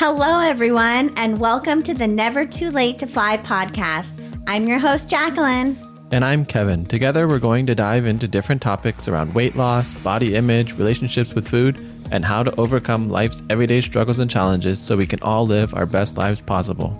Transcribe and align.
Hello, 0.00 0.38
everyone, 0.38 1.10
and 1.16 1.40
welcome 1.40 1.82
to 1.82 1.92
the 1.92 2.06
Never 2.06 2.46
Too 2.46 2.70
Late 2.70 3.00
to 3.00 3.06
Fly 3.08 3.36
podcast. 3.36 4.12
I'm 4.46 4.68
your 4.68 4.78
host, 4.78 5.08
Jacqueline. 5.08 5.76
And 6.12 6.24
I'm 6.24 6.46
Kevin. 6.46 6.86
Together, 6.86 7.26
we're 7.26 7.40
going 7.40 7.66
to 7.66 7.74
dive 7.74 8.06
into 8.06 8.28
different 8.28 8.62
topics 8.62 9.08
around 9.08 9.34
weight 9.34 9.56
loss, 9.56 9.92
body 9.94 10.36
image, 10.36 10.78
relationships 10.78 11.34
with 11.34 11.48
food, 11.48 11.78
and 12.12 12.24
how 12.24 12.44
to 12.44 12.54
overcome 12.60 13.08
life's 13.08 13.42
everyday 13.50 13.80
struggles 13.80 14.20
and 14.20 14.30
challenges 14.30 14.78
so 14.78 14.96
we 14.96 15.04
can 15.04 15.18
all 15.22 15.48
live 15.48 15.74
our 15.74 15.84
best 15.84 16.16
lives 16.16 16.40
possible. 16.40 16.96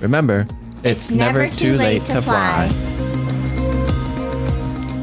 Remember, 0.00 0.46
it's, 0.84 1.00
it's 1.00 1.10
never, 1.10 1.40
never, 1.40 1.54
too, 1.54 1.72
late, 1.72 2.00
late 2.00 2.02
to, 2.06 2.14
to 2.14 2.22
fly. 2.22 2.70
fly. 2.70 2.97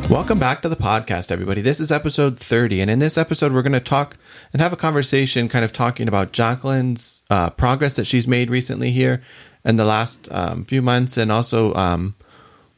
Welcome 0.10 0.38
back 0.38 0.62
to 0.62 0.70
the 0.70 0.76
podcast, 0.76 1.32
everybody. 1.32 1.62
This 1.62 1.80
is 1.80 1.92
episode 1.92 2.38
30. 2.38 2.80
And 2.80 2.92
in 2.92 3.00
this 3.00 3.18
episode, 3.18 3.52
we're 3.52 3.64
going 3.64 3.74
to 3.74 3.80
talk 3.80 4.18
and 4.54 4.62
have 4.62 4.72
a 4.72 4.78
conversation 4.78 5.50
kind 5.50 5.66
of 5.66 5.74
talking 5.74 6.08
about 6.08 6.32
Jacqueline's 6.32 7.24
uh, 7.32 7.50
progress 7.50 7.94
that 7.96 8.06
she's 8.06 8.28
made 8.28 8.52
recently 8.52 8.92
here 8.92 9.24
in 9.66 9.78
the 9.78 9.84
last 9.84 10.28
um, 10.32 10.64
few 10.64 10.84
months 10.84 11.18
and 11.18 11.32
also 11.32 11.74
um, 11.74 12.14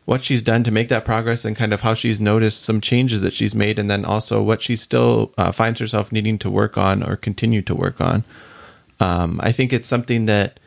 what 0.05 0.23
she's 0.23 0.41
done 0.41 0.63
to 0.63 0.71
make 0.71 0.87
that 0.87 1.03
progress 1.03 1.43
and 1.43 1.57
kind 1.57 1.73
of 1.73 1.81
how 1.81 1.93
she's 1.93 2.21
noticed 2.21 2.63
some 2.63 2.79
changes 2.79 3.19
that 3.19 3.33
she's 3.33 3.53
made 3.53 3.77
and 3.77 3.89
then 3.89 4.05
also 4.05 4.41
what 4.41 4.61
she 4.61 4.77
still 4.77 5.33
uh, 5.37 5.51
finds 5.51 5.81
herself 5.81 6.13
needing 6.13 6.39
to 6.39 6.49
work 6.49 6.77
on 6.77 7.03
or 7.03 7.17
continue 7.17 7.61
to 7.61 7.75
work 7.75 7.99
on. 7.99 8.23
Um, 9.01 9.41
I 9.43 9.51
think 9.51 9.73
it's 9.73 9.89
something 9.89 10.27
that 10.27 10.61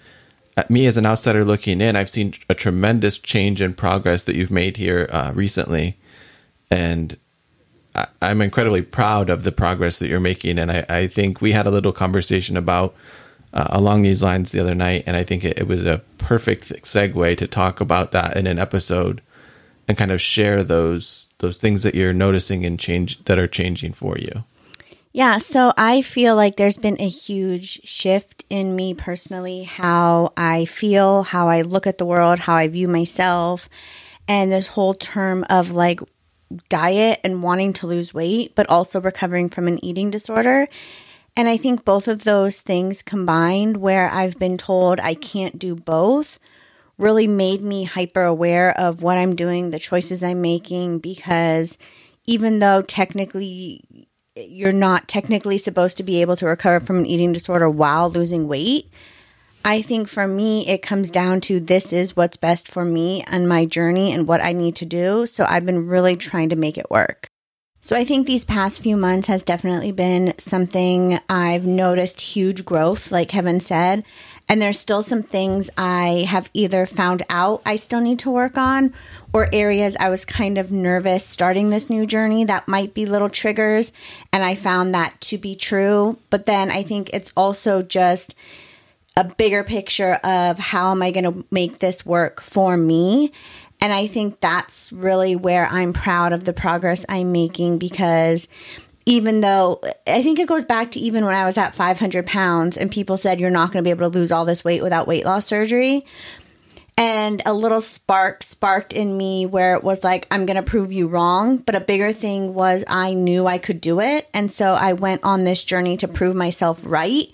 uh, 0.58 0.64
me 0.68 0.86
as 0.86 0.98
an 0.98 1.06
outsider 1.06 1.42
looking 1.42 1.80
in, 1.80 1.96
I've 1.96 2.10
seen 2.10 2.34
a 2.50 2.54
tremendous 2.54 3.16
change 3.16 3.62
in 3.62 3.72
progress 3.72 4.24
that 4.24 4.36
you've 4.36 4.50
made 4.50 4.76
here 4.76 5.08
uh, 5.10 5.32
recently 5.34 5.96
and 6.70 7.16
I, 7.94 8.06
am 8.22 8.40
incredibly 8.40 8.82
proud 8.82 9.30
of 9.30 9.42
the 9.42 9.52
progress 9.52 9.98
that 9.98 10.08
you're 10.08 10.20
making. 10.20 10.58
And 10.58 10.70
I, 10.70 10.84
I 10.88 11.06
think 11.06 11.40
we 11.40 11.52
had 11.52 11.66
a 11.66 11.70
little 11.70 11.92
conversation 11.92 12.56
about 12.56 12.94
uh, 13.52 13.66
along 13.70 14.02
these 14.02 14.22
lines 14.22 14.52
the 14.52 14.60
other 14.60 14.74
night, 14.74 15.04
and 15.06 15.16
I 15.16 15.24
think 15.24 15.44
it, 15.44 15.58
it, 15.58 15.66
was 15.66 15.84
a 15.84 16.02
perfect 16.18 16.68
segue 16.84 17.36
to 17.36 17.46
talk 17.48 17.80
about 17.80 18.12
that 18.12 18.36
in 18.36 18.46
an 18.46 18.58
episode 18.58 19.20
and 19.88 19.98
kind 19.98 20.12
of 20.12 20.20
share 20.20 20.62
those 20.62 21.28
those 21.38 21.56
things 21.56 21.82
that 21.82 21.94
you're 21.94 22.12
noticing 22.12 22.64
and 22.64 22.78
change 22.78 23.24
that 23.24 23.38
are 23.38 23.48
changing 23.48 23.92
for 23.92 24.16
you. 24.18 24.44
Yeah, 25.12 25.38
so 25.38 25.72
I 25.76 26.02
feel 26.02 26.36
like 26.36 26.56
there's 26.56 26.76
been 26.76 27.00
a 27.00 27.08
huge 27.08 27.80
shift 27.82 28.44
in 28.48 28.76
me 28.76 28.94
personally, 28.94 29.64
how 29.64 30.32
I 30.36 30.66
feel, 30.66 31.24
how 31.24 31.48
I 31.48 31.62
look 31.62 31.88
at 31.88 31.98
the 31.98 32.06
world, 32.06 32.40
how 32.40 32.54
I 32.54 32.68
view 32.68 32.86
myself, 32.86 33.68
and 34.28 34.52
this 34.52 34.68
whole 34.68 34.94
term 34.94 35.44
of 35.50 35.72
like 35.72 36.00
diet 36.68 37.20
and 37.22 37.42
wanting 37.42 37.72
to 37.74 37.86
lose 37.86 38.14
weight, 38.14 38.54
but 38.54 38.68
also 38.68 39.00
recovering 39.00 39.48
from 39.48 39.68
an 39.68 39.84
eating 39.84 40.10
disorder. 40.10 40.68
And 41.36 41.48
I 41.48 41.56
think 41.56 41.84
both 41.84 42.08
of 42.08 42.24
those 42.24 42.60
things 42.60 43.02
combined, 43.02 43.76
where 43.76 44.10
I've 44.10 44.38
been 44.38 44.58
told 44.58 44.98
I 44.98 45.14
can't 45.14 45.58
do 45.58 45.76
both, 45.76 46.38
really 46.98 47.26
made 47.26 47.62
me 47.62 47.84
hyper 47.84 48.22
aware 48.22 48.76
of 48.78 49.02
what 49.02 49.16
I'm 49.16 49.36
doing, 49.36 49.70
the 49.70 49.78
choices 49.78 50.22
I'm 50.22 50.42
making, 50.42 50.98
because 50.98 51.78
even 52.26 52.58
though 52.58 52.82
technically 52.82 53.82
you're 54.36 54.72
not 54.72 55.08
technically 55.08 55.58
supposed 55.58 55.96
to 55.96 56.02
be 56.02 56.20
able 56.20 56.36
to 56.36 56.46
recover 56.46 56.84
from 56.84 56.98
an 56.98 57.06
eating 57.06 57.32
disorder 57.32 57.68
while 57.70 58.10
losing 58.10 58.48
weight, 58.48 58.90
I 59.64 59.82
think 59.82 60.08
for 60.08 60.26
me, 60.26 60.66
it 60.66 60.82
comes 60.82 61.10
down 61.10 61.40
to 61.42 61.60
this 61.60 61.92
is 61.92 62.16
what's 62.16 62.36
best 62.36 62.66
for 62.68 62.84
me 62.84 63.22
and 63.26 63.48
my 63.48 63.66
journey 63.66 64.12
and 64.12 64.26
what 64.26 64.42
I 64.42 64.52
need 64.52 64.76
to 64.76 64.86
do. 64.86 65.26
So 65.26 65.44
I've 65.48 65.66
been 65.66 65.86
really 65.86 66.16
trying 66.16 66.48
to 66.48 66.56
make 66.56 66.78
it 66.78 66.90
work. 66.90 67.28
So 67.82 67.96
I 67.96 68.04
think 68.04 68.26
these 68.26 68.44
past 68.44 68.82
few 68.82 68.96
months 68.96 69.28
has 69.28 69.42
definitely 69.42 69.92
been 69.92 70.34
something 70.38 71.18
I've 71.30 71.64
noticed 71.64 72.20
huge 72.20 72.64
growth, 72.64 73.10
like 73.10 73.30
Kevin 73.30 73.60
said. 73.60 74.04
And 74.48 74.60
there's 74.60 74.78
still 74.78 75.02
some 75.02 75.22
things 75.22 75.70
I 75.78 76.26
have 76.28 76.50
either 76.52 76.84
found 76.84 77.22
out 77.30 77.62
I 77.64 77.76
still 77.76 78.00
need 78.00 78.18
to 78.20 78.30
work 78.30 78.58
on 78.58 78.92
or 79.32 79.48
areas 79.52 79.96
I 79.98 80.10
was 80.10 80.24
kind 80.24 80.58
of 80.58 80.72
nervous 80.72 81.24
starting 81.24 81.70
this 81.70 81.88
new 81.88 82.04
journey 82.04 82.44
that 82.44 82.68
might 82.68 82.92
be 82.92 83.06
little 83.06 83.30
triggers. 83.30 83.92
And 84.32 84.42
I 84.42 84.56
found 84.56 84.94
that 84.94 85.18
to 85.22 85.38
be 85.38 85.54
true. 85.54 86.18
But 86.28 86.46
then 86.46 86.70
I 86.70 86.82
think 86.82 87.10
it's 87.12 87.32
also 87.36 87.80
just 87.80 88.34
a 89.20 89.24
bigger 89.24 89.62
picture 89.62 90.14
of 90.24 90.58
how 90.58 90.92
am 90.92 91.02
I 91.02 91.10
going 91.10 91.24
to 91.24 91.44
make 91.50 91.78
this 91.78 92.06
work 92.06 92.40
for 92.40 92.74
me. 92.74 93.32
And 93.78 93.92
I 93.92 94.06
think 94.06 94.40
that's 94.40 94.90
really 94.92 95.36
where 95.36 95.66
I'm 95.66 95.92
proud 95.92 96.32
of 96.32 96.44
the 96.44 96.54
progress 96.54 97.04
I'm 97.06 97.30
making 97.30 97.76
because 97.78 98.48
even 99.04 99.42
though 99.42 99.82
I 100.06 100.22
think 100.22 100.38
it 100.38 100.48
goes 100.48 100.64
back 100.64 100.92
to 100.92 101.00
even 101.00 101.26
when 101.26 101.34
I 101.34 101.44
was 101.44 101.58
at 101.58 101.74
500 101.74 102.26
pounds 102.26 102.78
and 102.78 102.90
people 102.90 103.18
said 103.18 103.38
you're 103.38 103.50
not 103.50 103.72
going 103.72 103.84
to 103.84 103.86
be 103.86 103.90
able 103.90 104.10
to 104.10 104.18
lose 104.18 104.32
all 104.32 104.46
this 104.46 104.64
weight 104.64 104.82
without 104.82 105.06
weight 105.06 105.26
loss 105.26 105.44
surgery. 105.44 106.06
And 106.96 107.42
a 107.44 107.52
little 107.52 107.82
spark 107.82 108.42
sparked 108.42 108.94
in 108.94 109.18
me 109.18 109.44
where 109.44 109.74
it 109.74 109.84
was 109.84 110.02
like, 110.02 110.26
I'm 110.30 110.46
going 110.46 110.56
to 110.56 110.62
prove 110.62 110.92
you 110.92 111.08
wrong. 111.08 111.58
But 111.58 111.74
a 111.74 111.80
bigger 111.80 112.14
thing 112.14 112.54
was 112.54 112.84
I 112.86 113.12
knew 113.12 113.46
I 113.46 113.58
could 113.58 113.82
do 113.82 114.00
it. 114.00 114.28
And 114.32 114.50
so 114.50 114.72
I 114.72 114.94
went 114.94 115.24
on 115.24 115.44
this 115.44 115.62
journey 115.62 115.98
to 115.98 116.08
prove 116.08 116.34
myself 116.34 116.80
right 116.84 117.28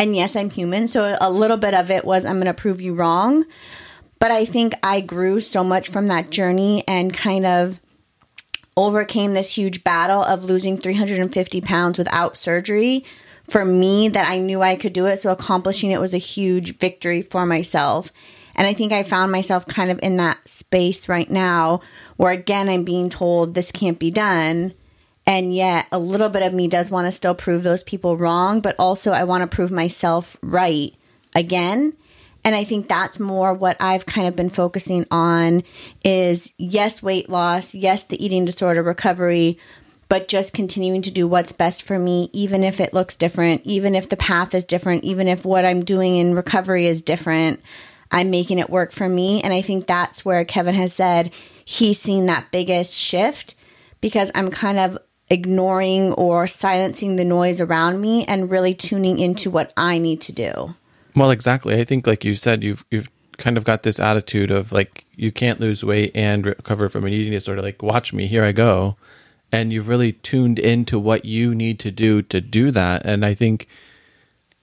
and 0.00 0.16
yes, 0.16 0.34
I'm 0.34 0.48
human. 0.48 0.88
So 0.88 1.18
a 1.20 1.30
little 1.30 1.58
bit 1.58 1.74
of 1.74 1.90
it 1.90 2.06
was, 2.06 2.24
I'm 2.24 2.36
going 2.36 2.46
to 2.46 2.54
prove 2.54 2.80
you 2.80 2.94
wrong. 2.94 3.44
But 4.18 4.30
I 4.30 4.46
think 4.46 4.74
I 4.82 5.02
grew 5.02 5.40
so 5.40 5.62
much 5.62 5.90
from 5.90 6.06
that 6.06 6.30
journey 6.30 6.82
and 6.88 7.12
kind 7.12 7.44
of 7.44 7.78
overcame 8.78 9.34
this 9.34 9.58
huge 9.58 9.84
battle 9.84 10.22
of 10.22 10.44
losing 10.44 10.78
350 10.78 11.60
pounds 11.60 11.98
without 11.98 12.34
surgery 12.34 13.04
for 13.50 13.62
me 13.62 14.08
that 14.08 14.26
I 14.26 14.38
knew 14.38 14.62
I 14.62 14.74
could 14.74 14.94
do 14.94 15.04
it. 15.04 15.20
So 15.20 15.32
accomplishing 15.32 15.90
it 15.90 16.00
was 16.00 16.14
a 16.14 16.18
huge 16.18 16.78
victory 16.78 17.20
for 17.20 17.44
myself. 17.44 18.10
And 18.56 18.66
I 18.66 18.72
think 18.72 18.92
I 18.92 19.02
found 19.02 19.30
myself 19.30 19.66
kind 19.66 19.90
of 19.90 20.00
in 20.02 20.16
that 20.16 20.38
space 20.48 21.10
right 21.10 21.30
now 21.30 21.82
where, 22.16 22.32
again, 22.32 22.70
I'm 22.70 22.84
being 22.84 23.10
told 23.10 23.52
this 23.52 23.70
can't 23.70 23.98
be 23.98 24.10
done. 24.10 24.72
And 25.26 25.54
yet, 25.54 25.86
a 25.92 25.98
little 25.98 26.28
bit 26.28 26.42
of 26.42 26.52
me 26.52 26.66
does 26.66 26.90
want 26.90 27.06
to 27.06 27.12
still 27.12 27.34
prove 27.34 27.62
those 27.62 27.82
people 27.82 28.16
wrong, 28.16 28.60
but 28.60 28.74
also 28.78 29.12
I 29.12 29.24
want 29.24 29.42
to 29.42 29.54
prove 29.54 29.70
myself 29.70 30.36
right 30.42 30.94
again. 31.34 31.94
And 32.42 32.54
I 32.54 32.64
think 32.64 32.88
that's 32.88 33.20
more 33.20 33.52
what 33.52 33.76
I've 33.80 34.06
kind 34.06 34.26
of 34.26 34.34
been 34.34 34.50
focusing 34.50 35.06
on 35.10 35.62
is 36.04 36.52
yes, 36.56 37.02
weight 37.02 37.28
loss, 37.28 37.74
yes, 37.74 38.04
the 38.04 38.22
eating 38.24 38.44
disorder 38.44 38.82
recovery, 38.82 39.58
but 40.08 40.26
just 40.26 40.54
continuing 40.54 41.02
to 41.02 41.10
do 41.10 41.28
what's 41.28 41.52
best 41.52 41.82
for 41.82 41.98
me, 41.98 42.30
even 42.32 42.64
if 42.64 42.80
it 42.80 42.94
looks 42.94 43.14
different, 43.14 43.62
even 43.64 43.94
if 43.94 44.08
the 44.08 44.16
path 44.16 44.54
is 44.54 44.64
different, 44.64 45.04
even 45.04 45.28
if 45.28 45.44
what 45.44 45.64
I'm 45.64 45.84
doing 45.84 46.16
in 46.16 46.34
recovery 46.34 46.86
is 46.86 47.02
different. 47.02 47.60
I'm 48.10 48.30
making 48.30 48.58
it 48.58 48.70
work 48.70 48.90
for 48.90 49.08
me. 49.08 49.42
And 49.42 49.52
I 49.52 49.62
think 49.62 49.86
that's 49.86 50.24
where 50.24 50.44
Kevin 50.44 50.74
has 50.74 50.92
said 50.92 51.30
he's 51.64 52.00
seen 52.00 52.26
that 52.26 52.50
biggest 52.50 52.96
shift 52.96 53.54
because 54.00 54.32
I'm 54.34 54.50
kind 54.50 54.78
of 54.78 54.98
ignoring 55.30 56.12
or 56.14 56.46
silencing 56.46 57.16
the 57.16 57.24
noise 57.24 57.60
around 57.60 58.00
me 58.00 58.24
and 58.24 58.50
really 58.50 58.74
tuning 58.74 59.18
into 59.18 59.50
what 59.50 59.72
I 59.76 59.98
need 59.98 60.20
to 60.22 60.32
do. 60.32 60.74
Well, 61.14 61.30
exactly. 61.30 61.80
I 61.80 61.84
think 61.84 62.06
like 62.06 62.24
you 62.24 62.34
said 62.34 62.62
you've 62.62 62.84
you've 62.90 63.08
kind 63.38 63.56
of 63.56 63.64
got 63.64 63.84
this 63.84 63.98
attitude 63.98 64.50
of 64.50 64.70
like 64.72 65.04
you 65.16 65.32
can't 65.32 65.60
lose 65.60 65.82
weight 65.82 66.12
and 66.14 66.44
recover 66.44 66.88
from 66.88 67.06
an 67.06 67.12
eating 67.12 67.32
disorder 67.32 67.62
like 67.62 67.82
watch 67.82 68.12
me, 68.12 68.26
here 68.26 68.44
I 68.44 68.52
go. 68.52 68.96
And 69.52 69.72
you've 69.72 69.88
really 69.88 70.12
tuned 70.12 70.58
into 70.58 70.98
what 70.98 71.24
you 71.24 71.54
need 71.54 71.78
to 71.80 71.90
do 71.90 72.22
to 72.22 72.40
do 72.40 72.70
that 72.72 73.02
and 73.04 73.24
I 73.24 73.34
think 73.34 73.68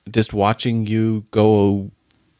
just 0.09 0.33
watching 0.33 0.87
you 0.87 1.25
go 1.31 1.91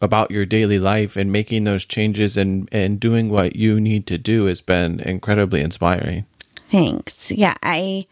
about 0.02 0.32
your 0.32 0.46
daily 0.46 0.80
life 0.80 1.18
and 1.18 1.32
making 1.32 1.64
those 1.64 1.86
changes 1.86 2.38
and 2.38 2.70
and 2.72 3.00
doing 3.00 3.30
what 3.30 3.56
you 3.56 3.80
need 3.80 4.06
to 4.08 4.18
do 4.18 4.46
has 4.46 4.62
been 4.62 5.00
incredibly 5.00 5.62
inspiring. 5.62 6.26
Thanks. 6.70 7.32
Yeah, 7.32 7.56
I 7.64 8.08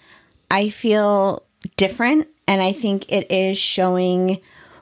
I 0.55 0.69
feel 0.69 1.43
different 1.75 2.29
and 2.47 2.61
I 2.61 2.71
think 2.71 3.11
it 3.11 3.29
is 3.29 3.57
showing 3.57 4.39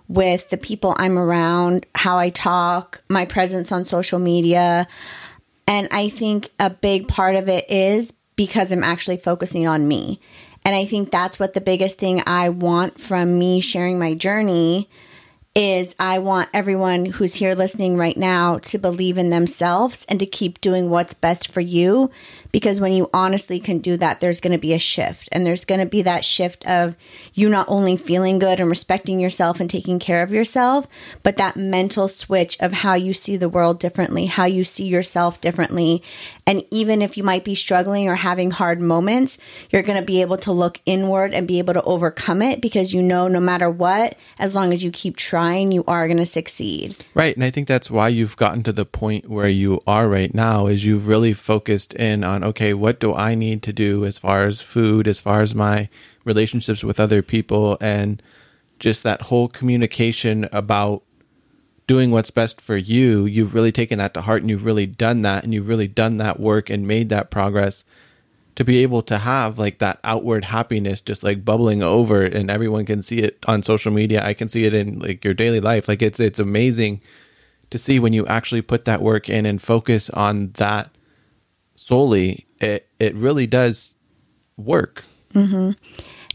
with 0.07 0.51
the 0.51 0.57
people 0.57 0.95
I'm 0.99 1.17
around, 1.17 1.87
how 1.95 2.19
I 2.19 2.29
talk, 2.29 3.01
my 3.09 3.25
presence 3.25 3.71
on 3.71 3.83
social 3.85 4.19
media. 4.19 4.87
And 5.67 5.87
I 5.89 6.09
think 6.09 6.51
a 6.59 6.69
big 6.69 7.07
part 7.07 7.35
of 7.35 7.49
it 7.49 7.71
is 7.71 8.13
because 8.35 8.71
I'm 8.71 8.83
actually 8.83 9.17
focusing 9.17 9.65
on 9.65 9.87
me. 9.87 10.19
And 10.63 10.75
I 10.75 10.85
think 10.85 11.09
that's 11.09 11.39
what 11.39 11.55
the 11.55 11.61
biggest 11.61 11.97
thing 11.97 12.21
I 12.27 12.49
want 12.49 13.01
from 13.01 13.39
me 13.39 13.59
sharing 13.59 13.97
my 13.97 14.13
journey 14.13 14.87
is 15.55 15.95
I 15.97 16.19
want 16.19 16.49
everyone 16.53 17.05
who's 17.05 17.33
here 17.33 17.55
listening 17.55 17.97
right 17.97 18.17
now 18.17 18.59
to 18.59 18.77
believe 18.77 19.17
in 19.17 19.31
themselves 19.31 20.05
and 20.07 20.19
to 20.19 20.27
keep 20.27 20.61
doing 20.61 20.91
what's 20.91 21.15
best 21.15 21.51
for 21.51 21.61
you 21.61 22.11
Because 22.53 22.79
when 22.79 22.93
you 22.93 23.09
honestly 23.13 23.59
can 23.59 23.79
do 23.79 23.97
that, 23.97 24.21
there's 24.21 24.39
going 24.39 24.53
to 24.53 24.59
be 24.59 24.73
a 24.73 24.79
shift. 24.79 25.27
And 25.31 25.45
there's 25.45 25.65
going 25.65 25.81
to 25.81 25.85
be 25.87 26.03
that 26.03 26.23
shift 26.23 26.65
of 26.67 26.95
you 27.33 27.49
not 27.49 27.65
only 27.67 27.97
feeling 27.97 28.39
good 28.39 28.59
and 28.59 28.69
respecting 28.69 29.19
yourself 29.19 29.59
and 29.59 29.69
taking 29.69 29.99
care 29.99 30.21
of 30.21 30.31
yourself, 30.31 30.87
but 31.23 31.37
that 31.37 31.57
mental 31.57 32.07
switch 32.07 32.55
of 32.61 32.71
how 32.71 32.93
you 32.93 33.11
see 33.11 33.35
the 33.35 33.49
world 33.49 33.79
differently, 33.79 34.27
how 34.27 34.45
you 34.45 34.63
see 34.63 34.85
yourself 34.85 35.41
differently. 35.41 36.03
And 36.45 36.63
even 36.69 37.01
if 37.01 37.17
you 37.17 37.23
might 37.23 37.43
be 37.43 37.55
struggling 37.55 38.07
or 38.07 38.15
having 38.15 38.51
hard 38.51 38.79
moments, 38.79 39.37
you're 39.71 39.81
going 39.81 39.99
to 39.99 40.05
be 40.05 40.21
able 40.21 40.37
to 40.37 40.51
look 40.51 40.79
inward 40.85 41.33
and 41.33 41.47
be 41.47 41.57
able 41.57 41.73
to 41.73 41.81
overcome 41.83 42.41
it 42.41 42.61
because 42.61 42.93
you 42.93 43.01
know 43.01 43.27
no 43.27 43.39
matter 43.39 43.69
what, 43.69 44.15
as 44.37 44.53
long 44.53 44.73
as 44.73 44.83
you 44.83 44.91
keep 44.91 45.15
trying, 45.15 45.71
you 45.71 45.83
are 45.87 46.07
going 46.07 46.17
to 46.17 46.25
succeed. 46.25 47.03
Right. 47.15 47.35
And 47.35 47.43
I 47.43 47.49
think 47.49 47.67
that's 47.67 47.89
why 47.89 48.09
you've 48.09 48.37
gotten 48.37 48.61
to 48.63 48.73
the 48.73 48.85
point 48.85 49.29
where 49.29 49.47
you 49.47 49.81
are 49.87 50.07
right 50.07 50.33
now 50.33 50.67
is 50.67 50.85
you've 50.85 51.07
really 51.07 51.33
focused 51.33 51.93
in 51.93 52.23
on 52.23 52.42
okay, 52.43 52.73
what 52.73 52.99
do 52.99 53.13
I 53.13 53.35
need 53.35 53.63
to 53.63 53.73
do 53.73 54.05
as 54.05 54.17
far 54.17 54.43
as 54.43 54.61
food, 54.61 55.07
as 55.07 55.19
far 55.19 55.41
as 55.41 55.55
my 55.55 55.89
relationships 56.23 56.83
with 56.83 56.99
other 56.99 57.21
people, 57.21 57.77
and 57.81 58.21
just 58.79 59.03
that 59.03 59.23
whole 59.23 59.47
communication 59.47 60.47
about 60.51 61.03
doing 61.87 62.11
what's 62.11 62.31
best 62.31 62.61
for 62.61 62.77
you. 62.77 63.25
You've 63.25 63.53
really 63.53 63.71
taken 63.71 63.97
that 63.97 64.13
to 64.13 64.21
heart 64.21 64.41
and 64.41 64.49
you've 64.49 64.65
really 64.65 64.85
done 64.85 65.21
that 65.21 65.43
and 65.43 65.53
you've 65.53 65.67
really 65.67 65.87
done 65.87 66.17
that 66.17 66.39
work 66.39 66.69
and 66.69 66.87
made 66.87 67.09
that 67.09 67.29
progress 67.29 67.83
to 68.55 68.63
be 68.63 68.79
able 68.83 69.01
to 69.01 69.17
have 69.17 69.57
like 69.57 69.79
that 69.79 69.99
outward 70.03 70.45
happiness 70.45 71.01
just 71.01 71.23
like 71.23 71.43
bubbling 71.43 71.81
over 71.81 72.23
and 72.23 72.51
everyone 72.51 72.85
can 72.85 73.01
see 73.01 73.19
it 73.19 73.37
on 73.47 73.63
social 73.63 73.91
media 73.91 74.23
i 74.23 74.33
can 74.33 74.47
see 74.47 74.65
it 74.65 74.73
in 74.73 74.99
like 74.99 75.25
your 75.25 75.33
daily 75.33 75.59
life 75.59 75.87
like 75.87 76.03
it's 76.03 76.19
it's 76.19 76.39
amazing 76.39 77.01
to 77.69 77.79
see 77.79 77.97
when 77.97 78.13
you 78.13 78.25
actually 78.27 78.61
put 78.61 78.85
that 78.85 79.01
work 79.01 79.27
in 79.27 79.45
and 79.45 79.61
focus 79.61 80.09
on 80.11 80.51
that 80.57 80.91
solely, 81.83 82.45
it 82.59 82.87
it 82.99 83.13
really 83.15 83.47
does 83.47 83.93
work. 84.57 85.03
Mm-hmm. 85.33 85.71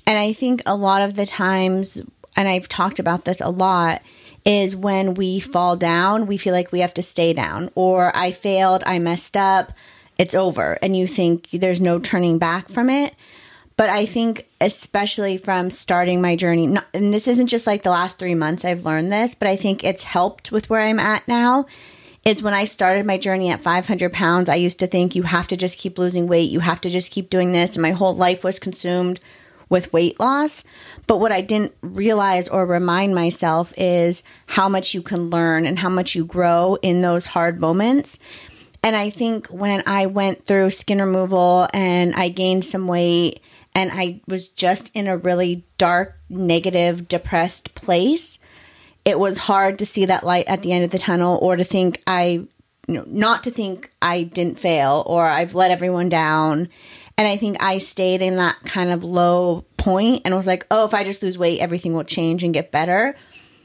And 0.07 0.19
I 0.19 0.33
think 0.33 0.63
a 0.67 0.77
lot 0.77 1.03
of 1.03 1.15
the 1.15 1.27
times, 1.27 2.01
and 2.37 2.49
I've 2.49 2.69
talked 2.69 2.99
about 2.99 3.25
this 3.25 3.41
a 3.41 3.51
lot, 3.51 4.03
is 4.45 4.75
when 4.75 5.15
we 5.15 5.41
fall 5.41 5.77
down, 5.77 6.27
we 6.27 6.37
feel 6.37 6.55
like 6.55 6.73
we 6.73 6.81
have 6.81 6.95
to 6.95 7.03
stay 7.03 7.33
down, 7.33 7.71
or 7.75 8.15
I 8.17 8.33
failed, 8.33 8.83
I 8.87 8.99
messed 8.99 9.37
up, 9.37 9.73
it's 10.19 10.35
over, 10.35 10.79
and 10.83 10.97
you 10.97 11.07
think 11.07 11.49
there's 11.51 11.81
no 11.81 11.99
turning 11.99 12.39
back 12.39 12.69
from 12.69 12.91
it. 12.91 13.15
But 13.77 13.91
I 13.91 14.07
think, 14.07 14.49
especially 14.61 15.37
from 15.39 15.71
starting 15.71 16.21
my 16.21 16.35
journey, 16.35 16.67
not, 16.67 16.87
and 16.93 17.15
this 17.15 17.29
isn't 17.29 17.47
just 17.47 17.67
like 17.67 17.85
the 17.85 17.91
last 17.91 18.19
three 18.19 18.35
months 18.35 18.65
I've 18.65 18.85
learned 18.85 19.13
this, 19.13 19.37
but 19.37 19.47
I 19.47 19.55
think 19.55 19.85
it's 19.85 20.03
helped 20.05 20.51
with 20.51 20.69
where 20.69 20.81
I'm 20.81 20.99
at 20.99 21.29
now 21.29 21.67
is 22.29 22.43
when 22.43 22.53
I 22.53 22.65
started 22.65 23.07
my 23.07 23.17
journey 23.17 23.51
at 23.51 23.63
500 23.63 24.13
pounds, 24.13 24.51
I 24.51 24.57
used 24.57 24.79
to 24.81 24.87
think 24.87 25.15
you 25.15 25.23
have 25.23 25.49
to 25.49 25.57
just 25.57 25.79
keep 25.79 25.97
losing 25.97 26.27
weight, 26.27 26.51
you 26.51 26.61
have 26.61 26.81
to 26.83 26.91
just 26.91 27.11
keep 27.11 27.31
doing 27.31 27.53
this. 27.53 27.71
And 27.71 27.83
my 27.83 27.93
whole 27.93 28.15
life 28.15 28.45
was 28.45 28.59
consumed 28.59 29.19
with 29.71 29.93
weight 29.95 30.21
loss. 30.21 30.63
But 31.07 31.21
what 31.21 31.33
I 31.33 31.41
didn't 31.41 31.75
realize 31.81 32.47
or 32.49 32.67
remind 32.67 33.15
myself 33.15 33.73
is 33.79 34.23
how 34.47 34.69
much 34.69 34.93
you 34.93 35.01
can 35.01 35.31
learn 35.31 35.67
and 35.67 35.79
how 35.79 35.89
much 35.89 36.15
you 36.15 36.27
grow 36.27 36.77
in 36.83 37.01
those 37.01 37.27
hard 37.27 37.61
moments. 37.61 38.19
And 38.83 38.95
I 38.95 39.09
think 39.09 39.47
when 39.49 39.83
I 39.87 40.05
went 40.05 40.45
through 40.45 40.71
skin 40.71 41.01
removal 41.01 41.67
and 41.73 42.15
I 42.15 42.29
gained 42.29 42.65
some 42.65 42.87
weight 42.87 43.41
and 43.75 43.91
I 43.93 44.21
was 44.29 44.49
just 44.49 44.95
in 44.95 45.07
a 45.07 45.17
really 45.17 45.65
dark, 45.79 46.19
negative, 46.29 47.09
depressed 47.09 47.75
place, 47.75 48.38
it 49.09 49.19
was 49.19 49.39
hard 49.39 49.79
to 49.79 49.87
see 49.87 50.05
that 50.05 50.23
light 50.23 50.47
at 50.49 50.63
the 50.63 50.71
end 50.71 50.85
of 50.85 50.91
the 50.91 50.99
tunnel 50.99 51.39
or 51.41 51.57
to 51.57 51.65
think 51.65 52.03
I, 52.07 52.47
you 52.87 52.95
know, 52.95 53.05
not 53.07 53.45
to 53.45 53.51
think 53.51 53.91
I 54.03 54.25
didn't 54.25 54.59
fail 54.59 55.03
or 55.07 55.25
I've 55.25 55.55
let 55.55 55.71
everyone 55.71 56.11
down. 56.11 56.69
And 57.17 57.27
I 57.27 57.39
think 57.39 57.57
I 57.63 57.79
stayed 57.79 58.21
in 58.21 58.37
that 58.37 58.57
kind 58.67 58.91
of 58.91 59.05
low 59.05 59.65
point 59.79 60.23
and 60.27 60.37
was 60.37 60.47
like, 60.47 60.67
oh, 60.71 60.85
if 60.85 60.93
I 60.93 61.05
just 61.05 61.23
lose 61.23 61.39
weight, 61.39 61.61
everything 61.61 61.95
will 61.95 62.05
change 62.05 62.45
and 62.45 62.53
get 62.53 62.71
better. 62.71 63.17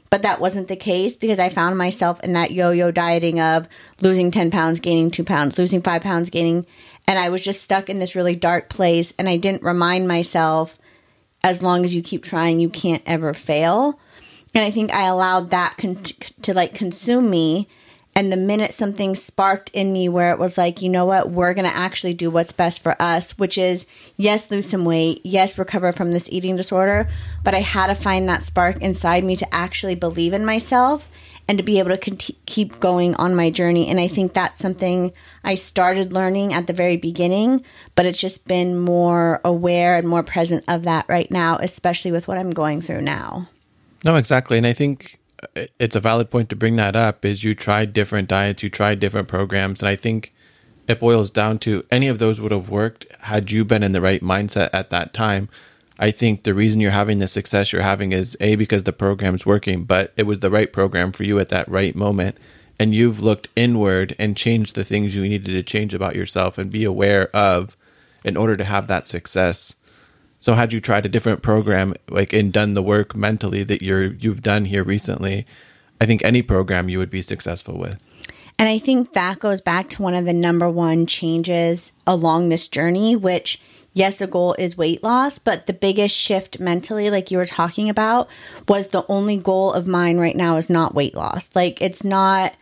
But 0.08 0.22
that 0.22 0.40
wasn't 0.40 0.68
the 0.68 0.76
case 0.76 1.14
because 1.14 1.38
I 1.38 1.50
found 1.50 1.76
myself 1.76 2.20
in 2.24 2.32
that 2.32 2.50
yo 2.50 2.70
yo 2.70 2.90
dieting 2.90 3.38
of 3.38 3.68
losing 4.00 4.30
10 4.30 4.50
pounds, 4.50 4.80
gaining 4.80 5.10
two 5.10 5.24
pounds, 5.24 5.58
losing 5.58 5.82
five 5.82 6.00
pounds, 6.00 6.30
gaining. 6.30 6.64
And 7.06 7.18
I 7.18 7.28
was 7.28 7.44
just 7.44 7.62
stuck 7.62 7.90
in 7.90 7.98
this 7.98 8.16
really 8.16 8.34
dark 8.34 8.70
place. 8.70 9.12
And 9.18 9.28
I 9.28 9.36
didn't 9.36 9.62
remind 9.62 10.08
myself 10.08 10.78
as 11.42 11.60
long 11.60 11.84
as 11.84 11.94
you 11.94 12.00
keep 12.00 12.22
trying, 12.22 12.60
you 12.60 12.70
can't 12.70 13.02
ever 13.04 13.34
fail. 13.34 14.00
And 14.54 14.64
I 14.64 14.70
think 14.70 14.92
I 14.92 15.06
allowed 15.06 15.50
that 15.50 15.76
con- 15.76 16.02
to 16.42 16.54
like 16.54 16.74
consume 16.74 17.28
me. 17.30 17.68
And 18.16 18.30
the 18.30 18.36
minute 18.36 18.72
something 18.72 19.16
sparked 19.16 19.70
in 19.70 19.92
me 19.92 20.08
where 20.08 20.30
it 20.30 20.38
was 20.38 20.56
like, 20.56 20.80
you 20.80 20.88
know 20.88 21.04
what, 21.04 21.30
we're 21.30 21.52
going 21.52 21.68
to 21.68 21.76
actually 21.76 22.14
do 22.14 22.30
what's 22.30 22.52
best 22.52 22.80
for 22.80 22.94
us, 23.02 23.36
which 23.38 23.58
is, 23.58 23.86
yes, 24.16 24.52
lose 24.52 24.70
some 24.70 24.84
weight, 24.84 25.20
yes, 25.24 25.58
recover 25.58 25.90
from 25.90 26.12
this 26.12 26.28
eating 26.30 26.54
disorder. 26.54 27.08
But 27.42 27.54
I 27.54 27.60
had 27.60 27.88
to 27.88 27.96
find 27.96 28.28
that 28.28 28.42
spark 28.42 28.80
inside 28.80 29.24
me 29.24 29.34
to 29.34 29.52
actually 29.52 29.96
believe 29.96 30.32
in 30.32 30.44
myself 30.44 31.10
and 31.48 31.58
to 31.58 31.64
be 31.64 31.80
able 31.80 31.96
to 31.96 32.32
keep 32.46 32.78
going 32.78 33.16
on 33.16 33.34
my 33.34 33.50
journey. 33.50 33.88
And 33.88 33.98
I 33.98 34.06
think 34.06 34.32
that's 34.32 34.60
something 34.60 35.12
I 35.42 35.56
started 35.56 36.12
learning 36.12 36.54
at 36.54 36.68
the 36.68 36.72
very 36.72 36.96
beginning, 36.96 37.64
but 37.96 38.06
it's 38.06 38.20
just 38.20 38.46
been 38.46 38.78
more 38.78 39.40
aware 39.44 39.96
and 39.96 40.08
more 40.08 40.22
present 40.22 40.62
of 40.68 40.84
that 40.84 41.06
right 41.08 41.30
now, 41.32 41.58
especially 41.60 42.12
with 42.12 42.28
what 42.28 42.38
I'm 42.38 42.52
going 42.52 42.80
through 42.80 43.02
now. 43.02 43.48
No, 44.04 44.16
exactly. 44.16 44.58
And 44.58 44.66
I 44.66 44.72
think 44.72 45.18
uh, 45.56 45.64
it's 45.78 45.96
a 45.96 46.00
valid 46.00 46.30
point 46.30 46.50
to 46.50 46.56
bring 46.56 46.76
that 46.76 46.96
up 46.96 47.24
is 47.24 47.44
you 47.44 47.54
tried 47.54 47.92
different 47.92 48.28
diets, 48.28 48.62
you 48.62 48.70
tried 48.70 49.00
different 49.00 49.28
programs, 49.28 49.80
and 49.80 49.88
I 49.88 49.96
think 49.96 50.32
it 50.86 51.00
boils 51.00 51.30
down 51.30 51.58
to 51.60 51.84
any 51.90 52.08
of 52.08 52.18
those 52.18 52.40
would 52.40 52.52
have 52.52 52.68
worked 52.68 53.06
had 53.20 53.50
you 53.50 53.64
been 53.64 53.82
in 53.82 53.92
the 53.92 54.02
right 54.02 54.22
mindset 54.22 54.70
at 54.72 54.90
that 54.90 55.14
time. 55.14 55.48
I 55.98 56.10
think 56.10 56.42
the 56.42 56.54
reason 56.54 56.80
you're 56.80 56.90
having 56.90 57.20
the 57.20 57.28
success 57.28 57.72
you're 57.72 57.80
having 57.82 58.12
is 58.12 58.36
A 58.40 58.56
because 58.56 58.82
the 58.82 58.92
program's 58.92 59.46
working, 59.46 59.84
but 59.84 60.12
it 60.16 60.24
was 60.24 60.40
the 60.40 60.50
right 60.50 60.70
program 60.70 61.12
for 61.12 61.22
you 61.22 61.38
at 61.38 61.48
that 61.50 61.68
right 61.68 61.94
moment 61.94 62.36
and 62.78 62.94
you've 62.94 63.22
looked 63.22 63.48
inward 63.54 64.14
and 64.18 64.36
changed 64.36 64.74
the 64.74 64.84
things 64.84 65.14
you 65.14 65.22
needed 65.22 65.46
to 65.46 65.62
change 65.62 65.94
about 65.94 66.16
yourself 66.16 66.58
and 66.58 66.70
be 66.70 66.84
aware 66.84 67.34
of 67.34 67.76
in 68.24 68.36
order 68.36 68.56
to 68.56 68.64
have 68.64 68.88
that 68.88 69.06
success. 69.06 69.74
So 70.44 70.52
had 70.52 70.74
you 70.74 70.80
tried 70.82 71.06
a 71.06 71.08
different 71.08 71.40
program, 71.40 71.94
like 72.10 72.34
and 72.34 72.52
done 72.52 72.74
the 72.74 72.82
work 72.82 73.16
mentally 73.16 73.64
that 73.64 73.80
you're 73.80 74.12
you've 74.12 74.42
done 74.42 74.66
here 74.66 74.84
recently, 74.84 75.46
I 76.02 76.04
think 76.04 76.22
any 76.22 76.42
program 76.42 76.90
you 76.90 76.98
would 76.98 77.08
be 77.08 77.22
successful 77.22 77.78
with. 77.78 77.98
And 78.58 78.68
I 78.68 78.78
think 78.78 79.14
that 79.14 79.38
goes 79.38 79.62
back 79.62 79.88
to 79.88 80.02
one 80.02 80.12
of 80.12 80.26
the 80.26 80.34
number 80.34 80.68
one 80.68 81.06
changes 81.06 81.92
along 82.06 82.50
this 82.50 82.68
journey, 82.68 83.16
which 83.16 83.58
yes, 83.94 84.16
the 84.16 84.26
goal 84.26 84.54
is 84.58 84.76
weight 84.76 85.02
loss, 85.02 85.38
but 85.38 85.66
the 85.66 85.72
biggest 85.72 86.14
shift 86.14 86.60
mentally, 86.60 87.08
like 87.08 87.30
you 87.30 87.38
were 87.38 87.46
talking 87.46 87.88
about, 87.88 88.28
was 88.68 88.88
the 88.88 89.06
only 89.08 89.38
goal 89.38 89.72
of 89.72 89.86
mine 89.86 90.18
right 90.18 90.36
now 90.36 90.58
is 90.58 90.68
not 90.68 90.94
weight 90.94 91.14
loss. 91.14 91.48
Like 91.54 91.80
it's 91.80 92.04
not 92.04 92.52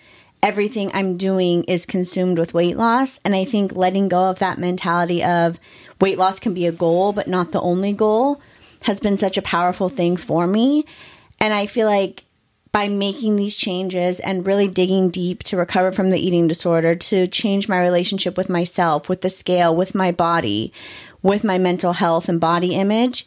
everything 0.42 0.90
I'm 0.92 1.16
doing 1.16 1.64
is 1.64 1.86
consumed 1.86 2.38
with 2.38 2.54
weight 2.54 2.76
loss. 2.76 3.20
And 3.24 3.34
I 3.34 3.44
think 3.44 3.74
letting 3.74 4.08
go 4.08 4.24
of 4.24 4.40
that 4.40 4.58
mentality 4.58 5.22
of 5.22 5.60
weight 6.00 6.18
loss 6.18 6.40
can 6.40 6.52
be 6.52 6.66
a 6.66 6.72
goal, 6.72 7.12
but 7.12 7.28
not 7.28 7.52
the 7.52 7.60
only 7.60 7.92
goal, 7.92 8.40
has 8.82 8.98
been 8.98 9.16
such 9.16 9.36
a 9.36 9.42
powerful 9.42 9.88
thing 9.88 10.16
for 10.16 10.46
me. 10.46 10.84
And 11.40 11.54
I 11.54 11.66
feel 11.66 11.86
like 11.86 12.24
by 12.72 12.88
making 12.88 13.36
these 13.36 13.54
changes 13.54 14.18
and 14.20 14.46
really 14.46 14.66
digging 14.66 15.10
deep 15.10 15.42
to 15.44 15.58
recover 15.58 15.92
from 15.92 16.10
the 16.10 16.18
eating 16.18 16.48
disorder, 16.48 16.94
to 16.94 17.26
change 17.26 17.68
my 17.68 17.80
relationship 17.80 18.36
with 18.36 18.48
myself, 18.48 19.08
with 19.08 19.20
the 19.20 19.28
scale, 19.28 19.76
with 19.76 19.94
my 19.94 20.10
body, 20.10 20.72
with 21.20 21.44
my 21.44 21.58
mental 21.58 21.92
health 21.92 22.28
and 22.30 22.40
body 22.40 22.74
image, 22.74 23.26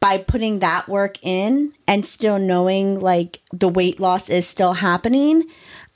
by 0.00 0.18
putting 0.18 0.58
that 0.58 0.88
work 0.88 1.18
in 1.22 1.72
and 1.86 2.04
still 2.04 2.38
knowing 2.38 2.98
like 2.98 3.40
the 3.52 3.68
weight 3.68 4.00
loss 4.00 4.28
is 4.28 4.46
still 4.46 4.74
happening, 4.74 5.44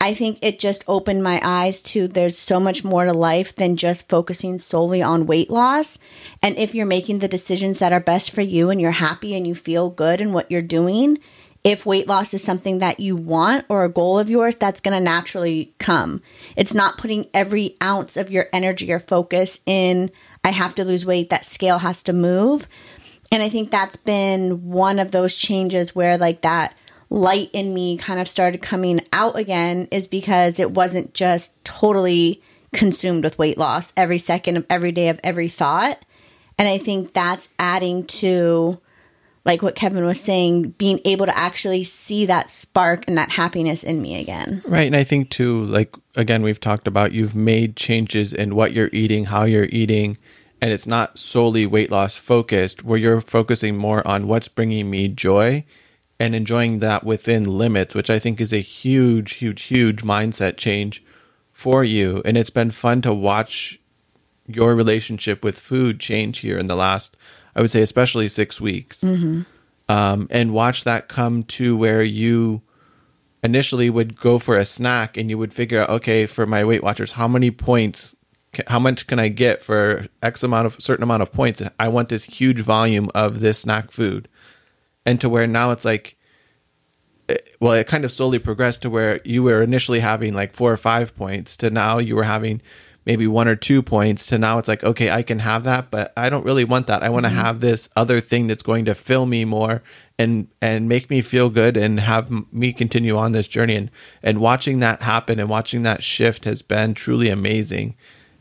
I 0.02 0.14
think 0.14 0.40
it 0.42 0.58
just 0.58 0.82
opened 0.88 1.22
my 1.22 1.40
eyes 1.44 1.80
to 1.82 2.08
there's 2.08 2.36
so 2.36 2.58
much 2.58 2.82
more 2.82 3.04
to 3.04 3.12
life 3.12 3.54
than 3.54 3.76
just 3.76 4.08
focusing 4.08 4.58
solely 4.58 5.00
on 5.00 5.26
weight 5.26 5.48
loss. 5.48 5.96
And 6.42 6.58
if 6.58 6.74
you're 6.74 6.86
making 6.86 7.20
the 7.20 7.28
decisions 7.28 7.78
that 7.78 7.92
are 7.92 8.00
best 8.00 8.32
for 8.32 8.40
you 8.40 8.68
and 8.68 8.80
you're 8.80 8.90
happy 8.90 9.36
and 9.36 9.46
you 9.46 9.54
feel 9.54 9.90
good 9.90 10.20
in 10.20 10.32
what 10.32 10.50
you're 10.50 10.60
doing, 10.60 11.20
if 11.62 11.86
weight 11.86 12.08
loss 12.08 12.34
is 12.34 12.42
something 12.42 12.78
that 12.78 12.98
you 12.98 13.14
want 13.14 13.64
or 13.68 13.84
a 13.84 13.88
goal 13.88 14.18
of 14.18 14.28
yours, 14.28 14.56
that's 14.56 14.80
going 14.80 14.98
to 14.98 15.00
naturally 15.00 15.72
come. 15.78 16.20
It's 16.56 16.74
not 16.74 16.98
putting 16.98 17.28
every 17.32 17.76
ounce 17.80 18.16
of 18.16 18.28
your 18.28 18.48
energy 18.52 18.90
or 18.90 18.98
focus 18.98 19.60
in, 19.66 20.10
I 20.42 20.50
have 20.50 20.74
to 20.74 20.84
lose 20.84 21.06
weight, 21.06 21.30
that 21.30 21.44
scale 21.44 21.78
has 21.78 22.02
to 22.02 22.12
move. 22.12 22.66
And 23.30 23.40
I 23.40 23.48
think 23.48 23.70
that's 23.70 23.96
been 23.96 24.68
one 24.68 24.98
of 24.98 25.12
those 25.12 25.36
changes 25.36 25.94
where, 25.94 26.18
like, 26.18 26.42
that 26.42 26.74
light 27.12 27.50
in 27.52 27.74
me 27.74 27.98
kind 27.98 28.18
of 28.18 28.26
started 28.26 28.62
coming 28.62 29.04
out 29.12 29.36
again 29.36 29.86
is 29.90 30.06
because 30.06 30.58
it 30.58 30.70
wasn't 30.70 31.12
just 31.12 31.52
totally 31.62 32.42
consumed 32.72 33.22
with 33.22 33.38
weight 33.38 33.58
loss 33.58 33.92
every 33.98 34.16
second 34.16 34.56
of 34.56 34.64
every 34.70 34.92
day 34.92 35.10
of 35.10 35.20
every 35.22 35.48
thought. 35.48 36.02
And 36.58 36.66
I 36.66 36.78
think 36.78 37.12
that's 37.12 37.50
adding 37.58 38.06
to 38.06 38.80
like 39.44 39.60
what 39.60 39.74
Kevin 39.74 40.06
was 40.06 40.20
saying, 40.20 40.70
being 40.70 41.00
able 41.04 41.26
to 41.26 41.36
actually 41.36 41.84
see 41.84 42.24
that 42.26 42.48
spark 42.48 43.04
and 43.08 43.18
that 43.18 43.30
happiness 43.30 43.84
in 43.84 44.00
me 44.00 44.18
again. 44.18 44.62
Right. 44.64 44.86
And 44.86 44.94
I 44.94 45.02
think, 45.02 45.30
too, 45.30 45.64
like, 45.64 45.96
again, 46.14 46.42
we've 46.42 46.60
talked 46.60 46.86
about 46.86 47.10
you've 47.10 47.34
made 47.34 47.74
changes 47.74 48.32
in 48.32 48.54
what 48.54 48.72
you're 48.72 48.90
eating, 48.92 49.24
how 49.24 49.42
you're 49.42 49.68
eating, 49.70 50.16
and 50.60 50.70
it's 50.70 50.86
not 50.86 51.18
solely 51.18 51.66
weight 51.66 51.90
loss 51.90 52.14
focused, 52.14 52.84
where 52.84 52.98
you're 52.98 53.20
focusing 53.20 53.76
more 53.76 54.06
on 54.06 54.28
what's 54.28 54.46
bringing 54.46 54.88
me 54.88 55.08
joy 55.08 55.64
and 56.22 56.36
enjoying 56.36 56.78
that 56.78 57.02
within 57.02 57.42
limits, 57.42 57.96
which 57.96 58.08
I 58.08 58.20
think 58.20 58.40
is 58.40 58.52
a 58.52 58.60
huge, 58.60 59.32
huge, 59.34 59.62
huge 59.62 60.02
mindset 60.02 60.56
change 60.56 61.02
for 61.50 61.82
you. 61.82 62.22
And 62.24 62.38
it's 62.38 62.48
been 62.48 62.70
fun 62.70 63.02
to 63.02 63.12
watch 63.12 63.80
your 64.46 64.76
relationship 64.76 65.42
with 65.42 65.58
food 65.58 65.98
change 65.98 66.38
here 66.38 66.58
in 66.58 66.66
the 66.66 66.76
last, 66.76 67.16
I 67.56 67.60
would 67.60 67.72
say, 67.72 67.82
especially 67.82 68.28
six 68.28 68.60
weeks. 68.60 69.00
Mm-hmm. 69.00 69.42
Um, 69.92 70.28
and 70.30 70.54
watch 70.54 70.84
that 70.84 71.08
come 71.08 71.42
to 71.58 71.76
where 71.76 72.04
you 72.04 72.62
initially 73.42 73.90
would 73.90 74.16
go 74.16 74.38
for 74.38 74.56
a 74.56 74.64
snack 74.64 75.16
and 75.16 75.28
you 75.28 75.36
would 75.36 75.52
figure 75.52 75.80
out, 75.80 75.90
okay, 75.90 76.26
for 76.26 76.46
my 76.46 76.64
Weight 76.64 76.84
Watchers, 76.84 77.12
how 77.12 77.26
many 77.26 77.50
points, 77.50 78.14
how 78.68 78.78
much 78.78 79.08
can 79.08 79.18
I 79.18 79.26
get 79.26 79.64
for 79.64 80.06
X 80.22 80.44
amount 80.44 80.66
of 80.66 80.80
certain 80.80 81.02
amount 81.02 81.22
of 81.22 81.32
points? 81.32 81.60
I 81.80 81.88
want 81.88 82.10
this 82.10 82.26
huge 82.26 82.60
volume 82.60 83.10
of 83.12 83.40
this 83.40 83.58
snack 83.58 83.90
food. 83.90 84.28
And 85.04 85.20
to 85.20 85.28
where 85.28 85.46
now 85.46 85.70
it's 85.70 85.84
like, 85.84 86.16
eh, 87.28 87.36
well, 87.60 87.72
it 87.72 87.86
kind 87.86 88.04
of 88.04 88.12
slowly 88.12 88.38
progressed 88.38 88.82
to 88.82 88.90
where 88.90 89.20
you 89.24 89.42
were 89.42 89.62
initially 89.62 90.00
having 90.00 90.34
like 90.34 90.54
four 90.54 90.72
or 90.72 90.76
five 90.76 91.16
points 91.16 91.56
to 91.58 91.70
now 91.70 91.98
you 91.98 92.16
were 92.16 92.24
having 92.24 92.60
maybe 93.04 93.26
one 93.26 93.48
or 93.48 93.56
two 93.56 93.82
points 93.82 94.26
to 94.26 94.38
now 94.38 94.58
it's 94.58 94.68
like 94.68 94.84
okay 94.84 95.10
i 95.10 95.24
can 95.24 95.40
have 95.40 95.64
that 95.64 95.90
but 95.90 96.12
i 96.16 96.28
don't 96.28 96.44
really 96.44 96.62
want 96.62 96.86
that. 96.86 97.02
I 97.02 97.08
want 97.08 97.26
to 97.26 97.30
mm-hmm. 97.30 97.40
have 97.40 97.58
this 97.58 97.88
other 97.96 98.20
thing 98.20 98.46
that's 98.46 98.62
going 98.62 98.84
to 98.84 98.94
fill 98.94 99.26
me 99.26 99.44
more 99.44 99.82
and 100.22 100.48
and 100.60 100.88
make 100.88 101.10
me 101.10 101.20
feel 101.20 101.50
good 101.50 101.76
and 101.76 102.00
have 102.00 102.30
me 102.52 102.72
continue 102.72 103.16
on 103.16 103.32
this 103.32 103.48
journey. 103.48 103.76
And 103.76 103.90
and 104.22 104.40
watching 104.40 104.78
that 104.80 105.02
happen 105.02 105.40
and 105.40 105.48
watching 105.48 105.82
that 105.82 106.02
shift 106.02 106.44
has 106.44 106.62
been 106.62 106.94
truly 106.94 107.28
amazing. 107.28 107.96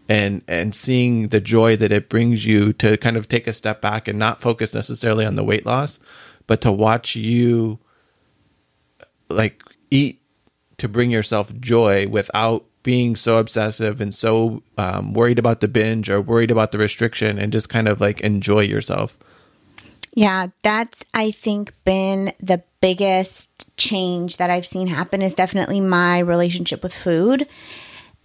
And 0.08 0.42
and 0.48 0.76
seeing 0.76 1.30
the 1.30 1.40
joy 1.40 1.76
that 1.78 1.92
it 1.92 2.10
brings 2.10 2.46
you 2.46 2.74
to 2.74 2.98
kind 2.98 3.18
of 3.18 3.28
take 3.28 3.48
a 3.48 3.54
step 3.54 3.82
back 3.82 4.08
and 4.08 4.20
not 4.20 4.42
focus 4.42 4.74
necessarily 4.74 5.26
on 5.26 5.36
the 5.36 5.44
weight 5.44 5.66
loss 5.66 6.00
but 6.52 6.60
to 6.60 6.70
watch 6.70 7.16
you 7.16 7.80
like 9.30 9.64
eat 9.90 10.22
to 10.78 10.90
bring 10.90 11.10
yourself 11.10 11.58
joy 11.62 12.06
without 12.10 12.66
being 12.84 13.16
so 13.16 13.38
obsessive 13.38 14.02
and 14.02 14.14
so 14.14 14.62
um, 14.78 15.14
worried 15.14 15.40
about 15.40 15.62
the 15.62 15.70
binge 15.70 16.10
or 16.10 16.20
worried 16.20 16.52
about 16.52 16.74
the 16.74 16.78
restriction 16.78 17.40
and 17.40 17.54
just 17.54 17.70
kind 17.70 17.88
of 17.88 18.02
like 18.02 18.20
enjoy 18.20 18.60
yourself. 18.60 19.18
Yeah, 20.14 20.48
that's, 20.62 21.06
I 21.14 21.32
think, 21.32 21.74
been 21.86 22.34
the 22.42 22.62
biggest 22.82 23.66
change 23.78 24.36
that 24.36 24.50
I've 24.50 24.66
seen 24.66 24.88
happen 24.88 25.22
is 25.22 25.36
definitely 25.36 25.80
my 25.80 26.20
relationship 26.20 26.84
with 26.84 26.94
food. 26.94 27.48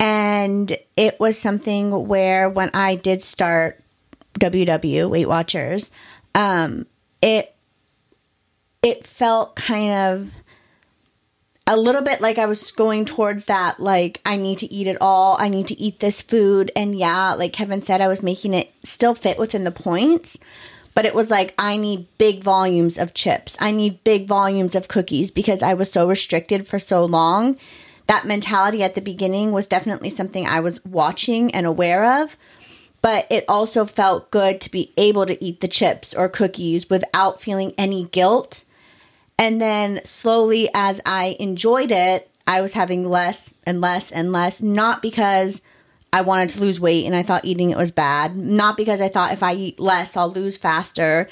And 0.01 0.77
it 0.97 1.21
was 1.21 1.39
something 1.39 2.09
where 2.09 2.51
when 2.51 2.73
I 2.75 2.97
did 2.97 3.23
start 3.23 3.85
WW 4.41 5.09
Weight 5.11 5.29
Watchers, 5.29 5.93
um, 6.35 6.87
it 7.23 7.56
it 8.87 9.05
felt 9.05 9.57
kind 9.57 9.91
of 9.91 10.33
a 11.67 11.77
little 11.77 12.03
bit 12.03 12.21
like 12.21 12.39
I 12.39 12.47
was 12.47 12.71
going 12.71 13.05
towards 13.05 13.47
that, 13.47 13.81
like, 13.81 14.21
I 14.25 14.37
need 14.37 14.59
to 14.59 14.73
eat 14.73 14.87
it 14.87 14.97
all. 15.01 15.37
I 15.41 15.49
need 15.49 15.67
to 15.67 15.81
eat 15.81 15.99
this 15.99 16.23
food. 16.23 16.71
And 16.77 16.97
yeah, 16.97 17.35
like 17.35 17.53
Kevin 17.53 17.83
said, 17.83 18.01
I 18.01 18.07
was 18.07 18.23
making 18.23 18.55
it 18.55 18.73
still 18.85 19.17
fit 19.17 19.39
within 19.39 19.65
the 19.65 19.73
points, 19.73 20.39
but 20.95 21.05
it 21.05 21.17
was 21.17 21.33
like, 21.33 21.53
I 21.59 21.77
need 21.77 22.07
big 22.17 22.45
volumes 22.45 22.97
of 22.97 23.13
chips. 23.13 23.57
I 23.59 23.73
need 23.73 24.05
big 24.05 24.29
volumes 24.29 24.77
of 24.77 24.87
cookies 24.87 25.33
because 25.33 25.65
I 25.65 25.75
was 25.75 25.91
so 25.91 26.09
restricted 26.09 26.69
for 26.69 26.79
so 26.79 27.05
long. 27.05 27.57
That 28.07 28.25
mentality 28.25 28.85
at 28.85 28.95
the 28.95 29.01
beginning 29.01 29.51
was 29.51 29.67
definitely 29.67 30.11
something 30.11 30.47
I 30.47 30.61
was 30.61 30.85
watching 30.85 31.53
and 31.53 31.67
aware 31.67 32.23
of. 32.23 32.37
But 33.03 33.27
it 33.31 33.45
also 33.49 33.85
felt 33.85 34.31
good 34.31 34.61
to 34.61 34.71
be 34.71 34.93
able 34.97 35.27
to 35.27 35.45
eat 35.45 35.61
the 35.61 35.67
chips 35.67 36.15
or 36.15 36.29
cookies 36.29 36.89
without 36.89 37.41
feeling 37.41 37.75
any 37.77 38.05
guilt 38.05 38.63
and 39.39 39.61
then 39.61 40.01
slowly, 40.05 40.69
as 40.75 41.01
I 41.05 41.37
enjoyed 41.39 41.93
it, 41.93 42.31
I 42.47 42.61
was 42.61 42.75
having 42.75 43.09
less 43.09 43.53
and 43.65 43.81
less 43.81 44.11
and 44.11 44.33
less, 44.33 44.63
not 44.63 45.03
because 45.03 45.61
I 46.13 46.23
wanted 46.23 46.51
to 46.51 46.61
lose 46.61 46.81
weight 46.81 47.07
and 47.07 47.15
I 47.15 47.23
thought 47.23 47.45
eating 47.45 47.71
it 47.71 47.77
was 47.77 47.91
bad, 47.91 48.37
not 48.37 48.77
because 48.77 49.01
I 49.01 49.09
thought 49.09 49.33
if 49.33 49.43
I 49.43 49.55
eat 49.55 49.81
less, 49.81 50.17
I'll 50.17 50.31
lose 50.31 50.57
faster. 50.57 51.29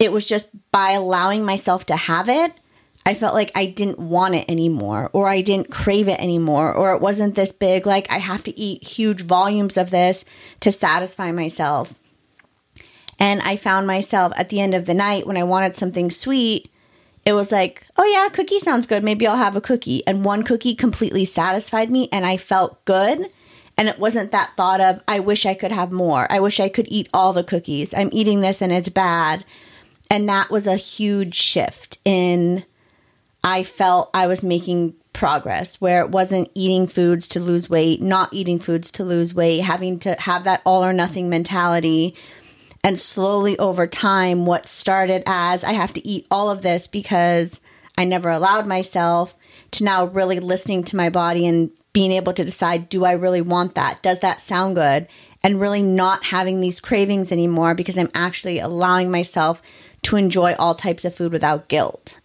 It 0.00 0.10
was 0.10 0.26
just 0.26 0.48
by 0.72 0.92
allowing 0.92 1.44
myself 1.44 1.86
to 1.86 1.96
have 1.96 2.28
it, 2.28 2.52
I 3.06 3.14
felt 3.14 3.34
like 3.34 3.52
I 3.54 3.66
didn't 3.66 3.98
want 3.98 4.34
it 4.34 4.50
anymore, 4.50 5.10
or 5.12 5.28
I 5.28 5.42
didn't 5.42 5.70
crave 5.70 6.08
it 6.08 6.18
anymore, 6.20 6.72
or 6.72 6.94
it 6.94 7.02
wasn't 7.02 7.34
this 7.34 7.52
big, 7.52 7.86
like 7.86 8.10
I 8.10 8.18
have 8.18 8.42
to 8.44 8.58
eat 8.58 8.82
huge 8.82 9.22
volumes 9.22 9.76
of 9.76 9.90
this 9.90 10.24
to 10.60 10.72
satisfy 10.72 11.30
myself. 11.30 11.92
And 13.18 13.42
I 13.42 13.56
found 13.56 13.86
myself 13.86 14.32
at 14.36 14.48
the 14.48 14.60
end 14.60 14.74
of 14.74 14.86
the 14.86 14.94
night 14.94 15.26
when 15.26 15.36
I 15.36 15.44
wanted 15.44 15.76
something 15.76 16.10
sweet 16.10 16.70
it 17.24 17.32
was 17.32 17.50
like, 17.50 17.86
oh 17.96 18.04
yeah, 18.04 18.28
cookie 18.28 18.58
sounds 18.58 18.86
good. 18.86 19.02
Maybe 19.02 19.26
I'll 19.26 19.36
have 19.36 19.56
a 19.56 19.60
cookie. 19.60 20.06
And 20.06 20.24
one 20.24 20.42
cookie 20.42 20.74
completely 20.74 21.24
satisfied 21.24 21.90
me 21.90 22.08
and 22.12 22.26
I 22.26 22.36
felt 22.36 22.84
good. 22.84 23.30
And 23.76 23.88
it 23.88 23.98
wasn't 23.98 24.30
that 24.32 24.52
thought 24.56 24.80
of, 24.80 25.02
I 25.08 25.20
wish 25.20 25.46
I 25.46 25.54
could 25.54 25.72
have 25.72 25.90
more. 25.90 26.30
I 26.30 26.40
wish 26.40 26.60
I 26.60 26.68
could 26.68 26.86
eat 26.88 27.08
all 27.12 27.32
the 27.32 27.42
cookies. 27.42 27.94
I'm 27.94 28.10
eating 28.12 28.40
this 28.40 28.62
and 28.62 28.72
it's 28.72 28.88
bad. 28.88 29.44
And 30.10 30.28
that 30.28 30.50
was 30.50 30.66
a 30.66 30.76
huge 30.76 31.34
shift 31.34 31.98
in, 32.04 32.64
I 33.42 33.62
felt 33.62 34.10
I 34.14 34.26
was 34.26 34.42
making 34.42 34.94
progress 35.12 35.80
where 35.80 36.02
it 36.02 36.10
wasn't 36.10 36.50
eating 36.54 36.86
foods 36.86 37.26
to 37.28 37.40
lose 37.40 37.70
weight, 37.70 38.02
not 38.02 38.32
eating 38.32 38.58
foods 38.58 38.90
to 38.92 39.04
lose 39.04 39.34
weight, 39.34 39.60
having 39.60 39.98
to 40.00 40.14
have 40.20 40.44
that 40.44 40.60
all 40.64 40.84
or 40.84 40.92
nothing 40.92 41.30
mentality 41.30 42.14
and 42.84 42.98
slowly 42.98 43.58
over 43.58 43.86
time, 43.86 44.44
what 44.44 44.66
started 44.66 45.22
as 45.26 45.64
I 45.64 45.72
have 45.72 45.94
to 45.94 46.06
eat 46.06 46.26
all 46.30 46.50
of 46.50 46.60
this 46.60 46.86
because 46.86 47.58
I 47.96 48.04
never 48.04 48.28
allowed 48.28 48.66
myself 48.66 49.34
to 49.72 49.84
now 49.84 50.04
really 50.04 50.38
listening 50.38 50.84
to 50.84 50.96
my 50.96 51.08
body 51.08 51.46
and 51.46 51.70
being 51.94 52.12
able 52.12 52.34
to 52.34 52.44
decide 52.44 52.90
do 52.90 53.04
I 53.06 53.12
really 53.12 53.40
want 53.40 53.74
that? 53.74 54.02
Does 54.02 54.20
that 54.20 54.42
sound 54.42 54.76
good? 54.76 55.08
And 55.42 55.60
really 55.60 55.82
not 55.82 56.24
having 56.24 56.60
these 56.60 56.80
cravings 56.80 57.32
anymore 57.32 57.74
because 57.74 57.96
I'm 57.96 58.10
actually 58.14 58.58
allowing 58.58 59.10
myself 59.10 59.62
to 60.02 60.16
enjoy 60.16 60.54
all 60.58 60.74
types 60.74 61.06
of 61.06 61.14
food 61.14 61.32
without 61.32 61.68
guilt. 61.68 62.20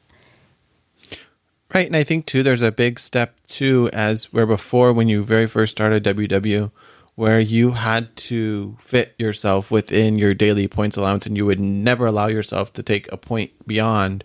Right. 1.73 1.87
And 1.87 1.95
I 1.95 2.03
think 2.03 2.25
too, 2.25 2.43
there's 2.43 2.61
a 2.61 2.71
big 2.71 2.99
step 2.99 3.35
too, 3.47 3.89
as 3.93 4.33
where 4.33 4.45
before 4.45 4.91
when 4.91 5.07
you 5.07 5.23
very 5.23 5.47
first 5.47 5.71
started 5.71 6.03
WW, 6.03 6.71
where 7.19 7.41
you 7.41 7.71
had 7.71 8.15
to 8.15 8.77
fit 8.79 9.13
yourself 9.19 9.69
within 9.69 10.17
your 10.17 10.33
daily 10.33 10.69
points 10.69 10.95
allowance 10.95 11.25
and 11.25 11.35
you 11.35 11.45
would 11.45 11.59
never 11.59 12.05
allow 12.05 12.27
yourself 12.27 12.71
to 12.71 12.81
take 12.81 13.11
a 13.11 13.17
point 13.17 13.51
beyond 13.67 14.23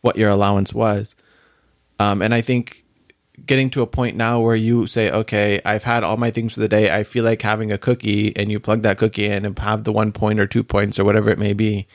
what 0.00 0.16
your 0.16 0.28
allowance 0.28 0.74
was. 0.74 1.14
Um, 2.00 2.20
and 2.20 2.34
I 2.34 2.40
think 2.40 2.84
getting 3.46 3.70
to 3.70 3.82
a 3.82 3.86
point 3.86 4.16
now 4.16 4.40
where 4.40 4.56
you 4.56 4.88
say, 4.88 5.08
okay, 5.08 5.60
I've 5.64 5.84
had 5.84 6.02
all 6.02 6.16
my 6.16 6.32
things 6.32 6.54
for 6.54 6.58
the 6.58 6.66
day. 6.66 6.92
I 6.92 7.04
feel 7.04 7.22
like 7.24 7.42
having 7.42 7.70
a 7.70 7.78
cookie, 7.78 8.36
and 8.36 8.50
you 8.50 8.58
plug 8.58 8.82
that 8.82 8.98
cookie 8.98 9.26
in 9.26 9.44
and 9.44 9.56
have 9.60 9.84
the 9.84 9.92
one 9.92 10.10
point 10.10 10.40
or 10.40 10.48
two 10.48 10.64
points 10.64 10.98
or 10.98 11.04
whatever 11.04 11.30
it 11.30 11.38
may 11.38 11.52
be 11.52 11.86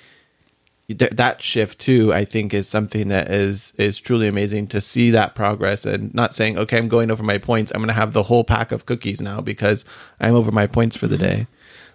that 0.90 1.42
shift 1.42 1.80
too 1.80 2.14
i 2.14 2.24
think 2.24 2.54
is 2.54 2.68
something 2.68 3.10
that 3.10 3.30
is 3.30 3.74
is 3.78 4.00
truly 4.00 4.26
amazing 4.26 4.66
to 4.66 4.80
see 4.80 5.12
that 5.12 5.36
progress 5.36 5.86
and 5.86 6.14
not 6.14 6.34
saying 6.34 6.58
okay 6.58 6.78
i'm 6.78 6.88
going 6.88 7.12
over 7.12 7.24
my 7.24 7.38
points. 7.38 7.72
I'm 7.74 7.82
going 7.82 7.90
to 7.90 7.94
have 7.94 8.14
the 8.14 8.24
whole 8.24 8.46
pack 8.46 8.72
of 8.72 8.86
cookies 8.86 9.22
now 9.22 9.42
because 9.42 9.84
i'm 10.20 10.34
over 10.34 10.52
my 10.52 10.66
points 10.68 10.96
for 10.96 11.08
the 11.08 11.18
day. 11.18 11.48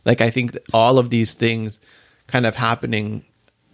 Like 0.05 0.21
i 0.21 0.29
think 0.29 0.59
all 0.75 0.99
of 0.99 1.11
these 1.11 1.33
things 1.35 1.81
kind 2.27 2.45
of 2.45 2.57
happening 2.57 3.25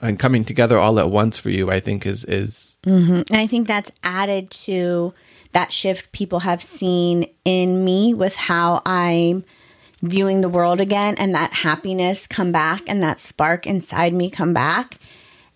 and 0.00 0.18
coming 0.18 0.44
together 0.44 0.78
all 0.78 0.98
at 0.98 1.10
once 1.10 1.38
for 1.38 1.50
you 1.50 1.70
i 1.70 1.80
think 1.80 2.06
is 2.06 2.24
is 2.24 2.78
mm-hmm. 2.84 3.22
and 3.30 3.36
i 3.36 3.46
think 3.46 3.66
that's 3.66 3.90
added 4.02 4.50
to 4.50 5.12
that 5.52 5.72
shift 5.72 6.12
people 6.12 6.40
have 6.40 6.62
seen 6.62 7.26
in 7.44 7.84
me 7.84 8.14
with 8.14 8.36
how 8.36 8.82
i'm 8.86 9.44
viewing 10.02 10.40
the 10.40 10.48
world 10.48 10.80
again 10.80 11.16
and 11.18 11.34
that 11.34 11.52
happiness 11.52 12.26
come 12.26 12.52
back 12.52 12.82
and 12.86 13.02
that 13.02 13.18
spark 13.18 13.66
inside 13.66 14.12
me 14.12 14.30
come 14.30 14.54
back 14.54 14.98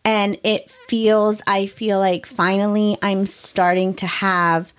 and 0.04 0.38
it 0.42 0.70
feels, 0.70 1.40
I 1.46 1.66
feel 1.66 1.98
like 1.98 2.26
finally 2.26 2.98
I'm 3.02 3.26
starting 3.26 3.94
to 3.94 4.06
have 4.06 4.72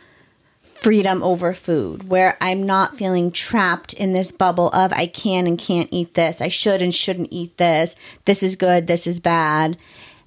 freedom 0.76 1.24
over 1.24 1.54
food 1.54 2.10
where 2.10 2.38
I'm 2.42 2.64
not 2.64 2.98
feeling 2.98 3.32
trapped 3.32 3.94
in 3.94 4.12
this 4.12 4.34
bubble 4.34 4.70
of 4.72 4.92
I 4.92 5.08
can 5.08 5.48
and 5.48 5.58
can't 5.58 5.88
eat 5.94 6.14
this. 6.14 6.42
I 6.42 6.50
should 6.50 6.82
and 6.82 6.94
shouldn't 6.94 7.30
eat 7.32 7.58
this. 7.58 7.96
This 8.26 8.44
is 8.44 8.58
good. 8.58 8.88
This 8.88 9.08
is 9.08 9.22
bad. 9.22 9.78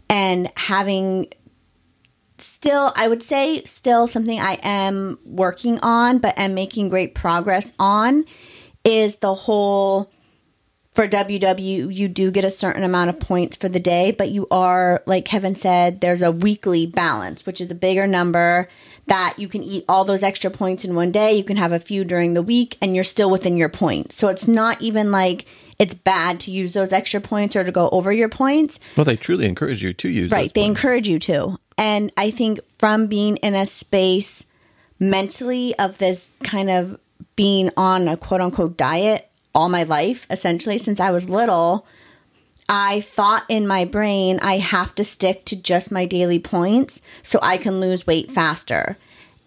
And 0.09 0.51
having 0.57 1.27
still, 2.39 2.93
I 2.97 3.09
would 3.09 3.23
say, 3.23 3.65
still 3.65 4.07
something 4.07 4.41
I 4.41 4.59
am 4.63 5.19
working 5.27 5.79
on, 5.81 6.19
but 6.19 6.39
am 6.39 6.55
making 6.55 6.89
great 6.89 7.15
progress 7.15 7.75
on 7.79 8.25
is 8.83 9.17
the 9.17 9.35
whole 9.35 10.11
for 10.97 11.07
WW, 11.07 11.95
you 11.95 12.09
do 12.09 12.31
get 12.31 12.43
a 12.45 12.51
certain 12.51 12.83
amount 12.83 13.11
of 13.11 13.21
points 13.21 13.57
for 13.59 13.69
the 13.69 13.79
day, 13.79 14.13
but 14.13 14.31
you 14.31 14.49
are, 14.51 15.03
like 15.07 15.27
Kevin 15.27 15.55
said, 15.55 16.01
there's 16.01 16.23
a 16.23 16.33
weekly 16.33 16.87
balance, 16.87 17.45
which 17.45 17.61
is 17.61 17.71
a 17.71 17.75
bigger 17.75 18.07
number 18.07 18.67
that 19.07 19.35
you 19.39 19.47
can 19.47 19.63
eat 19.63 19.85
all 19.91 20.07
those 20.07 20.23
extra 20.23 20.51
points 20.51 20.87
in 20.87 20.95
one 20.95 21.13
day. 21.13 21.35
You 21.35 21.45
can 21.45 21.59
have 21.59 21.71
a 21.71 21.79
few 21.79 22.03
during 22.03 22.33
the 22.33 22.41
week, 22.43 22.79
and 22.81 22.95
you're 22.95 23.05
still 23.05 23.31
within 23.31 23.59
your 23.59 23.69
points. 23.69 24.17
So 24.17 24.29
it's 24.29 24.49
not 24.49 24.81
even 24.81 25.11
like 25.11 25.45
it's 25.79 25.93
bad 25.93 26.41
to 26.41 26.51
use 26.51 26.73
those 26.73 26.93
extra 26.93 27.21
points 27.21 27.55
or 27.55 27.63
to 27.63 27.71
go 27.71 27.91
over 27.91 28.11
your 28.11 28.31
points. 28.31 28.81
Well, 28.97 29.05
they 29.05 29.17
truly 29.17 29.45
encourage 29.45 29.83
you 29.85 29.93
to 29.93 30.09
use 30.09 30.31
Right. 30.33 30.53
They 30.55 30.63
points. 30.63 30.81
encourage 30.81 31.09
you 31.09 31.19
to. 31.19 31.59
And 31.77 32.11
I 32.17 32.31
think 32.31 32.59
from 32.79 33.07
being 33.07 33.37
in 33.37 33.55
a 33.55 33.67
space 33.67 34.47
mentally 34.99 35.79
of 35.79 35.99
this 35.99 36.31
kind 36.43 36.71
of 36.71 36.99
being 37.37 37.71
on 37.77 38.09
a 38.09 38.17
quote 38.17 38.41
unquote 38.41 38.79
diet 38.79 39.31
all 39.57 39.69
my 39.71 39.83
life, 39.83 40.27
essentially 40.31 40.79
since 40.79 41.01
I 41.01 41.11
was 41.11 41.31
little, 41.31 41.87
I 42.69 43.01
thought 43.01 43.45
in 43.49 43.67
my 43.67 43.85
brain 43.85 44.39
I 44.43 44.59
have 44.59 44.95
to 44.97 45.05
stick 45.05 45.45
to 45.47 45.57
just 45.57 45.91
my 45.91 46.05
daily 46.05 46.39
points 46.39 47.01
so 47.23 47.39
I 47.43 47.57
can 47.57 47.81
lose 47.81 48.07
weight 48.07 48.31
faster. 48.31 48.99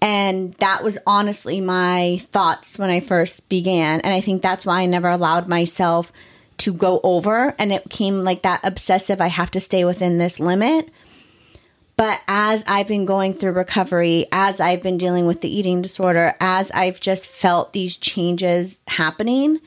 And 0.02 0.54
that 0.56 0.84
was 0.84 0.98
honestly 1.06 1.62
my 1.62 2.22
thoughts 2.32 2.80
when 2.80 2.90
I 2.90 3.02
first 3.02 3.48
began. 3.50 4.02
And 4.02 4.14
I 4.14 4.22
think 4.22 4.42
that's 4.42 4.66
why 4.66 4.82
I 4.82 4.86
never 4.86 5.10
allowed 5.10 5.48
myself 5.48 6.12
to 6.60 6.74
go 6.74 7.02
over. 7.04 7.54
And 7.60 7.72
it 7.72 7.90
came 7.90 8.24
like 8.24 8.42
that 8.42 8.62
obsessive, 8.64 9.22
I 9.22 9.28
have 9.28 9.52
to 9.52 9.60
stay 9.60 9.86
within 9.86 10.18
this 10.18 10.40
limit. 10.40 10.90
But 11.98 12.22
as 12.30 12.64
I've 12.66 12.88
been 12.88 13.06
going 13.06 13.34
through 13.34 13.52
recovery, 13.52 14.26
as 14.32 14.62
I've 14.62 14.82
been 14.82 14.98
dealing 14.98 15.28
with 15.28 15.42
the 15.42 15.54
eating 15.54 15.82
disorder, 15.82 16.34
as 16.40 16.72
I've 16.72 17.02
just 17.02 17.28
felt 17.28 17.74
these 17.74 17.98
changes 17.98 18.80
happening, 18.88 19.60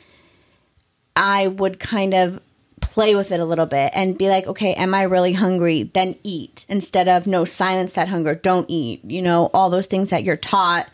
I 1.17 1.47
would 1.47 1.79
kind 1.79 2.15
of 2.15 2.41
play 2.81 3.15
with 3.15 3.33
it 3.33 3.41
a 3.41 3.45
little 3.45 3.67
bit 3.67 3.93
and 3.95 4.19
be 4.19 4.29
like, 4.29 4.47
okay, 4.47 4.75
am 4.75 4.95
I 4.95 5.03
really 5.03 5.33
hungry? 5.33 5.85
Then 5.85 6.17
eat 6.23 6.67
instead 6.69 7.09
of 7.09 7.27
no, 7.27 7.45
silence 7.45 7.93
that 7.95 8.09
hunger, 8.09 8.35
don't 8.35 8.69
eat. 8.69 9.05
You 9.05 9.23
know, 9.23 9.51
all 9.55 9.71
those 9.71 9.87
things 9.87 10.11
that 10.11 10.25
you're 10.25 10.37
taught 10.37 10.89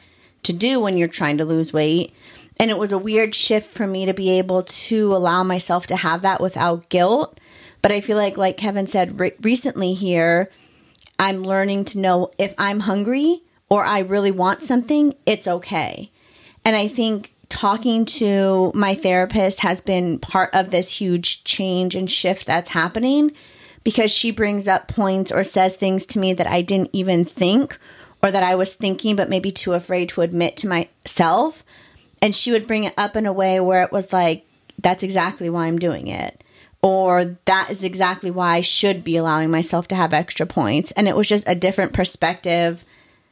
to 0.45 0.53
do 0.53 0.81
when 0.81 0.97
you're 0.97 1.09
trying 1.09 1.39
to 1.39 1.45
lose 1.45 1.73
weight. 1.73 2.13
And 2.61 2.71
it 2.71 2.79
was 2.79 2.93
a 2.93 2.99
weird 2.99 3.35
shift 3.35 3.73
for 3.73 3.87
me 3.87 4.07
to 4.07 4.15
be 4.15 4.31
able 4.31 4.65
to 4.65 5.15
allow 5.15 5.43
myself 5.43 5.87
to 5.89 5.97
have 5.97 6.23
that 6.23 6.41
without 6.41 6.89
guilt. 6.89 7.39
But 7.83 7.93
I 7.93 8.01
feel 8.01 8.17
like, 8.17 8.37
like 8.37 8.57
Kevin 8.57 8.87
said 8.87 9.19
re- 9.19 9.35
recently 9.41 9.95
here, 9.95 10.51
I'm 11.19 11.43
learning 11.43 11.85
to 11.87 11.99
know 11.99 12.33
if 12.39 12.55
I'm 12.59 12.81
hungry 12.81 13.43
or 13.69 13.85
I 13.85 14.01
really 14.01 14.31
want 14.31 14.63
something, 14.63 15.15
it's 15.27 15.47
okay. 15.47 16.11
And 16.65 16.77
I 16.77 16.89
think 16.89 17.33
talking 17.49 18.05
to 18.05 18.71
my 18.75 18.95
therapist 18.95 19.61
has 19.61 19.81
been 19.81 20.19
part 20.19 20.51
of 20.55 20.71
this 20.71 20.89
huge 20.89 21.45
change 21.45 21.95
and 21.95 22.11
shift 22.11 22.47
that's 22.47 22.71
happening 22.71 23.33
because 23.85 24.11
she 24.11 24.31
brings 24.31 24.69
up 24.69 24.89
points 24.89 25.33
or 25.33 25.43
says 25.45 25.77
things 25.77 26.05
to 26.07 26.19
me 26.19 26.33
that 26.35 26.47
I 26.47 26.63
didn't 26.63 26.91
even 26.93 27.25
think 27.25 27.79
or 28.23 28.31
that 28.31 28.43
I 28.43 28.55
was 28.55 28.75
thinking 28.75 29.17
but 29.17 29.31
maybe 29.31 29.51
too 29.51 29.73
afraid 29.73 30.11
to 30.11 30.21
admit 30.21 30.57
to 30.59 30.69
myself. 30.69 31.65
And 32.21 32.35
she 32.35 32.51
would 32.53 32.67
bring 32.67 32.85
it 32.85 32.95
up 32.97 33.17
in 33.17 33.27
a 33.27 33.33
way 33.33 33.61
where 33.61 33.83
it 33.83 33.93
was 33.93 34.13
like, 34.13 34.45
that's 34.79 35.03
exactly 35.03 35.49
why 35.49 35.67
I'm 35.67 35.79
doing 35.79 36.09
it. 36.09 36.43
Or 36.83 37.37
that 37.47 37.71
is 37.71 37.83
exactly 37.83 38.31
why 38.31 38.57
I 38.57 38.61
should 38.61 39.03
be 39.03 39.17
allowing 39.17 39.51
myself 39.51 39.89
to 39.89 39.95
have 39.95 40.13
extra 40.13 40.47
points. 40.47 40.91
And 40.93 41.09
it 41.09 41.17
was 41.17 41.29
just 41.29 41.45
a 41.47 41.55
different 41.55 41.93
perspective 41.93 42.85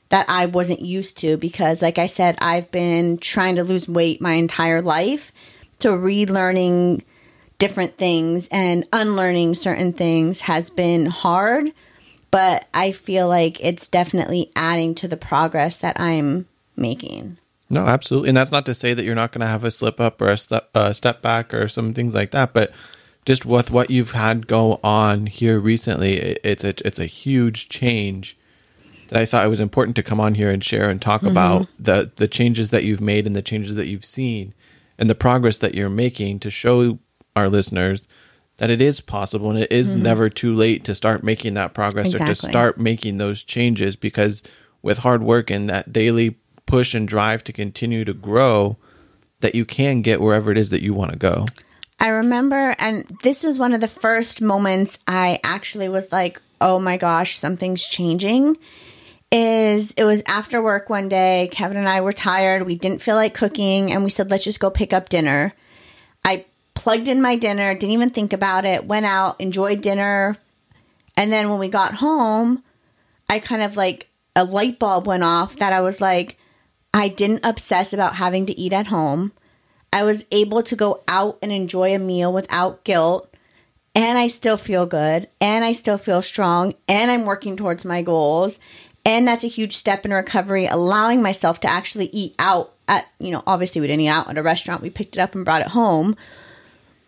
that 0.08 0.26
I 0.28 0.46
wasn't 0.46 0.80
used 0.80 1.18
to 1.18 1.36
because, 1.36 1.82
like 1.82 1.98
I 1.98 2.06
said, 2.06 2.38
I've 2.40 2.70
been 2.70 3.18
trying 3.18 3.56
to 3.56 3.64
lose 3.64 3.88
weight 3.88 4.20
my 4.20 4.34
entire 4.34 4.80
life. 4.80 5.32
So, 5.80 5.96
relearning 5.96 7.02
different 7.58 7.96
things 7.96 8.48
and 8.50 8.86
unlearning 8.92 9.54
certain 9.54 9.92
things 9.92 10.42
has 10.42 10.70
been 10.70 11.06
hard, 11.06 11.72
but 12.30 12.66
I 12.75 12.92
feel 12.92 13.28
like 13.28 13.62
it's 13.64 13.88
definitely 13.88 14.50
adding 14.54 14.94
to 14.96 15.08
the 15.08 15.16
progress 15.16 15.76
that 15.78 15.98
I'm 15.98 16.46
making. 16.76 17.38
No, 17.68 17.86
absolutely. 17.86 18.28
And 18.28 18.36
that's 18.36 18.52
not 18.52 18.66
to 18.66 18.75
say 18.75 18.94
that 18.94 19.04
you're 19.04 19.14
not 19.14 19.32
going 19.32 19.40
to 19.40 19.46
have 19.46 19.64
a 19.64 19.70
slip 19.70 20.00
up 20.00 20.20
or 20.20 20.28
a 20.28 20.36
step, 20.36 20.70
uh, 20.75 20.92
step 20.92 21.20
back 21.20 21.52
or 21.52 21.66
some 21.66 21.94
things 21.94 22.14
like 22.14 22.30
that, 22.30 22.52
but 22.52 22.72
just 23.25 23.44
with 23.44 23.72
what 23.72 23.90
you've 23.90 24.12
had 24.12 24.46
go 24.46 24.78
on 24.84 25.26
here 25.26 25.58
recently, 25.58 26.16
it, 26.16 26.38
it's 26.44 26.62
a, 26.62 26.75
it's 26.86 27.00
a 27.00 27.06
huge 27.06 27.68
change 27.68 28.38
that 29.08 29.18
I 29.18 29.25
thought 29.25 29.44
it 29.44 29.50
was 29.50 29.60
important 29.60 29.96
to 29.96 30.02
come 30.02 30.20
on 30.20 30.34
here 30.34 30.50
and 30.50 30.62
share 30.62 30.88
and 30.88 31.00
talk 31.00 31.20
mm-hmm. 31.20 31.30
about 31.30 31.68
the 31.78 32.10
the 32.16 32.28
changes 32.28 32.70
that 32.70 32.84
you've 32.84 33.00
made 33.00 33.26
and 33.26 33.36
the 33.36 33.42
changes 33.42 33.76
that 33.76 33.88
you've 33.88 34.04
seen 34.04 34.54
and 34.98 35.10
the 35.10 35.14
progress 35.14 35.58
that 35.58 35.75
you're 35.75 35.88
making 35.88 36.40
to 36.40 36.50
show 36.50 36.98
our 37.34 37.48
listeners 37.48 38.06
that 38.56 38.70
it 38.70 38.80
is 38.80 39.00
possible 39.00 39.50
and 39.50 39.58
it 39.58 39.70
is 39.70 39.92
mm-hmm. 39.92 40.02
never 40.02 40.30
too 40.30 40.54
late 40.54 40.84
to 40.84 40.94
start 40.94 41.22
making 41.22 41.54
that 41.54 41.75
progress 41.75 42.06
exactly. 42.06 42.25
or 42.25 42.34
to 42.34 42.34
start 42.34 42.78
making 42.78 43.18
those 43.18 43.42
changes 43.42 43.96
because 43.96 44.42
with 44.82 44.98
hard 44.98 45.22
work 45.22 45.50
and 45.50 45.68
that 45.68 45.92
daily 45.92 46.37
push 46.64 46.94
and 46.94 47.07
drive 47.07 47.44
to 47.44 47.52
continue 47.52 48.04
to 48.04 48.14
grow 48.14 48.76
that 49.40 49.54
you 49.54 49.64
can 49.64 50.00
get 50.00 50.20
wherever 50.20 50.50
it 50.50 50.59
is 50.59 50.70
that 50.70 50.83
you 50.83 50.94
want 50.94 51.12
to 51.12 51.18
go. 51.18 51.44
I 52.00 52.09
remember 52.09 52.74
and 52.78 53.04
this 53.22 53.42
was 53.42 53.59
one 53.59 53.72
of 53.72 53.81
the 53.81 53.88
first 53.88 54.40
moments 54.40 54.98
I 55.07 55.38
actually 55.44 55.88
was 55.88 56.11
like, 56.12 56.40
"Oh 56.61 56.78
my 56.78 56.96
gosh, 56.96 57.38
something's 57.38 57.87
changing." 57.87 58.57
Is 59.32 59.92
it 59.96 60.04
was 60.04 60.22
after 60.26 60.62
work 60.62 60.88
one 60.88 61.08
day. 61.08 61.48
Kevin 61.52 61.76
and 61.76 61.88
I 61.88 62.00
were 62.00 62.12
tired. 62.12 62.66
We 62.66 62.76
didn't 62.76 63.02
feel 63.02 63.16
like 63.16 63.34
cooking, 63.34 63.92
and 63.92 64.04
we 64.04 64.10
said, 64.10 64.30
let's 64.30 64.44
just 64.44 64.60
go 64.60 64.70
pick 64.70 64.92
up 64.92 65.08
dinner. 65.08 65.54
I 66.24 66.46
plugged 66.74 67.08
in 67.08 67.22
my 67.22 67.36
dinner, 67.36 67.74
didn't 67.74 67.92
even 67.92 68.10
think 68.10 68.32
about 68.32 68.64
it, 68.64 68.84
went 68.84 69.06
out, 69.06 69.40
enjoyed 69.40 69.80
dinner. 69.80 70.36
And 71.16 71.32
then 71.32 71.50
when 71.50 71.58
we 71.58 71.68
got 71.68 71.94
home, 71.94 72.62
I 73.28 73.38
kind 73.38 73.62
of 73.62 73.76
like 73.76 74.08
a 74.36 74.44
light 74.44 74.78
bulb 74.78 75.06
went 75.06 75.24
off 75.24 75.56
that 75.56 75.72
I 75.72 75.80
was 75.80 76.00
like, 76.00 76.36
I 76.92 77.08
didn't 77.08 77.44
obsess 77.44 77.92
about 77.92 78.16
having 78.16 78.46
to 78.46 78.58
eat 78.58 78.72
at 78.72 78.88
home. 78.88 79.32
I 79.92 80.02
was 80.02 80.26
able 80.30 80.62
to 80.62 80.76
go 80.76 81.02
out 81.08 81.38
and 81.42 81.50
enjoy 81.50 81.94
a 81.94 81.98
meal 81.98 82.32
without 82.32 82.84
guilt. 82.84 83.32
And 83.94 84.18
I 84.18 84.26
still 84.26 84.58
feel 84.58 84.84
good. 84.84 85.28
And 85.40 85.64
I 85.64 85.72
still 85.72 85.96
feel 85.96 86.20
strong. 86.20 86.74
And 86.86 87.10
I'm 87.10 87.24
working 87.24 87.56
towards 87.56 87.84
my 87.84 88.02
goals. 88.02 88.58
And 89.07 89.27
that's 89.27 89.45
a 89.45 89.49
huge 89.49 89.77
step 89.77 90.05
in 90.05 90.12
recovery, 90.12 90.66
allowing 90.66 91.23
myself 91.23 91.61
to 91.61 91.71
actually 91.71 92.07
eat 92.07 92.35
out 92.40 92.73
at, 92.88 93.07
you 93.21 93.31
know, 93.31 93.42
obviously 93.47 93.81
we 93.81 93.87
didn't 93.87 94.01
eat 94.01 94.09
out 94.09 94.29
at 94.29 94.37
a 94.37 94.42
restaurant. 94.42 94.83
We 94.83 94.90
picked 94.90 95.16
it 95.16 95.21
up 95.21 95.37
and 95.37 95.45
brought 95.45 95.61
it 95.61 95.69
home. 95.69 96.16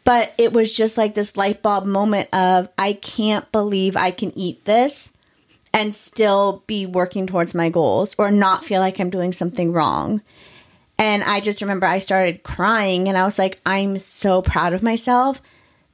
But 0.04 0.32
it 0.38 0.52
was 0.52 0.72
just 0.72 0.96
like 0.96 1.16
this 1.16 1.36
light 1.36 1.60
bulb 1.60 1.86
moment 1.86 2.28
of, 2.32 2.68
I 2.78 2.92
can't 2.92 3.50
believe 3.50 3.96
I 3.96 4.12
can 4.12 4.32
eat 4.38 4.64
this 4.64 5.10
and 5.74 5.92
still 5.92 6.62
be 6.68 6.86
working 6.86 7.26
towards 7.26 7.52
my 7.52 7.68
goals 7.68 8.14
or 8.16 8.30
not 8.30 8.64
feel 8.64 8.80
like 8.80 9.00
I'm 9.00 9.10
doing 9.10 9.32
something 9.32 9.72
wrong. 9.72 10.22
And 10.98 11.24
I 11.24 11.40
just 11.40 11.60
remember 11.60 11.86
I 11.86 11.98
started 11.98 12.44
crying 12.44 13.08
and 13.08 13.18
I 13.18 13.24
was 13.24 13.40
like, 13.40 13.60
I'm 13.66 13.98
so 13.98 14.40
proud 14.40 14.72
of 14.72 14.84
myself 14.84 15.42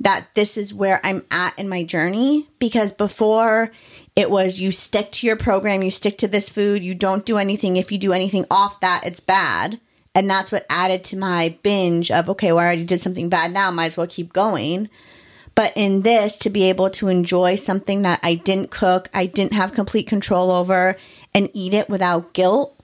that 0.01 0.27
this 0.35 0.57
is 0.57 0.75
where 0.75 1.01
I'm 1.05 1.25
at 1.31 1.59
in 1.59 1.69
my 1.69 1.85
journey 1.85 2.49
because 2.59 2.93
before 2.93 3.71
it 4.17 4.31
was 4.31 4.61
you 4.61 4.71
stick 4.71 5.13
to 5.13 5.27
your 5.27 5.37
program, 5.37 5.83
you 5.83 5.91
stick 5.91 6.19
to 6.19 6.29
this 6.29 6.49
food, 6.49 6.85
you 6.85 6.95
don't 6.95 7.27
do 7.27 7.39
anything. 7.39 7.77
If 7.77 7.91
you 7.91 7.99
do 7.99 8.13
anything 8.13 8.47
off 8.51 8.81
that, 8.81 9.07
it's 9.07 9.21
bad. 9.21 9.81
And 10.15 10.31
that's 10.31 10.53
what 10.53 10.67
added 10.71 11.03
to 11.05 11.17
my 11.17 11.59
binge 11.63 12.11
of, 12.11 12.31
okay, 12.31 12.53
well, 12.53 12.61
I 12.61 12.67
already 12.67 12.85
did 12.85 13.01
something 13.01 13.29
bad 13.29 13.53
now, 13.53 13.71
might 13.73 13.87
as 13.87 13.97
well 13.97 14.07
keep 14.07 14.33
going. 14.33 14.89
But 15.57 15.73
in 15.75 16.03
this, 16.03 16.39
to 16.39 16.51
be 16.51 16.65
able 16.65 16.91
to 16.91 17.09
enjoy 17.09 17.57
something 17.57 18.03
that 18.03 18.21
I 18.23 18.37
didn't 18.37 18.71
cook, 18.71 19.09
I 19.13 19.27
didn't 19.27 19.55
have 19.55 19.73
complete 19.73 20.07
control 20.07 20.53
over, 20.53 20.97
and 21.35 21.51
eat 21.53 21.75
it 21.75 21.89
without 21.89 22.33
guilt 22.33 22.81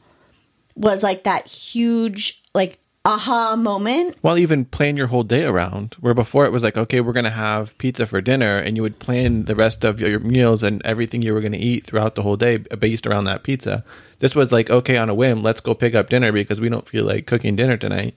was 0.74 1.02
like 1.02 1.24
that 1.24 1.46
huge, 1.46 2.42
like, 2.54 2.79
aha 3.04 3.56
moment. 3.56 4.16
Well, 4.22 4.36
even 4.38 4.64
plan 4.64 4.96
your 4.96 5.06
whole 5.06 5.22
day 5.22 5.44
around. 5.44 5.96
Where 6.00 6.14
before 6.14 6.44
it 6.44 6.52
was 6.52 6.62
like, 6.62 6.76
okay, 6.76 7.00
we're 7.00 7.12
gonna 7.12 7.30
have 7.30 7.76
pizza 7.78 8.06
for 8.06 8.20
dinner, 8.20 8.58
and 8.58 8.76
you 8.76 8.82
would 8.82 8.98
plan 8.98 9.44
the 9.44 9.54
rest 9.54 9.84
of 9.84 10.00
your 10.00 10.18
meals 10.20 10.62
and 10.62 10.82
everything 10.84 11.22
you 11.22 11.32
were 11.32 11.40
gonna 11.40 11.56
eat 11.56 11.86
throughout 11.86 12.14
the 12.14 12.22
whole 12.22 12.36
day 12.36 12.58
based 12.58 13.06
around 13.06 13.24
that 13.24 13.42
pizza. 13.42 13.84
This 14.18 14.34
was 14.34 14.52
like, 14.52 14.70
okay, 14.70 14.96
on 14.96 15.08
a 15.08 15.14
whim, 15.14 15.42
let's 15.42 15.60
go 15.60 15.74
pick 15.74 15.94
up 15.94 16.10
dinner 16.10 16.32
because 16.32 16.60
we 16.60 16.68
don't 16.68 16.88
feel 16.88 17.04
like 17.04 17.26
cooking 17.26 17.56
dinner 17.56 17.76
tonight, 17.76 18.14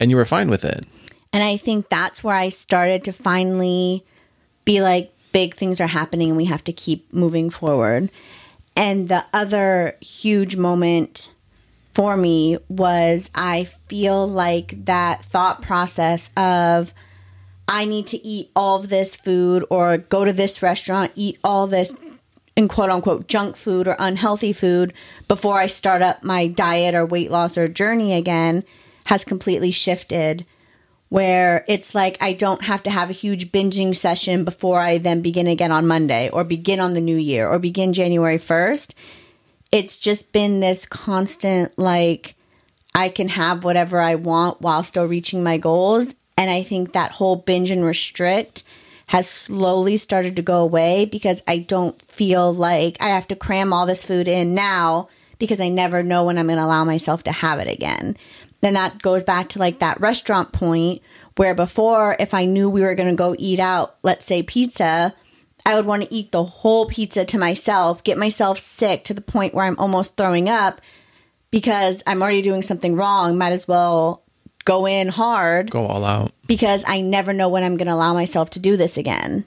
and 0.00 0.10
you 0.10 0.16
were 0.16 0.24
fine 0.24 0.48
with 0.48 0.64
it. 0.64 0.86
And 1.32 1.42
I 1.42 1.56
think 1.56 1.88
that's 1.88 2.22
where 2.22 2.36
I 2.36 2.48
started 2.50 3.04
to 3.04 3.12
finally 3.12 4.04
be 4.64 4.82
like, 4.82 5.12
big 5.32 5.54
things 5.54 5.80
are 5.80 5.86
happening, 5.86 6.28
and 6.28 6.36
we 6.36 6.44
have 6.46 6.64
to 6.64 6.72
keep 6.72 7.12
moving 7.12 7.50
forward. 7.50 8.10
And 8.74 9.08
the 9.08 9.24
other 9.34 9.96
huge 10.00 10.56
moment 10.56 11.30
for 11.92 12.16
me 12.16 12.58
was 12.68 13.30
I 13.34 13.64
feel 13.88 14.26
like 14.26 14.84
that 14.86 15.24
thought 15.24 15.62
process 15.62 16.30
of 16.36 16.92
I 17.68 17.84
need 17.84 18.06
to 18.08 18.26
eat 18.26 18.50
all 18.56 18.80
of 18.80 18.88
this 18.88 19.16
food 19.16 19.64
or 19.70 19.98
go 19.98 20.24
to 20.24 20.32
this 20.32 20.62
restaurant, 20.62 21.12
eat 21.14 21.38
all 21.44 21.66
this 21.66 21.94
in 22.56 22.68
quote 22.68 22.90
unquote 22.90 23.28
junk 23.28 23.56
food 23.56 23.88
or 23.88 23.96
unhealthy 23.98 24.52
food 24.52 24.92
before 25.28 25.58
I 25.58 25.66
start 25.66 26.02
up 26.02 26.22
my 26.22 26.46
diet 26.46 26.94
or 26.94 27.06
weight 27.06 27.30
loss 27.30 27.56
or 27.56 27.68
journey 27.68 28.14
again 28.14 28.64
has 29.06 29.24
completely 29.24 29.70
shifted 29.70 30.46
where 31.08 31.64
it's 31.68 31.94
like 31.94 32.16
I 32.22 32.32
don't 32.32 32.62
have 32.62 32.82
to 32.84 32.90
have 32.90 33.10
a 33.10 33.14
huge 33.14 33.52
binging 33.52 33.94
session 33.94 34.44
before 34.44 34.80
I 34.80 34.96
then 34.96 35.20
begin 35.20 35.46
again 35.46 35.70
on 35.70 35.86
Monday 35.86 36.30
or 36.30 36.42
begin 36.42 36.80
on 36.80 36.94
the 36.94 37.02
new 37.02 37.16
year 37.16 37.46
or 37.46 37.58
begin 37.58 37.92
January 37.92 38.38
1st. 38.38 38.92
It's 39.72 39.98
just 39.98 40.32
been 40.32 40.60
this 40.60 40.86
constant, 40.86 41.76
like, 41.78 42.34
I 42.94 43.08
can 43.08 43.28
have 43.28 43.64
whatever 43.64 44.00
I 44.00 44.14
want 44.14 44.60
while 44.60 44.82
still 44.82 45.06
reaching 45.06 45.42
my 45.42 45.56
goals. 45.58 46.08
And 46.36 46.50
I 46.50 46.62
think 46.62 46.92
that 46.92 47.12
whole 47.12 47.36
binge 47.36 47.70
and 47.70 47.84
restrict 47.84 48.62
has 49.06 49.28
slowly 49.28 49.96
started 49.96 50.36
to 50.36 50.42
go 50.42 50.60
away 50.60 51.06
because 51.06 51.42
I 51.48 51.58
don't 51.58 52.00
feel 52.02 52.54
like 52.54 52.96
I 53.00 53.08
have 53.08 53.26
to 53.28 53.36
cram 53.36 53.72
all 53.72 53.86
this 53.86 54.04
food 54.04 54.28
in 54.28 54.54
now 54.54 55.08
because 55.38 55.60
I 55.60 55.68
never 55.68 56.02
know 56.02 56.24
when 56.24 56.38
I'm 56.38 56.46
going 56.46 56.58
to 56.58 56.64
allow 56.64 56.84
myself 56.84 57.22
to 57.24 57.32
have 57.32 57.58
it 57.58 57.68
again 57.68 58.16
then 58.62 58.74
that 58.74 59.02
goes 59.02 59.22
back 59.22 59.50
to 59.50 59.58
like 59.58 59.80
that 59.80 60.00
restaurant 60.00 60.52
point 60.52 61.02
where 61.36 61.54
before, 61.54 62.16
if 62.18 62.32
I 62.32 62.46
knew 62.46 62.70
we 62.70 62.82
were 62.82 62.94
going 62.94 63.08
to 63.08 63.14
go 63.14 63.34
eat 63.38 63.58
out, 63.58 63.96
let's 64.02 64.24
say 64.24 64.42
pizza, 64.42 65.14
I 65.64 65.76
would 65.76 65.86
want 65.86 66.02
to 66.02 66.14
eat 66.14 66.32
the 66.32 66.44
whole 66.44 66.86
pizza 66.86 67.24
to 67.24 67.38
myself, 67.38 68.02
get 68.02 68.18
myself 68.18 68.58
sick 68.58 69.04
to 69.04 69.14
the 69.14 69.20
point 69.20 69.54
where 69.54 69.64
I'm 69.64 69.78
almost 69.78 70.16
throwing 70.16 70.48
up 70.48 70.80
because 71.50 72.02
I'm 72.06 72.22
already 72.22 72.42
doing 72.42 72.62
something 72.62 72.96
wrong. 72.96 73.38
Might 73.38 73.52
as 73.52 73.68
well 73.68 74.22
go 74.64 74.86
in 74.86 75.08
hard. 75.08 75.70
Go 75.70 75.86
all 75.86 76.04
out. 76.04 76.32
Because 76.46 76.82
I 76.86 77.00
never 77.00 77.32
know 77.32 77.48
when 77.48 77.62
I'm 77.62 77.76
going 77.76 77.86
to 77.86 77.94
allow 77.94 78.14
myself 78.14 78.50
to 78.50 78.58
do 78.58 78.76
this 78.76 78.96
again. 78.96 79.44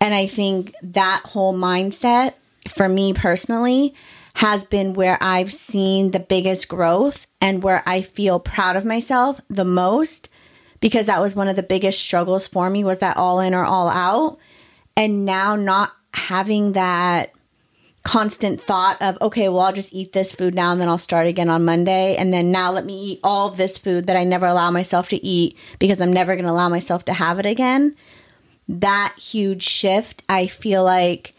And 0.00 0.14
I 0.14 0.26
think 0.26 0.74
that 0.82 1.22
whole 1.24 1.54
mindset 1.54 2.34
for 2.68 2.88
me 2.88 3.12
personally 3.12 3.94
has 4.34 4.64
been 4.64 4.94
where 4.94 5.18
I've 5.20 5.52
seen 5.52 6.12
the 6.12 6.20
biggest 6.20 6.68
growth 6.68 7.26
and 7.40 7.62
where 7.62 7.82
I 7.86 8.02
feel 8.02 8.38
proud 8.38 8.76
of 8.76 8.84
myself 8.84 9.40
the 9.50 9.64
most 9.64 10.28
because 10.80 11.06
that 11.06 11.20
was 11.20 11.34
one 11.34 11.48
of 11.48 11.56
the 11.56 11.62
biggest 11.62 12.00
struggles 12.00 12.46
for 12.46 12.70
me 12.70 12.84
was 12.84 12.98
that 12.98 13.16
all 13.16 13.40
in 13.40 13.52
or 13.52 13.64
all 13.64 13.88
out 13.88 14.38
and 14.98 15.24
now 15.24 15.56
not 15.56 15.92
having 16.12 16.72
that 16.72 17.30
constant 18.02 18.60
thought 18.60 19.00
of 19.00 19.18
okay 19.20 19.48
well 19.48 19.60
I'll 19.60 19.72
just 19.72 19.92
eat 19.92 20.12
this 20.12 20.32
food 20.32 20.54
now 20.54 20.72
and 20.72 20.80
then 20.80 20.88
I'll 20.88 20.98
start 20.98 21.26
again 21.26 21.50
on 21.50 21.64
Monday 21.64 22.16
and 22.16 22.32
then 22.32 22.50
now 22.50 22.70
let 22.72 22.84
me 22.84 23.12
eat 23.12 23.20
all 23.22 23.48
of 23.48 23.56
this 23.56 23.76
food 23.78 24.06
that 24.06 24.16
I 24.16 24.24
never 24.24 24.46
allow 24.46 24.70
myself 24.70 25.08
to 25.10 25.24
eat 25.24 25.56
because 25.78 26.00
I'm 26.00 26.12
never 26.12 26.34
going 26.34 26.46
to 26.46 26.50
allow 26.50 26.68
myself 26.68 27.04
to 27.06 27.12
have 27.12 27.38
it 27.38 27.46
again 27.46 27.96
that 28.68 29.14
huge 29.18 29.62
shift 29.62 30.22
I 30.28 30.46
feel 30.46 30.84
like 30.84 31.34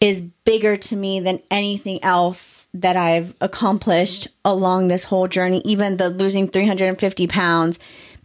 is 0.00 0.20
bigger 0.44 0.76
to 0.76 0.96
me 0.96 1.20
than 1.20 1.42
anything 1.50 2.02
else 2.02 2.66
that 2.74 2.96
I've 2.96 3.34
accomplished 3.40 4.26
along 4.44 4.88
this 4.88 5.04
whole 5.04 5.28
journey. 5.28 5.62
Even 5.64 5.96
the 5.96 6.10
losing 6.10 6.48
350 6.48 7.26
pounds 7.28 7.78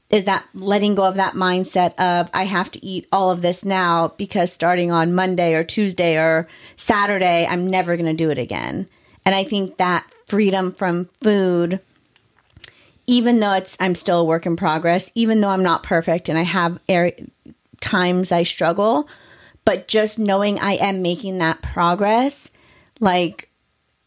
is 0.10 0.24
that 0.24 0.46
letting 0.54 0.96
go 0.96 1.04
of 1.04 1.15
that 1.15 1.34
mindset 1.34 1.93
of 2.00 2.30
I 2.34 2.46
have 2.46 2.72
to 2.72 2.86
eat 2.86 3.08
all 3.12 3.30
of 3.30 3.41
this 3.41 3.65
now 3.65 4.10
because 4.17 4.52
starting 4.52 4.91
on 4.91 5.13
Monday 5.13 5.54
or 5.54 5.63
Tuesday 5.63 6.17
or 6.17 6.48
Saturday, 6.76 7.46
I'm 7.46 7.67
never 7.67 7.98
going 7.98 8.06
to 8.06 8.13
do 8.13 8.30
it 8.30 8.38
again. 8.38 8.88
And 9.26 9.36
I 9.36 9.43
think 9.43 9.78
that 9.78 10.06
freedom 10.26 10.72
from 10.72 11.10
food 11.22 11.82
even 13.08 13.39
though 13.39 13.54
it's 13.54 13.76
I'm 13.80 13.96
still 13.96 14.20
a 14.20 14.26
work 14.26 14.46
in 14.46 14.58
progress, 14.58 15.10
even 15.15 15.39
though 15.39 15.50
I'm 15.50 15.63
not 15.63 15.82
perfect 15.82 16.30
and 16.30 16.38
I 16.38 16.43
have 16.43 16.78
er, 16.89 17.12
times 17.80 18.32
I 18.32 18.43
struggle, 18.43 19.08
but 19.65 19.88
just 19.88 20.20
knowing 20.20 20.60
I 20.60 20.74
am 20.74 21.02
making 21.02 21.38
that 21.38 21.62
progress, 21.62 22.52
like 23.00 23.50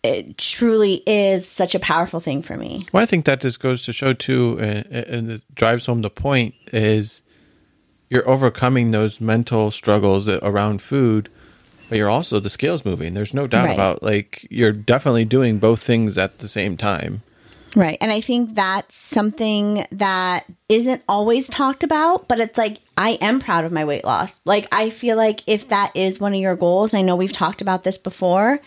it 0.02 0.38
truly 0.38 1.02
is 1.06 1.46
such 1.46 1.74
a 1.74 1.78
powerful 1.78 2.20
thing 2.20 2.42
for 2.42 2.56
me. 2.56 2.86
Well, 2.92 3.02
I 3.02 3.06
think 3.06 3.24
that 3.26 3.40
just 3.40 3.60
goes 3.60 3.82
to 3.82 3.92
show 3.92 4.12
too, 4.12 4.58
and, 4.60 5.30
it 5.30 5.44
drives 5.54 5.86
home 5.86 6.02
the 6.02 6.10
point 6.10 6.54
is 6.72 7.22
you're 8.08 8.28
overcoming 8.28 8.90
those 8.90 9.20
mental 9.20 9.70
struggles 9.70 10.28
around 10.28 10.82
food, 10.82 11.28
but 11.88 11.98
you're 11.98 12.10
also 12.10 12.40
the 12.40 12.50
scales 12.50 12.84
moving. 12.84 13.14
There's 13.14 13.34
no 13.34 13.46
doubt 13.46 13.66
right. 13.66 13.74
about 13.74 14.02
like 14.02 14.46
you're 14.50 14.72
definitely 14.72 15.24
doing 15.24 15.58
both 15.58 15.82
things 15.82 16.18
at 16.18 16.38
the 16.38 16.48
same 16.48 16.76
time. 16.76 17.22
Right. 17.76 17.98
And 18.00 18.10
I 18.10 18.20
think 18.20 18.54
that's 18.54 18.96
something 18.96 19.86
that 19.92 20.44
isn't 20.68 21.02
always 21.08 21.48
talked 21.48 21.84
about, 21.84 22.26
but 22.26 22.40
it's 22.40 22.58
like 22.58 22.78
I 22.96 23.10
am 23.20 23.38
proud 23.38 23.64
of 23.64 23.70
my 23.70 23.84
weight 23.84 24.04
loss. 24.04 24.40
Like 24.44 24.66
I 24.72 24.90
feel 24.90 25.16
like 25.16 25.42
if 25.46 25.68
that 25.68 25.94
is 25.94 26.18
one 26.18 26.34
of 26.34 26.40
your 26.40 26.56
goals, 26.56 26.94
I 26.94 27.02
know 27.02 27.14
we've 27.14 27.32
talked 27.32 27.60
about 27.60 27.84
this 27.84 27.98
before, 27.98 28.60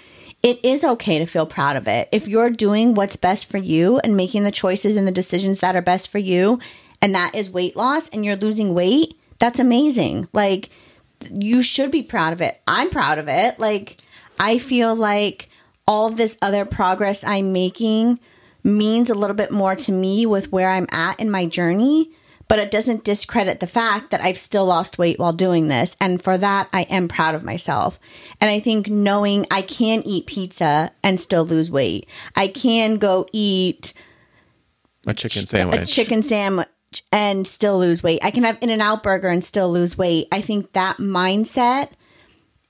it 0.43 0.63
is 0.63 0.83
okay 0.83 1.19
to 1.19 1.25
feel 1.25 1.45
proud 1.45 1.77
of 1.77 1.87
it. 1.87 2.09
If 2.11 2.27
you're 2.27 2.49
doing 2.49 2.93
what's 2.93 3.15
best 3.15 3.49
for 3.49 3.57
you 3.57 3.97
and 3.99 4.17
making 4.17 4.43
the 4.43 4.51
choices 4.51 4.97
and 4.97 5.07
the 5.07 5.11
decisions 5.11 5.61
that 5.61 5.75
are 5.75 5.81
best 5.81 6.09
for 6.09 6.19
you, 6.19 6.59
and 7.01 7.15
that 7.15 7.33
is 7.33 7.49
weight 7.49 7.75
loss 7.77 8.09
and 8.09 8.23
you're 8.25 8.35
losing 8.35 8.73
weight, 8.73 9.17
that's 9.39 9.59
amazing. 9.59 10.27
Like 10.33 10.69
you 11.31 11.61
should 11.61 11.91
be 11.91 12.03
proud 12.03 12.33
of 12.33 12.41
it. 12.41 12.61
I'm 12.67 12.89
proud 12.89 13.17
of 13.17 13.29
it. 13.29 13.57
Like 13.57 13.97
I 14.37 14.57
feel 14.57 14.93
like 14.95 15.49
all 15.87 16.07
of 16.07 16.17
this 16.17 16.37
other 16.41 16.65
progress 16.65 17.23
I'm 17.23 17.53
making 17.53 18.19
means 18.63 19.09
a 19.09 19.15
little 19.15 19.35
bit 19.35 19.51
more 19.51 19.75
to 19.75 19.91
me 19.91 20.25
with 20.25 20.51
where 20.51 20.69
I'm 20.69 20.87
at 20.91 21.19
in 21.19 21.31
my 21.31 21.45
journey, 21.45 22.11
but 22.53 22.59
it 22.59 22.69
doesn't 22.69 23.03
discredit 23.03 23.59
the 23.61 23.65
fact 23.65 24.11
that 24.11 24.21
I've 24.21 24.37
still 24.37 24.65
lost 24.65 24.99
weight 24.99 25.17
while 25.17 25.33
doing 25.33 25.69
this. 25.69 25.97
And 25.99 26.21
for 26.21 26.37
that, 26.37 26.69
I 26.71 26.83
am 26.83 27.07
proud 27.07 27.33
of 27.33 27.41
myself. 27.41 27.99
And 28.39 28.47
I 28.47 28.59
think 28.59 28.87
knowing 28.87 29.47
I 29.49 29.63
can 29.63 30.03
eat 30.05 30.27
pizza 30.27 30.91
and 31.01 31.19
still 31.19 31.45
lose 31.45 31.71
weight, 31.71 32.07
I 32.35 32.49
can 32.49 32.97
go 32.97 33.25
eat 33.33 33.95
a 35.07 35.15
chicken 35.15 35.47
sandwich, 35.47 35.81
a 35.81 35.85
chicken 35.87 36.21
sandwich 36.21 36.67
and 37.11 37.47
still 37.47 37.79
lose 37.79 38.03
weight. 38.03 38.19
I 38.23 38.29
can 38.29 38.43
have 38.43 38.59
In-N-Out 38.61 39.01
burger 39.01 39.29
and 39.29 39.43
still 39.43 39.71
lose 39.71 39.97
weight. 39.97 40.27
I 40.31 40.41
think 40.41 40.73
that 40.73 40.97
mindset 40.97 41.89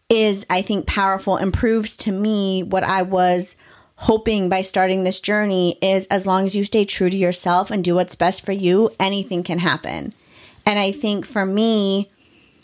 is, 0.07 0.45
I 0.49 0.61
think, 0.61 0.87
powerful 0.87 1.35
and 1.35 1.53
proves 1.53 1.97
to 1.97 2.11
me 2.13 2.63
what 2.63 2.85
I 2.85 3.01
was 3.01 3.57
hoping 4.03 4.49
by 4.49 4.61
starting 4.61 5.05
this 5.05 5.21
journey 5.21 5.77
is 5.81 6.05
as 6.07 6.25
long 6.25 6.45
as 6.45 6.53
you 6.53 6.61
stay 6.65 6.83
true 6.83 7.09
to 7.09 7.15
yourself 7.15 7.71
and 7.71 7.85
do 7.85 7.95
what's 7.95 8.15
best 8.17 8.45
for 8.45 8.51
you, 8.51 8.91
anything 8.99 9.41
can 9.43 9.59
happen. 9.59 10.13
And 10.65 10.77
I 10.77 10.91
think 10.91 11.25
for 11.25 11.45
me, 11.45 12.11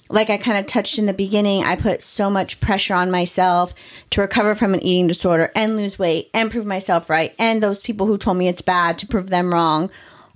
like 0.10 0.30
I 0.30 0.36
kind 0.36 0.58
of 0.58 0.66
touched 0.66 1.00
in 1.00 1.06
the 1.06 1.14
beginning, 1.14 1.64
I 1.64 1.78
put 1.78 2.02
so 2.02 2.30
much 2.30 2.60
pressure 2.60 2.94
on 2.94 3.10
myself 3.10 3.74
to 4.10 4.20
recover 4.20 4.54
from 4.54 4.74
an 4.74 4.84
eating 4.84 5.08
disorder 5.08 5.50
and 5.56 5.78
lose 5.78 5.98
weight 5.98 6.30
and 6.34 6.52
prove 6.52 6.66
myself 6.66 7.10
right. 7.10 7.34
And 7.40 7.64
those 7.64 7.82
people 7.82 8.06
who 8.06 8.18
told 8.18 8.36
me 8.36 8.50
it's 8.50 8.62
bad 8.62 8.98
to 9.00 9.08
prove 9.08 9.30
them 9.30 9.54
wrong. 9.54 9.90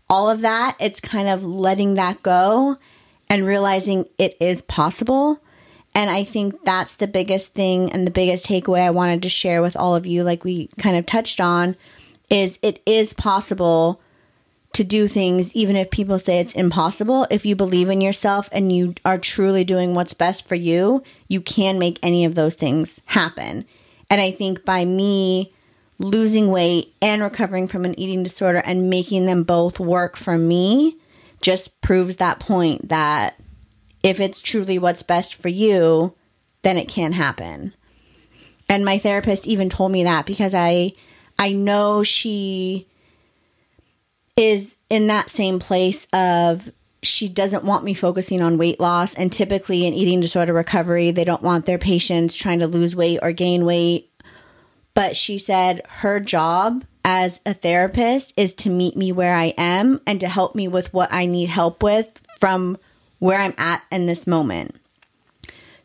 All 0.09 0.29
of 0.29 0.39
that, 0.39 0.77
it's 0.79 1.01
kind 1.01 1.27
of 1.27 1.43
letting 1.43 1.95
that 1.95 2.23
go 2.23 2.77
and 3.29 3.45
realizing 3.45 4.05
it 4.17 4.37
is 4.39 4.61
possible 4.61 5.42
and 5.95 6.09
I 6.09 6.23
think 6.23 6.63
that's 6.63 6.95
the 6.95 7.07
biggest 7.07 7.53
thing 7.53 7.91
and 7.91 8.07
the 8.07 8.11
biggest 8.11 8.47
takeaway 8.47 8.81
I 8.81 8.89
wanted 8.91 9.21
to 9.23 9.29
share 9.29 9.61
with 9.61 9.77
all 9.77 9.95
of 9.95 10.05
you, 10.05 10.23
like 10.23 10.43
we 10.43 10.67
kind 10.79 10.97
of 10.97 11.05
touched 11.05 11.39
on, 11.39 11.75
is 12.29 12.57
it 12.61 12.81
is 12.85 13.13
possible 13.13 14.01
to 14.73 14.83
do 14.83 15.07
things 15.07 15.55
even 15.55 15.75
if 15.75 15.91
people 15.91 16.17
say 16.17 16.39
it's 16.39 16.53
impossible. 16.53 17.27
If 17.29 17.45
you 17.45 17.55
believe 17.55 17.89
in 17.89 18.01
yourself 18.01 18.49
and 18.51 18.71
you 18.71 18.95
are 19.05 19.19
truly 19.19 19.63
doing 19.63 19.93
what's 19.93 20.15
best 20.15 20.47
for 20.47 20.55
you, 20.55 21.03
you 21.27 21.41
can 21.41 21.77
make 21.77 21.99
any 22.01 22.25
of 22.25 22.33
those 22.33 22.55
things 22.55 22.99
happen. 23.05 23.65
And 24.09 24.19
I 24.19 24.31
think 24.31 24.65
by 24.65 24.85
me 24.85 25.53
losing 25.99 26.49
weight 26.49 26.93
and 27.01 27.21
recovering 27.21 27.67
from 27.67 27.85
an 27.85 27.97
eating 27.99 28.23
disorder 28.23 28.63
and 28.65 28.89
making 28.89 29.27
them 29.27 29.43
both 29.43 29.79
work 29.79 30.17
for 30.17 30.39
me 30.39 30.97
just 31.39 31.79
proves 31.81 32.15
that 32.15 32.39
point 32.39 32.89
that 32.89 33.39
if 34.03 34.19
it's 34.19 34.41
truly 34.41 34.77
what's 34.77 35.01
best 35.01 35.35
for 35.35 35.47
you, 35.47 36.13
then 36.61 36.77
it 36.77 36.89
can 36.89 37.13
happen. 37.13 37.73
And 38.69 38.85
my 38.85 38.97
therapist 38.97 39.47
even 39.47 39.69
told 39.69 39.91
me 39.91 40.03
that 40.03 40.25
because 40.25 40.53
I 40.53 40.93
I 41.39 41.53
know 41.53 42.03
she 42.03 42.87
is 44.35 44.75
in 44.89 45.07
that 45.07 45.29
same 45.29 45.59
place 45.59 46.05
of 46.13 46.71
she 47.01 47.27
doesn't 47.27 47.65
want 47.65 47.83
me 47.83 47.93
focusing 47.93 48.41
on 48.41 48.57
weight 48.57 48.79
loss 48.79 49.13
and 49.15 49.31
typically 49.31 49.85
in 49.85 49.93
eating 49.93 50.21
disorder 50.21 50.53
recovery 50.53 51.11
they 51.11 51.25
don't 51.25 51.43
want 51.43 51.65
their 51.65 51.77
patients 51.77 52.35
trying 52.35 52.59
to 52.59 52.67
lose 52.67 52.95
weight 52.95 53.19
or 53.21 53.31
gain 53.31 53.65
weight 53.65 54.09
but 54.93 55.15
she 55.15 55.37
said 55.37 55.81
her 55.87 56.19
job 56.19 56.83
as 57.03 57.41
a 57.45 57.53
therapist 57.53 58.33
is 58.37 58.53
to 58.53 58.69
meet 58.69 58.95
me 58.95 59.11
where 59.11 59.35
I 59.35 59.53
am 59.57 60.01
and 60.07 60.19
to 60.21 60.27
help 60.27 60.55
me 60.55 60.67
with 60.67 60.93
what 60.93 61.11
I 61.11 61.25
need 61.25 61.49
help 61.49 61.83
with 61.83 62.21
from 62.39 62.77
where 63.23 63.39
I'm 63.39 63.53
at 63.57 63.83
in 63.89 64.05
this 64.05 64.27
moment. 64.27 64.75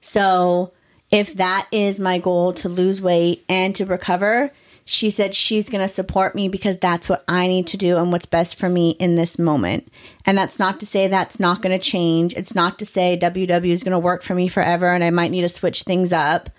So, 0.00 0.72
if 1.12 1.34
that 1.34 1.68
is 1.70 2.00
my 2.00 2.18
goal 2.18 2.52
to 2.54 2.68
lose 2.68 3.00
weight 3.00 3.44
and 3.48 3.76
to 3.76 3.86
recover, 3.86 4.50
she 4.84 5.08
said 5.08 5.36
she's 5.36 5.70
going 5.70 5.86
to 5.86 5.94
support 5.94 6.34
me 6.34 6.48
because 6.48 6.78
that's 6.78 7.08
what 7.08 7.22
I 7.28 7.46
need 7.46 7.68
to 7.68 7.76
do 7.76 7.96
and 7.96 8.10
what's 8.10 8.26
best 8.26 8.58
for 8.58 8.68
me 8.68 8.96
in 8.98 9.14
this 9.14 9.38
moment. 9.38 9.86
And 10.26 10.36
that's 10.36 10.58
not 10.58 10.80
to 10.80 10.86
say 10.86 11.06
that's 11.06 11.38
not 11.38 11.62
going 11.62 11.78
to 11.78 11.82
change. 11.82 12.34
It's 12.34 12.56
not 12.56 12.76
to 12.80 12.84
say 12.84 13.16
WW 13.16 13.70
is 13.70 13.84
going 13.84 13.92
to 13.92 14.00
work 14.00 14.24
for 14.24 14.34
me 14.34 14.48
forever 14.48 14.92
and 14.92 15.04
I 15.04 15.10
might 15.10 15.30
need 15.30 15.42
to 15.42 15.48
switch 15.48 15.84
things 15.84 16.12
up. 16.12 16.50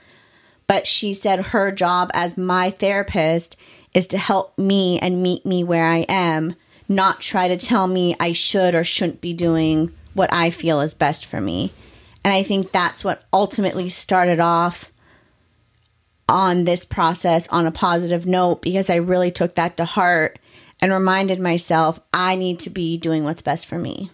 But 0.65 0.87
she 0.87 1.11
said 1.13 1.47
her 1.47 1.73
job 1.73 2.09
as 2.13 2.37
my 2.37 2.71
therapist 2.71 3.57
is 3.93 4.07
to 4.07 4.17
help 4.17 4.57
me 4.57 4.97
and 4.99 5.21
meet 5.21 5.45
me 5.45 5.61
where 5.61 5.85
I 5.85 6.05
am 6.07 6.55
not 6.87 7.19
try 7.19 7.49
to 7.49 7.57
tell 7.57 7.87
me 7.87 8.15
I 8.17 8.31
should 8.31 8.73
or 8.73 8.85
shouldn't 8.85 9.19
be 9.19 9.33
doing 9.33 9.93
what 10.13 10.31
I 10.33 10.49
feel 10.49 10.81
is 10.81 10.93
best 10.93 11.25
for 11.25 11.39
me. 11.41 11.73
And 12.23 12.33
I 12.33 12.43
think 12.43 12.71
that's 12.71 13.03
what 13.03 13.23
ultimately 13.31 13.89
started 13.89 14.39
off 14.39 14.91
on 16.27 16.65
this 16.65 16.85
process 16.85 17.47
on 17.47 17.65
a 17.65 17.71
positive 17.71 18.25
note 18.25 18.61
because 18.61 18.89
I 18.89 18.95
really 18.95 19.31
took 19.31 19.55
that 19.55 19.77
to 19.77 19.85
heart 19.85 20.37
and 20.81 20.91
reminded 20.91 21.39
myself 21.39 21.99
I 22.13 22.35
need 22.35 22.59
to 22.61 22.69
be 22.69 22.97
doing 22.97 23.23
what's 23.23 23.41
best 23.41 23.65
for 23.65 23.77
me. 23.77 24.11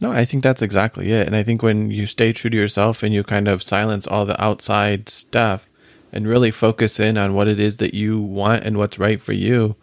No, 0.00 0.12
I 0.12 0.24
think 0.24 0.42
that's 0.42 0.62
exactly 0.62 1.12
it. 1.12 1.26
And 1.26 1.34
I 1.34 1.42
think 1.42 1.62
when 1.62 1.90
you 1.90 2.06
stay 2.06 2.32
true 2.32 2.50
to 2.50 2.56
yourself 2.56 3.02
and 3.02 3.14
you 3.14 3.22
kind 3.22 3.48
of 3.48 3.62
silence 3.62 4.06
all 4.06 4.26
the 4.26 4.42
outside 4.42 5.08
stuff 5.08 5.68
and 6.12 6.28
really 6.28 6.50
focus 6.50 7.00
in 7.00 7.16
on 7.16 7.34
what 7.34 7.48
it 7.48 7.58
is 7.58 7.78
that 7.78 7.94
you 7.94 8.20
want 8.20 8.64
and 8.64 8.76
what's 8.76 8.98
right 8.98 9.20
for 9.20 9.32
you, 9.32 9.76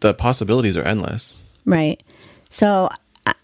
the 0.00 0.12
possibilities 0.12 0.76
are 0.76 0.82
endless. 0.82 1.40
Right. 1.68 2.02
So 2.48 2.88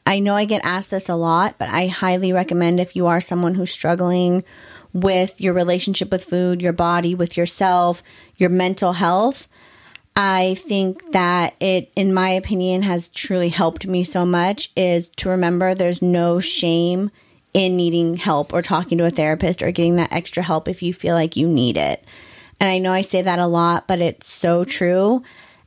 I 0.06 0.18
know 0.18 0.34
I 0.34 0.46
get 0.46 0.64
asked 0.64 0.90
this 0.90 1.10
a 1.10 1.14
lot, 1.14 1.56
but 1.58 1.68
I 1.68 1.88
highly 1.88 2.32
recommend 2.32 2.80
if 2.80 2.96
you 2.96 3.06
are 3.06 3.20
someone 3.20 3.54
who's 3.54 3.70
struggling 3.70 4.44
with 4.94 5.40
your 5.42 5.52
relationship 5.52 6.10
with 6.10 6.24
food, 6.24 6.62
your 6.62 6.72
body, 6.72 7.14
with 7.14 7.36
yourself, 7.36 8.02
your 8.38 8.48
mental 8.48 8.94
health. 8.94 9.46
I 10.16 10.56
think 10.60 11.12
that 11.12 11.54
it, 11.60 11.92
in 11.96 12.14
my 12.14 12.30
opinion, 12.30 12.82
has 12.82 13.10
truly 13.10 13.50
helped 13.50 13.86
me 13.86 14.04
so 14.04 14.24
much 14.24 14.70
is 14.74 15.08
to 15.16 15.28
remember 15.28 15.74
there's 15.74 16.00
no 16.00 16.40
shame 16.40 17.10
in 17.52 17.76
needing 17.76 18.16
help 18.16 18.54
or 18.54 18.62
talking 18.62 18.96
to 18.98 19.06
a 19.06 19.10
therapist 19.10 19.62
or 19.62 19.70
getting 19.70 19.96
that 19.96 20.12
extra 20.12 20.42
help 20.42 20.66
if 20.66 20.82
you 20.82 20.94
feel 20.94 21.14
like 21.14 21.36
you 21.36 21.46
need 21.46 21.76
it. 21.76 22.02
And 22.58 22.70
I 22.70 22.78
know 22.78 22.92
I 22.92 23.02
say 23.02 23.20
that 23.20 23.38
a 23.38 23.46
lot, 23.46 23.86
but 23.86 24.00
it's 24.00 24.32
so 24.32 24.64
true. 24.64 25.22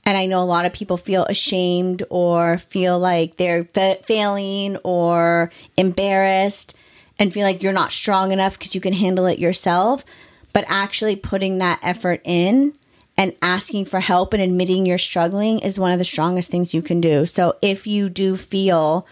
And 0.07 0.17
I 0.17 0.25
know 0.25 0.41
a 0.41 0.45
lot 0.45 0.65
of 0.65 0.71
people 0.71 0.95
feel 0.95 1.25
ashamed 1.25 2.01
or 2.09 2.59
feel 2.59 2.97
like 2.97 3.35
they're 3.35 3.65
fa- 3.65 3.99
failing 4.05 4.77
or 4.77 5.51
embarrassed 5.75 6.73
and 7.19 7.33
feel 7.33 7.43
like 7.43 7.61
you're 7.61 7.73
not 7.73 7.91
strong 7.91 8.31
enough 8.31 8.57
because 8.57 8.73
you 8.73 8.79
can 8.79 8.93
handle 8.93 9.25
it 9.25 9.37
yourself. 9.37 10.05
But 10.53 10.63
actually 10.69 11.17
putting 11.17 11.57
that 11.57 11.81
effort 11.83 12.21
in 12.23 12.77
and 13.17 13.35
asking 13.41 13.83
for 13.83 13.99
help 13.99 14.33
and 14.33 14.41
admitting 14.41 14.85
you're 14.85 14.97
struggling 14.97 15.59
is 15.59 15.77
one 15.77 15.91
of 15.91 15.99
the 15.99 16.05
strongest 16.05 16.49
things 16.49 16.73
you 16.73 16.81
can 16.81 17.01
do. 17.01 17.25
So 17.25 17.57
if 17.61 17.85
you 17.85 18.07
do 18.07 18.37
feel 18.37 19.05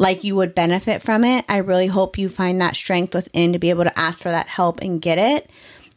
like 0.00 0.24
you 0.24 0.34
would 0.34 0.52
benefit 0.52 1.00
from 1.00 1.22
it, 1.22 1.44
I 1.48 1.58
really 1.58 1.86
hope 1.86 2.18
you 2.18 2.28
find 2.28 2.60
that 2.60 2.74
strength 2.74 3.14
within 3.14 3.52
to 3.52 3.60
be 3.60 3.70
able 3.70 3.84
to 3.84 3.96
ask 3.96 4.20
for 4.20 4.30
that 4.30 4.48
help 4.48 4.80
and 4.80 5.00
get 5.00 5.16
it 5.16 5.48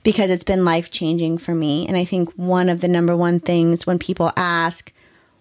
because 0.04 0.30
it's 0.30 0.44
been 0.44 0.66
life 0.66 0.92
changing 0.92 1.38
for 1.38 1.56
me. 1.56 1.88
And 1.88 1.98
I 1.98 2.06
think 2.06 2.32
one 2.34 2.70
of 2.70 2.82
the 2.82 2.88
number 2.88 3.16
one 3.16 3.40
things 3.40 3.86
when 3.86 4.00
people 4.00 4.32
ask 4.36 4.92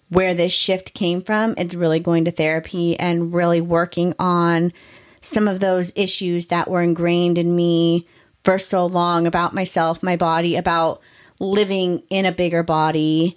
where 0.09 0.35
this 0.35 0.53
shift 0.53 0.95
came 0.95 1.23
from, 1.23 1.55
it's 1.57 1.75
really 1.75 2.01
going 2.01 2.25
to 2.27 2.31
therapy 2.31 2.99
and 2.99 3.35
really 3.35 3.61
working 3.61 4.15
on 4.19 4.73
some 5.21 5.49
of 5.49 5.61
those 5.61 5.93
issues 5.95 6.49
that 6.49 6.69
were 6.69 6.83
ingrained 6.83 7.39
in 7.39 7.55
me 7.57 8.07
for 8.45 8.59
so 8.59 8.85
long 8.87 9.27
about 9.27 9.55
myself, 9.55 10.03
my 10.03 10.17
body, 10.17 10.57
about 10.57 11.01
living 11.41 12.03
in 12.11 12.27
a 12.27 12.33
bigger 12.33 12.63
body. 12.63 13.37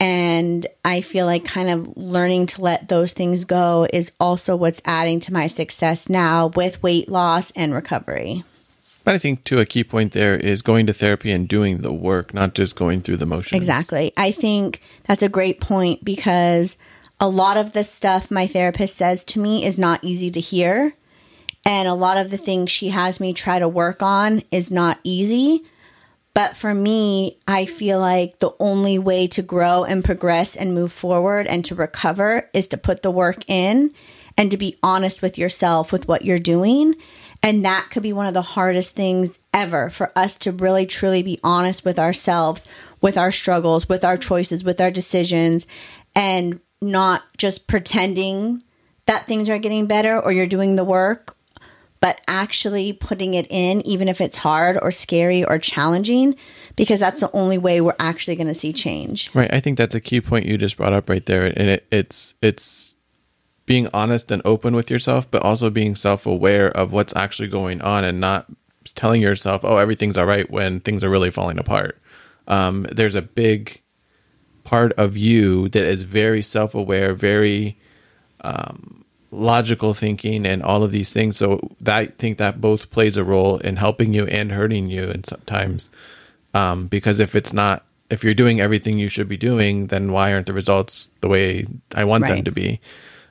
And 0.00 0.66
I 0.84 1.00
feel 1.00 1.26
like 1.26 1.44
kind 1.44 1.70
of 1.70 1.96
learning 1.96 2.46
to 2.46 2.62
let 2.62 2.88
those 2.88 3.12
things 3.12 3.44
go 3.44 3.86
is 3.92 4.12
also 4.20 4.56
what's 4.56 4.82
adding 4.84 5.20
to 5.20 5.32
my 5.32 5.46
success 5.46 6.08
now 6.08 6.48
with 6.48 6.82
weight 6.82 7.08
loss 7.08 7.50
and 7.52 7.72
recovery. 7.72 8.44
But 9.06 9.14
I 9.14 9.18
think 9.18 9.44
to 9.44 9.60
a 9.60 9.66
key 9.66 9.84
point 9.84 10.14
there 10.14 10.34
is 10.34 10.62
going 10.62 10.88
to 10.88 10.92
therapy 10.92 11.30
and 11.30 11.46
doing 11.46 11.78
the 11.78 11.92
work, 11.92 12.34
not 12.34 12.56
just 12.56 12.74
going 12.74 13.02
through 13.02 13.18
the 13.18 13.24
motions. 13.24 13.56
Exactly. 13.56 14.12
I 14.16 14.32
think 14.32 14.82
that's 15.04 15.22
a 15.22 15.28
great 15.28 15.60
point 15.60 16.04
because 16.04 16.76
a 17.20 17.28
lot 17.28 17.56
of 17.56 17.72
the 17.72 17.84
stuff 17.84 18.32
my 18.32 18.48
therapist 18.48 18.96
says 18.96 19.24
to 19.26 19.38
me 19.38 19.64
is 19.64 19.78
not 19.78 20.02
easy 20.02 20.32
to 20.32 20.40
hear. 20.40 20.94
And 21.64 21.86
a 21.86 21.94
lot 21.94 22.16
of 22.16 22.32
the 22.32 22.36
things 22.36 22.72
she 22.72 22.88
has 22.88 23.20
me 23.20 23.32
try 23.32 23.60
to 23.60 23.68
work 23.68 24.02
on 24.02 24.42
is 24.50 24.72
not 24.72 24.98
easy. 25.04 25.62
But 26.34 26.56
for 26.56 26.74
me, 26.74 27.38
I 27.46 27.64
feel 27.64 28.00
like 28.00 28.40
the 28.40 28.56
only 28.58 28.98
way 28.98 29.28
to 29.28 29.40
grow 29.40 29.84
and 29.84 30.04
progress 30.04 30.56
and 30.56 30.74
move 30.74 30.90
forward 30.90 31.46
and 31.46 31.64
to 31.66 31.76
recover 31.76 32.50
is 32.52 32.66
to 32.68 32.76
put 32.76 33.04
the 33.04 33.12
work 33.12 33.48
in 33.48 33.94
and 34.36 34.50
to 34.50 34.56
be 34.56 34.80
honest 34.82 35.22
with 35.22 35.38
yourself 35.38 35.92
with 35.92 36.08
what 36.08 36.24
you're 36.24 36.40
doing. 36.40 36.96
And 37.42 37.64
that 37.64 37.88
could 37.90 38.02
be 38.02 38.12
one 38.12 38.26
of 38.26 38.34
the 38.34 38.42
hardest 38.42 38.94
things 38.94 39.38
ever 39.52 39.90
for 39.90 40.10
us 40.16 40.36
to 40.38 40.52
really 40.52 40.86
truly 40.86 41.22
be 41.22 41.38
honest 41.44 41.84
with 41.84 41.98
ourselves, 41.98 42.66
with 43.00 43.16
our 43.16 43.30
struggles, 43.30 43.88
with 43.88 44.04
our 44.04 44.16
choices, 44.16 44.64
with 44.64 44.80
our 44.80 44.90
decisions, 44.90 45.66
and 46.14 46.60
not 46.80 47.22
just 47.36 47.66
pretending 47.66 48.62
that 49.06 49.26
things 49.26 49.48
are 49.48 49.58
getting 49.58 49.86
better 49.86 50.18
or 50.20 50.32
you're 50.32 50.46
doing 50.46 50.76
the 50.76 50.84
work 50.84 51.36
but 52.00 52.20
actually 52.28 52.92
putting 52.92 53.34
it 53.34 53.46
in, 53.50 53.84
even 53.86 54.08
if 54.08 54.20
it's 54.20 54.38
hard 54.38 54.78
or 54.80 54.90
scary 54.90 55.44
or 55.44 55.58
challenging, 55.58 56.34
because 56.76 57.00
that's 57.00 57.20
the 57.20 57.30
only 57.32 57.58
way 57.58 57.80
we're 57.80 57.96
actually 57.98 58.36
going 58.36 58.46
to 58.46 58.54
see 58.54 58.72
change. 58.72 59.30
Right. 59.34 59.52
I 59.52 59.60
think 59.60 59.78
that's 59.78 59.94
a 59.94 60.00
key 60.00 60.20
point 60.20 60.46
you 60.46 60.58
just 60.58 60.76
brought 60.76 60.92
up 60.92 61.08
right 61.08 61.24
there, 61.24 61.46
and 61.46 61.70
it, 61.70 61.86
it's 61.90 62.34
it's 62.42 62.95
being 63.66 63.88
honest 63.92 64.30
and 64.30 64.40
open 64.44 64.74
with 64.74 64.90
yourself, 64.90 65.30
but 65.30 65.42
also 65.42 65.70
being 65.70 65.94
self 65.94 66.24
aware 66.26 66.70
of 66.70 66.92
what's 66.92 67.14
actually 67.16 67.48
going 67.48 67.82
on, 67.82 68.04
and 68.04 68.20
not 68.20 68.46
telling 68.94 69.20
yourself, 69.20 69.64
"Oh, 69.64 69.76
everything's 69.76 70.16
all 70.16 70.26
right," 70.26 70.50
when 70.50 70.80
things 70.80 71.04
are 71.04 71.10
really 71.10 71.30
falling 71.30 71.58
apart. 71.58 72.00
Um, 72.48 72.86
there's 72.92 73.14
a 73.16 73.22
big 73.22 73.82
part 74.64 74.92
of 74.94 75.16
you 75.16 75.68
that 75.70 75.84
is 75.84 76.02
very 76.02 76.42
self 76.42 76.74
aware, 76.74 77.14
very 77.14 77.78
um, 78.42 79.04
logical 79.30 79.94
thinking 79.94 80.46
and 80.46 80.62
all 80.62 80.82
of 80.82 80.92
these 80.92 81.12
things. 81.12 81.36
So 81.36 81.70
that, 81.80 81.96
I 81.96 82.06
think 82.06 82.38
that 82.38 82.60
both 82.60 82.90
plays 82.90 83.16
a 83.16 83.24
role 83.24 83.58
in 83.58 83.76
helping 83.76 84.14
you 84.14 84.26
and 84.26 84.52
hurting 84.52 84.88
you 84.88 85.04
and 85.10 85.24
sometimes. 85.26 85.90
Um, 86.54 86.86
because 86.86 87.20
if 87.20 87.34
it's 87.34 87.52
not, 87.52 87.84
if 88.08 88.22
you're 88.22 88.34
doing 88.34 88.60
everything 88.60 88.98
you 88.98 89.08
should 89.08 89.28
be 89.28 89.36
doing, 89.36 89.88
then 89.88 90.12
why 90.12 90.32
aren't 90.32 90.46
the 90.46 90.52
results 90.52 91.10
the 91.20 91.28
way 91.28 91.66
I 91.94 92.04
want 92.04 92.22
right. 92.22 92.36
them 92.36 92.44
to 92.44 92.52
be? 92.52 92.80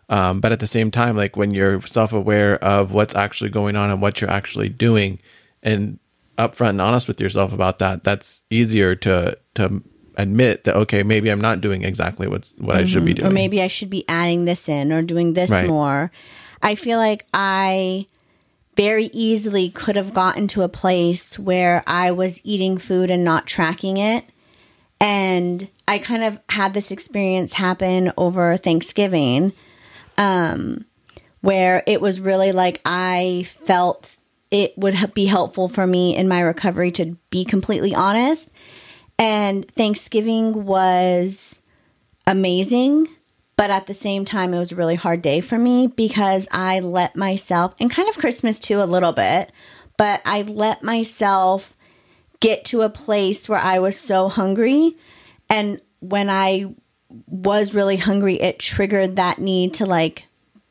Um, 0.10 0.40
but 0.40 0.52
at 0.52 0.60
the 0.60 0.68
same 0.68 0.92
time, 0.92 1.18
like 1.18 1.36
when 1.36 1.52
you're 1.52 1.82
self 1.82 2.14
aware 2.14 2.64
of 2.64 2.92
what's 2.92 3.16
actually 3.16 3.50
going 3.50 3.76
on 3.76 3.90
and 3.90 4.02
what 4.02 4.22
you're 4.22 4.30
actually 4.30 4.70
doing 4.70 5.20
and 5.64 6.00
upfront 6.38 6.70
and 6.70 6.82
honest 6.82 7.08
with 7.08 7.20
yourself 7.20 7.54
about 7.54 7.80
that, 7.80 8.04
that's 8.04 8.42
easier 8.50 8.96
to, 8.96 9.38
to 9.56 9.82
admit 10.18 10.64
that 10.64 10.76
okay 10.76 11.04
maybe 11.04 11.30
i'm 11.30 11.42
not 11.42 11.62
doing 11.62 11.84
exactly 11.84 12.28
what's 12.28 12.52
what 12.58 12.76
mm-hmm. 12.76 12.84
i 12.84 12.86
should 12.86 13.06
be 13.06 13.12
mm-hmm. 13.12 13.24
doing 13.24 13.32
or 13.32 13.34
maybe 13.34 13.62
i 13.62 13.68
should 13.68 13.90
be 13.90 14.06
adding 14.08 14.46
this 14.46 14.70
in 14.70 14.92
or 14.92 15.02
doing 15.02 15.34
this 15.34 15.52
right. 15.52 15.68
more 15.68 16.12
i 16.62 16.76
feel 16.76 16.98
like 16.98 17.26
i 17.34 18.06
very 18.76 19.06
easily 19.14 19.70
could 19.70 19.96
have 19.96 20.14
gotten 20.14 20.48
to 20.48 20.62
a 20.62 20.70
place 20.70 21.38
where 21.38 21.84
i 21.88 22.12
was 22.12 22.40
eating 22.44 22.78
food 22.78 23.10
and 23.10 23.24
not 23.24 23.46
tracking 23.46 23.98
it 23.98 24.26
and 25.00 25.68
i 25.88 25.98
kind 25.98 26.24
of 26.24 26.40
had 26.50 26.74
this 26.74 26.92
experience 26.92 27.54
happen 27.54 28.12
over 28.18 28.56
thanksgiving 28.58 29.52
um, 30.18 30.86
where 31.42 31.84
it 31.88 32.02
was 32.02 32.20
really 32.20 32.52
like 32.52 32.82
i 32.86 33.46
felt 33.66 34.18
it 34.52 34.78
would 34.78 35.14
be 35.14 35.26
helpful 35.26 35.68
for 35.68 35.86
me 35.86 36.16
in 36.16 36.28
my 36.28 36.40
recovery 36.40 36.92
to 36.92 37.18
be 37.30 37.44
completely 37.46 37.94
honest 37.94 38.50
and 39.18 39.70
Thanksgiving 39.74 40.66
was 40.66 41.60
amazing, 42.28 43.08
but 43.56 43.70
at 43.70 43.88
the 43.88 43.94
same 43.94 44.26
time, 44.26 44.54
it 44.54 44.60
was 44.60 44.72
a 44.72 44.76
really 44.76 44.96
hard 44.96 45.22
day 45.22 45.42
for 45.42 45.58
me 45.58 45.88
because 45.88 46.48
I 46.52 46.82
let 46.82 47.16
myself, 47.16 47.74
and 47.80 47.90
kind 47.90 48.10
of 48.10 48.18
Christmas 48.18 48.60
too, 48.60 48.82
a 48.82 48.84
little 48.84 49.14
bit, 49.14 49.52
but 49.98 50.22
I 50.26 50.42
let 50.42 50.84
myself 50.84 51.76
get 52.42 52.66
to 52.66 52.82
a 52.82 52.90
place 52.90 53.48
where 53.48 53.60
I 53.60 53.80
was 53.80 53.98
so 53.98 54.28
hungry. 54.28 54.96
And 55.50 55.80
when 56.02 56.30
I 56.30 56.76
was 57.28 57.74
really 57.74 57.98
hungry, 57.98 58.36
it 58.36 58.60
triggered 58.60 59.16
that 59.16 59.40
need 59.40 59.74
to 59.76 59.86
like 59.86 60.26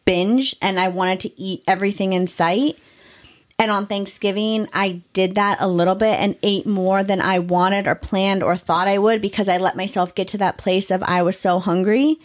binge, 0.05 0.55
and 0.61 0.79
I 0.79 0.89
wanted 0.89 1.21
to 1.21 1.41
eat 1.41 1.65
everything 1.67 2.13
in 2.13 2.27
sight. 2.27 2.79
And 3.59 3.71
on 3.71 3.87
Thanksgiving, 3.87 4.69
I 4.73 5.03
did 5.13 5.37
that 5.37 5.59
a 5.61 5.69
little 5.69 5.95
bit 5.95 6.19
and 6.19 6.37
ate 6.43 6.67
more 6.67 7.05
than 7.05 7.21
I 7.21 7.39
wanted 7.39 7.87
or 7.87 7.95
planned 7.95 8.43
or 8.43 8.57
thought 8.57 8.89
I 8.89 8.99
would 8.99 9.23
because 9.23 9.49
I 9.49 9.59
let 9.59 9.77
myself 9.77 10.15
get 10.15 10.29
to 10.29 10.39
that 10.39 10.59
place 10.59 10.91
of 10.91 11.03
I 11.05 11.23
was 11.23 11.39
so 11.39 11.61
hungry. 11.61 12.19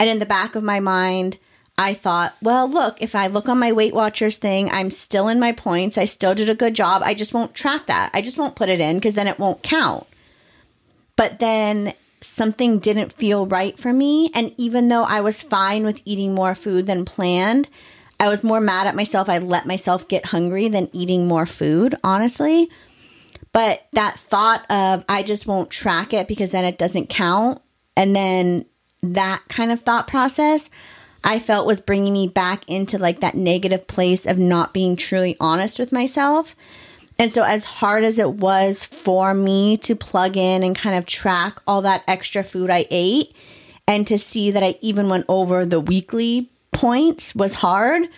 And 0.00 0.10
in 0.10 0.18
the 0.18 0.26
back 0.26 0.56
of 0.56 0.64
my 0.64 0.80
mind, 0.80 1.38
I 1.78 1.94
thought, 1.94 2.34
well, 2.42 2.68
look, 2.68 3.00
if 3.00 3.14
I 3.14 3.28
look 3.28 3.48
on 3.48 3.58
my 3.58 3.72
Weight 3.72 3.94
Watchers 3.94 4.36
thing, 4.36 4.68
I'm 4.70 4.90
still 4.90 5.28
in 5.28 5.38
my 5.38 5.52
points. 5.52 5.96
I 5.96 6.04
still 6.06 6.34
did 6.34 6.50
a 6.50 6.54
good 6.54 6.74
job. 6.74 7.02
I 7.04 7.14
just 7.14 7.34
won't 7.34 7.54
track 7.54 7.86
that. 7.86 8.10
I 8.12 8.20
just 8.20 8.38
won't 8.38 8.56
put 8.56 8.68
it 8.68 8.80
in 8.80 8.96
because 8.96 9.14
then 9.14 9.28
it 9.28 9.38
won't 9.38 9.62
count. 9.62 10.06
But 11.16 11.38
then 11.38 11.94
something 12.34 12.78
didn't 12.78 13.12
feel 13.12 13.46
right 13.46 13.78
for 13.78 13.92
me. 13.92 14.30
And 14.34 14.54
even 14.56 14.88
though 14.88 15.04
I 15.04 15.20
was 15.20 15.42
fine 15.42 15.84
with 15.84 16.02
eating 16.04 16.34
more 16.34 16.54
food 16.54 16.86
than 16.86 17.04
planned, 17.04 17.68
I 18.18 18.28
was 18.28 18.42
more 18.42 18.60
mad 18.60 18.86
at 18.86 18.96
myself. 18.96 19.28
I 19.28 19.38
let 19.38 19.66
myself 19.66 20.08
get 20.08 20.26
hungry 20.26 20.68
than 20.68 20.90
eating 20.92 21.28
more 21.28 21.46
food, 21.46 21.94
honestly. 22.02 22.70
But 23.52 23.86
that 23.92 24.18
thought 24.18 24.68
of 24.70 25.04
I 25.08 25.22
just 25.22 25.46
won't 25.46 25.70
track 25.70 26.12
it 26.12 26.26
because 26.26 26.50
then 26.50 26.64
it 26.64 26.78
doesn't 26.78 27.08
count 27.08 27.60
And 27.96 28.14
then 28.14 28.64
that 29.02 29.42
kind 29.48 29.70
of 29.70 29.80
thought 29.80 30.08
process 30.08 30.70
I 31.22 31.38
felt 31.38 31.66
was 31.66 31.80
bringing 31.80 32.12
me 32.12 32.28
back 32.28 32.68
into 32.68 32.98
like 32.98 33.20
that 33.20 33.34
negative 33.34 33.86
place 33.86 34.26
of 34.26 34.38
not 34.38 34.74
being 34.74 34.96
truly 34.96 35.36
honest 35.40 35.78
with 35.78 35.92
myself. 35.92 36.54
And 37.18 37.32
so, 37.32 37.42
as 37.44 37.64
hard 37.64 38.04
as 38.04 38.18
it 38.18 38.34
was 38.34 38.84
for 38.84 39.34
me 39.34 39.76
to 39.78 39.94
plug 39.94 40.36
in 40.36 40.62
and 40.62 40.76
kind 40.76 40.96
of 40.96 41.06
track 41.06 41.60
all 41.66 41.82
that 41.82 42.02
extra 42.08 42.42
food 42.42 42.70
I 42.70 42.86
ate 42.90 43.34
and 43.86 44.06
to 44.06 44.18
see 44.18 44.50
that 44.50 44.62
I 44.62 44.78
even 44.80 45.08
went 45.08 45.26
over 45.28 45.64
the 45.64 45.80
weekly 45.80 46.50
points 46.72 47.34
was 47.34 47.54
hard. 47.54 48.08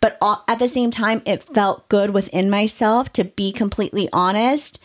But 0.00 0.18
at 0.48 0.58
the 0.58 0.68
same 0.68 0.90
time, 0.90 1.22
it 1.26 1.42
felt 1.42 1.88
good 1.88 2.10
within 2.10 2.48
myself 2.48 3.12
to 3.14 3.24
be 3.24 3.52
completely 3.52 4.08
honest 4.12 4.78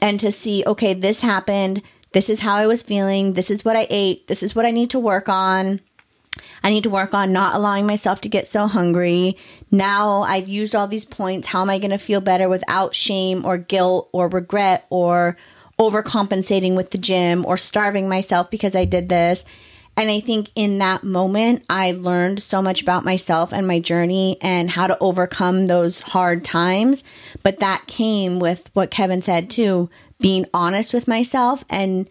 and 0.00 0.18
to 0.20 0.32
see, 0.32 0.64
okay, 0.66 0.94
this 0.94 1.20
happened. 1.20 1.82
This 2.12 2.30
is 2.30 2.40
how 2.40 2.56
I 2.56 2.66
was 2.66 2.82
feeling. 2.82 3.34
This 3.34 3.50
is 3.50 3.64
what 3.64 3.76
I 3.76 3.86
ate. 3.90 4.26
This 4.28 4.42
is 4.42 4.54
what 4.54 4.64
I 4.64 4.70
need 4.70 4.90
to 4.90 4.98
work 4.98 5.28
on. 5.28 5.80
I 6.62 6.70
need 6.70 6.84
to 6.84 6.90
work 6.90 7.14
on 7.14 7.32
not 7.32 7.54
allowing 7.54 7.86
myself 7.86 8.20
to 8.22 8.28
get 8.28 8.46
so 8.46 8.66
hungry. 8.66 9.36
Now 9.70 10.22
I've 10.22 10.48
used 10.48 10.74
all 10.74 10.86
these 10.86 11.04
points. 11.04 11.48
How 11.48 11.62
am 11.62 11.70
I 11.70 11.78
going 11.78 11.90
to 11.90 11.98
feel 11.98 12.20
better 12.20 12.48
without 12.48 12.94
shame 12.94 13.44
or 13.44 13.58
guilt 13.58 14.08
or 14.12 14.28
regret 14.28 14.86
or 14.90 15.36
overcompensating 15.78 16.76
with 16.76 16.90
the 16.90 16.98
gym 16.98 17.44
or 17.44 17.56
starving 17.56 18.08
myself 18.08 18.50
because 18.50 18.76
I 18.76 18.84
did 18.84 19.08
this? 19.08 19.44
And 19.96 20.10
I 20.10 20.20
think 20.20 20.50
in 20.54 20.78
that 20.78 21.04
moment, 21.04 21.64
I 21.68 21.92
learned 21.92 22.40
so 22.40 22.62
much 22.62 22.80
about 22.80 23.04
myself 23.04 23.52
and 23.52 23.66
my 23.66 23.78
journey 23.78 24.38
and 24.40 24.70
how 24.70 24.86
to 24.86 24.96
overcome 25.00 25.66
those 25.66 26.00
hard 26.00 26.44
times. 26.44 27.04
But 27.42 27.60
that 27.60 27.86
came 27.86 28.38
with 28.38 28.70
what 28.72 28.90
Kevin 28.90 29.20
said 29.20 29.50
too 29.50 29.90
being 30.18 30.46
honest 30.54 30.94
with 30.94 31.08
myself 31.08 31.64
and 31.68 32.08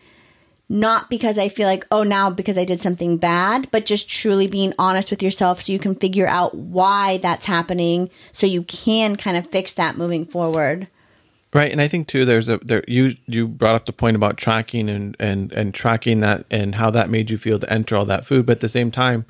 not 0.71 1.10
because 1.10 1.38
I 1.38 1.49
feel 1.49 1.67
like, 1.67 1.86
oh, 1.91 2.03
now 2.03 2.29
because 2.29 2.57
I 2.57 2.63
did 2.63 2.79
something 2.79 3.17
bad, 3.17 3.69
but 3.71 3.86
just 3.86 4.10
truly 4.10 4.47
being 4.47 4.73
honest 4.79 5.12
with 5.12 5.21
yourself 5.21 5.62
so 5.62 5.73
you 5.73 5.79
can 5.79 5.95
figure 5.95 6.27
out 6.27 6.55
why 6.55 7.17
that's 7.17 7.45
happening 7.45 8.10
so 8.31 8.47
you 8.47 8.63
can 8.63 9.17
kind 9.17 9.36
of 9.36 9.45
fix 9.47 9.73
that 9.73 9.97
moving 9.97 10.25
forward. 10.25 10.88
Right, 11.53 11.69
and 11.73 11.81
I 11.81 11.89
think 11.89 12.07
too. 12.07 12.23
There's 12.23 12.47
a 12.47 12.60
there. 12.60 12.86
You 12.88 13.17
you 13.25 13.49
brought 13.49 13.75
up 13.75 13.86
the 13.86 13.91
point 13.91 14.15
about 14.15 14.38
tracking 14.38 14.89
and 14.89 15.17
and 15.19 15.51
and 15.51 15.73
tracking 15.73 16.21
that 16.21 16.45
and 16.49 16.75
how 16.75 16.89
that 16.91 17.10
made 17.10 17.29
you 17.29 17.38
feel 17.38 17.60
to 17.60 17.71
enter 17.71 17.97
all 17.97 18.05
that 18.05 18.25
food, 18.25 18.45
but 18.45 18.53
at 18.53 18.60
the 18.62 18.69
same 18.69 18.91
time, 18.91 19.25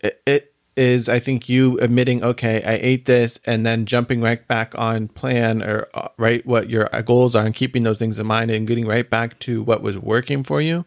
it, 0.00 0.20
it 0.26 0.51
is 0.76 1.08
I 1.08 1.18
think 1.18 1.48
you 1.48 1.78
admitting, 1.78 2.24
okay, 2.24 2.62
I 2.64 2.78
ate 2.82 3.04
this, 3.04 3.38
and 3.44 3.66
then 3.66 3.86
jumping 3.86 4.20
right 4.20 4.46
back 4.46 4.76
on 4.78 5.08
plan 5.08 5.62
or 5.62 5.88
uh, 5.94 6.08
right 6.16 6.44
what 6.46 6.70
your 6.70 6.88
goals 7.04 7.34
are, 7.36 7.44
and 7.44 7.54
keeping 7.54 7.82
those 7.82 7.98
things 7.98 8.18
in 8.18 8.26
mind, 8.26 8.50
and 8.50 8.66
getting 8.66 8.86
right 8.86 9.08
back 9.08 9.38
to 9.40 9.62
what 9.62 9.82
was 9.82 9.98
working 9.98 10.42
for 10.42 10.60
you. 10.60 10.84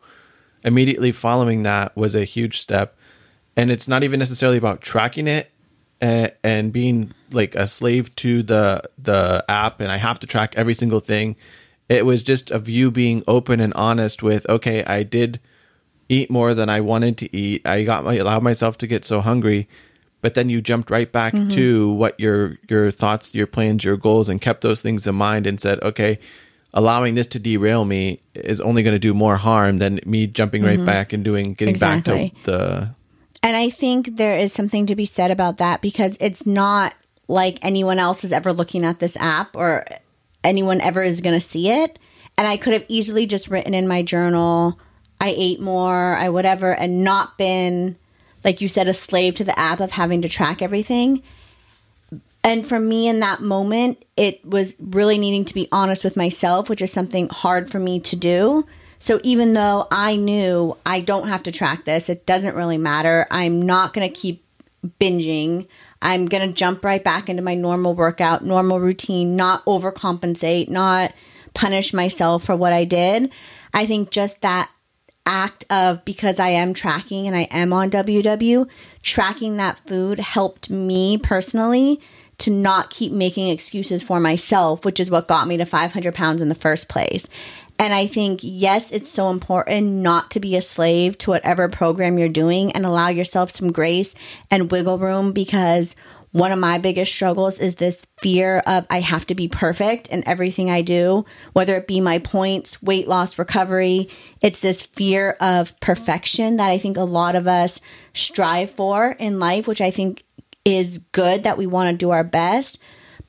Immediately 0.64 1.12
following 1.12 1.64
that 1.64 1.96
was 1.96 2.16
a 2.16 2.24
huge 2.24 2.60
step, 2.60 2.98
and 3.56 3.70
it's 3.70 3.88
not 3.88 4.04
even 4.04 4.20
necessarily 4.20 4.58
about 4.58 4.82
tracking 4.82 5.28
it 5.28 5.52
and, 6.02 6.32
and 6.44 6.74
being 6.74 7.14
like 7.32 7.56
a 7.56 7.68
slave 7.68 8.16
to 8.18 8.44
the 8.44 8.84
the 8.98 9.44
app 9.48 9.80
and 9.80 9.92
I 9.92 9.98
have 9.98 10.20
to 10.20 10.28
track 10.28 10.54
every 10.56 10.74
single 10.74 11.00
thing. 11.00 11.36
It 11.88 12.06
was 12.06 12.24
just 12.24 12.52
of 12.52 12.68
you 12.68 12.90
being 12.92 13.24
open 13.28 13.60
and 13.60 13.74
honest 13.76 14.24
with, 14.24 14.48
okay, 14.50 14.84
I 14.84 15.04
did 15.04 15.40
eat 16.10 16.30
more 16.30 16.54
than 16.54 16.70
I 16.70 16.82
wanted 16.82 17.18
to 17.20 17.36
eat. 17.36 17.66
I 17.66 17.84
got 17.84 18.04
my 18.04 18.16
allowed 18.16 18.44
myself 18.44 18.78
to 18.80 18.88
get 18.88 19.06
so 19.06 19.22
hungry, 19.22 19.68
but 20.22 20.36
then 20.36 20.50
you 20.50 20.62
jumped 20.62 20.90
right 20.90 21.12
back 21.12 21.34
mm-hmm. 21.34 21.50
to 21.50 21.94
what 21.94 22.20
your 22.20 22.58
your 22.70 22.92
thoughts, 22.92 23.34
your 23.34 23.48
plans, 23.48 23.84
your 23.84 23.98
goals, 23.98 24.30
and 24.30 24.42
kept 24.42 24.62
those 24.62 24.82
things 24.82 25.08
in 25.08 25.16
mind 25.16 25.48
and 25.48 25.60
said, 25.60 25.82
okay, 25.82 26.20
allowing 26.74 27.16
this 27.16 27.28
to 27.28 27.40
derail 27.40 27.86
me 27.86 28.22
is 28.34 28.60
only 28.62 28.84
going 28.84 28.96
to 28.96 29.00
do 29.00 29.14
more 29.14 29.38
harm 29.38 29.80
than 29.80 30.00
me 30.06 30.28
jumping 30.28 30.62
mm-hmm. 30.62 30.80
right 30.80 30.86
back 30.86 31.14
and 31.14 31.24
doing 31.24 31.54
getting 31.54 31.74
exactly. 31.74 32.30
back 32.30 32.44
to 32.44 32.52
the 32.52 32.96
and 33.46 33.56
I 33.56 33.70
think 33.70 34.18
there 34.18 34.36
is 34.36 34.52
something 34.52 34.88
to 34.88 34.96
be 34.96 35.06
said 35.06 35.30
about 35.30 35.58
that 35.58 35.80
because 35.80 36.18
it's 36.20 36.48
not 36.48 36.96
like 37.28 37.60
anyone 37.62 38.00
else 38.00 38.24
is 38.24 38.32
ever 38.32 38.52
looking 38.52 38.84
at 38.84 39.00
this 39.00 39.16
app 39.18 39.56
or 39.56 39.86
anyone 40.44 40.82
ever 40.82 41.04
is 41.04 41.22
going 41.22 41.40
to 41.40 41.48
see 41.48 41.70
it. 41.70 42.00
And 42.40 42.48
I 42.48 42.58
could 42.58 42.74
have 42.74 42.86
easily 42.88 43.28
just 43.28 43.48
written 43.48 43.76
in 43.76 43.88
my 43.88 44.02
journal, 44.02 44.80
I 45.20 45.34
ate 45.36 45.60
more, 45.60 46.16
I 46.16 46.30
whatever, 46.30 46.72
and 46.72 47.04
not 47.04 47.38
been, 47.38 47.96
like 48.44 48.62
you 48.62 48.68
said, 48.68 48.88
a 48.88 48.94
slave 48.94 49.36
to 49.36 49.44
the 49.44 49.58
app 49.58 49.80
of 49.80 49.92
having 49.92 50.22
to 50.22 50.30
track 50.30 50.62
everything. 50.62 51.24
And 52.44 52.68
for 52.68 52.80
me 52.80 53.08
in 53.08 53.22
that 53.22 53.42
moment, 53.42 54.06
it 54.16 54.46
was 54.46 54.76
really 54.80 55.18
needing 55.18 55.46
to 55.46 55.54
be 55.54 55.68
honest 55.72 56.04
with 56.04 56.16
myself, 56.16 56.70
which 56.70 56.82
is 56.82 56.92
something 56.92 57.28
hard 57.30 57.72
for 57.72 57.80
me 57.80 58.00
to 58.02 58.16
do. 58.16 58.68
So 59.00 59.20
even 59.24 59.54
though 59.54 59.88
I 59.90 60.16
knew 60.16 60.78
I 60.86 61.00
don't 61.00 61.28
have 61.28 61.44
to 61.44 61.52
track 61.52 61.86
this, 61.86 62.08
it 62.08 62.26
doesn't 62.26 62.56
really 62.56 62.78
matter. 62.78 63.26
I'm 63.32 63.62
not 63.62 63.94
going 63.94 64.08
to 64.08 64.14
keep 64.14 64.44
binging. 65.00 65.68
I'm 66.02 66.28
going 66.28 66.48
to 66.48 66.54
jump 66.54 66.86
right 66.86 67.04
back 67.04 67.30
into 67.30 67.42
my 67.42 67.56
normal 67.56 67.96
workout, 67.96 68.46
normal 68.46 68.80
routine, 68.80 69.36
not 69.36 69.66
overcompensate, 69.66 70.70
not 70.70 71.14
punish 71.56 71.94
myself 71.94 72.44
for 72.44 72.56
what 72.56 72.74
I 72.74 72.84
did. 72.84 73.32
I 73.74 73.86
think 73.88 74.12
just 74.12 74.42
that 74.42 74.70
act 75.26 75.66
of 75.70 76.04
because 76.06 76.40
I 76.40 76.50
am 76.50 76.74
tracking 76.74 77.28
and 77.28 77.36
I 77.36 77.44
am 77.44 77.74
on 77.74 77.90
WW, 77.90 78.68
tracking 79.02 79.58
that 79.58 79.80
food 79.88 80.20
helped 80.20 80.70
me 80.70 81.18
personally 81.18 82.00
to 82.38 82.52
not 82.52 82.90
keep 82.90 83.12
making 83.12 83.50
excuses 83.50 84.04
for 84.04 84.20
myself, 84.20 84.84
which 84.86 85.00
is 85.00 85.10
what 85.10 85.28
got 85.28 85.48
me 85.48 85.58
to 85.58 85.66
500 85.66 86.14
pounds 86.14 86.42
in 86.42 86.50
the 86.50 86.56
first 86.56 86.88
place. 86.88 87.28
And 87.78 87.94
I 87.94 88.08
think, 88.08 88.40
yes, 88.42 88.92
it's 88.92 89.10
so 89.10 89.30
important 89.30 89.88
not 89.88 90.32
to 90.32 90.40
be 90.40 90.56
a 90.56 90.62
slave 90.62 91.18
to 91.20 91.32
whatever 91.32 91.68
program 91.68 92.18
you're 92.18 92.30
doing 92.30 92.72
and 92.72 92.86
allow 92.86 93.10
yourself 93.10 93.52
some 93.52 93.72
grace 93.72 94.16
and 94.50 94.72
wiggle 94.72 94.98
room 94.98 95.34
because 95.34 95.96
one 96.36 96.52
of 96.52 96.60
my 96.60 96.78
biggest 96.78 97.14
struggles 97.14 97.62
is 97.62 97.76
this 97.76 97.96
fear 98.22 98.62
of 98.68 98.86
I 98.90 99.00
have 99.00 99.26
to 99.28 99.36
be 99.36 99.48
perfect 99.48 100.10
in 100.10 100.28
everything 100.28 100.70
I 100.70 100.82
do, 100.82 101.24
whether 101.54 101.78
it 101.78 101.88
be 101.88 102.02
my 102.02 102.20
points, 102.20 102.82
weight 102.82 103.08
loss, 103.08 103.40
recovery. 103.40 104.10
It's 104.42 104.60
this 104.60 104.82
fear 104.82 105.38
of 105.40 105.80
perfection 105.80 106.58
that 106.58 106.70
I 106.70 106.78
think 106.78 106.98
a 106.98 107.06
lot 107.06 107.38
of 107.38 107.48
us 107.48 107.80
strive 108.14 108.70
for 108.70 109.12
in 109.12 109.40
life, 109.40 109.66
which 109.66 109.80
I 109.80 109.92
think 109.92 110.26
is 110.66 110.98
good 111.14 111.46
that 111.46 111.58
we 111.58 111.68
want 111.68 111.92
to 111.92 111.96
do 111.96 112.10
our 112.10 112.26
best 112.26 112.80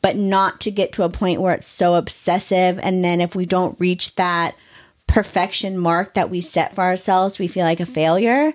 but 0.02 0.16
not 0.16 0.60
to 0.62 0.70
get 0.72 0.92
to 0.92 1.04
a 1.04 1.08
point 1.08 1.40
where 1.40 1.54
it's 1.54 1.66
so 1.66 1.94
obsessive. 1.94 2.78
And 2.80 3.04
then 3.04 3.20
if 3.20 3.34
we 3.34 3.46
don't 3.46 3.78
reach 3.80 4.16
that 4.16 4.56
perfection 5.06 5.78
mark 5.78 6.14
that 6.14 6.30
we 6.30 6.40
set 6.40 6.74
for 6.74 6.82
ourselves, 6.82 7.38
we 7.38 7.48
feel 7.48 7.64
like 7.64 7.80
a 7.80 7.86
failure. 7.86 8.52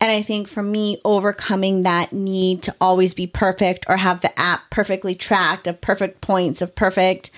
And 0.00 0.10
I 0.10 0.22
think 0.22 0.48
for 0.48 0.62
me, 0.62 0.98
overcoming 1.04 1.82
that 1.82 2.12
need 2.12 2.62
to 2.62 2.74
always 2.80 3.12
be 3.12 3.26
perfect 3.26 3.84
or 3.88 3.98
have 3.98 4.22
the 4.22 4.38
app 4.38 4.70
perfectly 4.70 5.14
tracked 5.14 5.66
of 5.66 5.80
perfect 5.80 6.22
points 6.22 6.62
of 6.62 6.74
perfect 6.74 7.30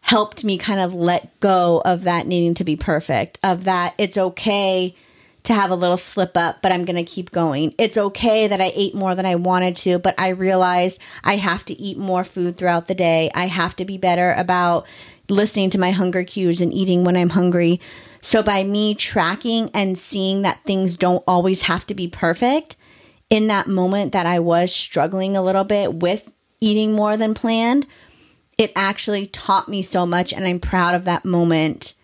helped 0.00 0.44
me 0.44 0.56
kind 0.56 0.80
of 0.80 0.94
let 0.94 1.38
go 1.40 1.82
of 1.84 2.04
that 2.04 2.26
needing 2.26 2.54
to 2.54 2.64
be 2.64 2.76
perfect, 2.76 3.38
of 3.42 3.64
that 3.64 3.92
it's 3.98 4.16
okay 4.16 4.94
to 5.42 5.52
have 5.52 5.70
a 5.70 5.76
little 5.76 5.96
slip 5.96 6.36
up, 6.36 6.62
but 6.62 6.72
I'm 6.72 6.84
going 6.84 6.96
to 6.96 7.04
keep 7.04 7.30
going. 7.30 7.74
It's 7.76 7.96
okay 7.96 8.46
that 8.46 8.60
I 8.60 8.72
ate 8.74 8.94
more 8.94 9.14
than 9.14 9.26
I 9.26 9.36
wanted 9.36 9.76
to, 9.76 9.98
but 9.98 10.14
I 10.18 10.28
realized 10.28 11.00
I 11.22 11.36
have 11.36 11.64
to 11.66 11.74
eat 11.74 11.98
more 11.98 12.24
food 12.24 12.56
throughout 12.56 12.88
the 12.88 12.94
day. 12.94 13.30
I 13.34 13.46
have 13.46 13.76
to 13.76 13.84
be 13.84 13.98
better 13.98 14.32
about 14.36 14.86
listening 15.28 15.70
to 15.70 15.78
my 15.78 15.90
hunger 15.90 16.24
cues 16.24 16.60
and 16.60 16.72
eating 16.72 17.04
when 17.04 17.16
I'm 17.16 17.30
hungry. 17.30 17.80
So 18.26 18.42
by 18.42 18.64
me 18.64 18.96
tracking 18.96 19.70
and 19.72 19.96
seeing 19.96 20.42
that 20.42 20.64
things 20.64 20.96
don't 20.96 21.22
always 21.28 21.62
have 21.62 21.86
to 21.86 21.94
be 21.94 22.08
perfect, 22.08 22.74
in 23.30 23.46
that 23.46 23.68
moment 23.68 24.10
that 24.14 24.26
I 24.26 24.40
was 24.40 24.74
struggling 24.74 25.36
a 25.36 25.42
little 25.42 25.62
bit 25.62 25.94
with 25.94 26.32
eating 26.60 26.92
more 26.92 27.16
than 27.16 27.34
planned, 27.34 27.86
it 28.58 28.72
actually 28.74 29.26
taught 29.26 29.68
me 29.68 29.80
so 29.80 30.04
much 30.04 30.32
and 30.32 30.44
I'm 30.44 30.58
proud 30.58 30.96
of 30.96 31.04
that 31.04 31.24
moment. 31.24 31.94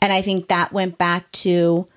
And 0.00 0.12
I 0.12 0.22
think 0.22 0.46
that 0.46 0.72
went 0.72 0.96
back 0.96 1.32
to 1.32 1.88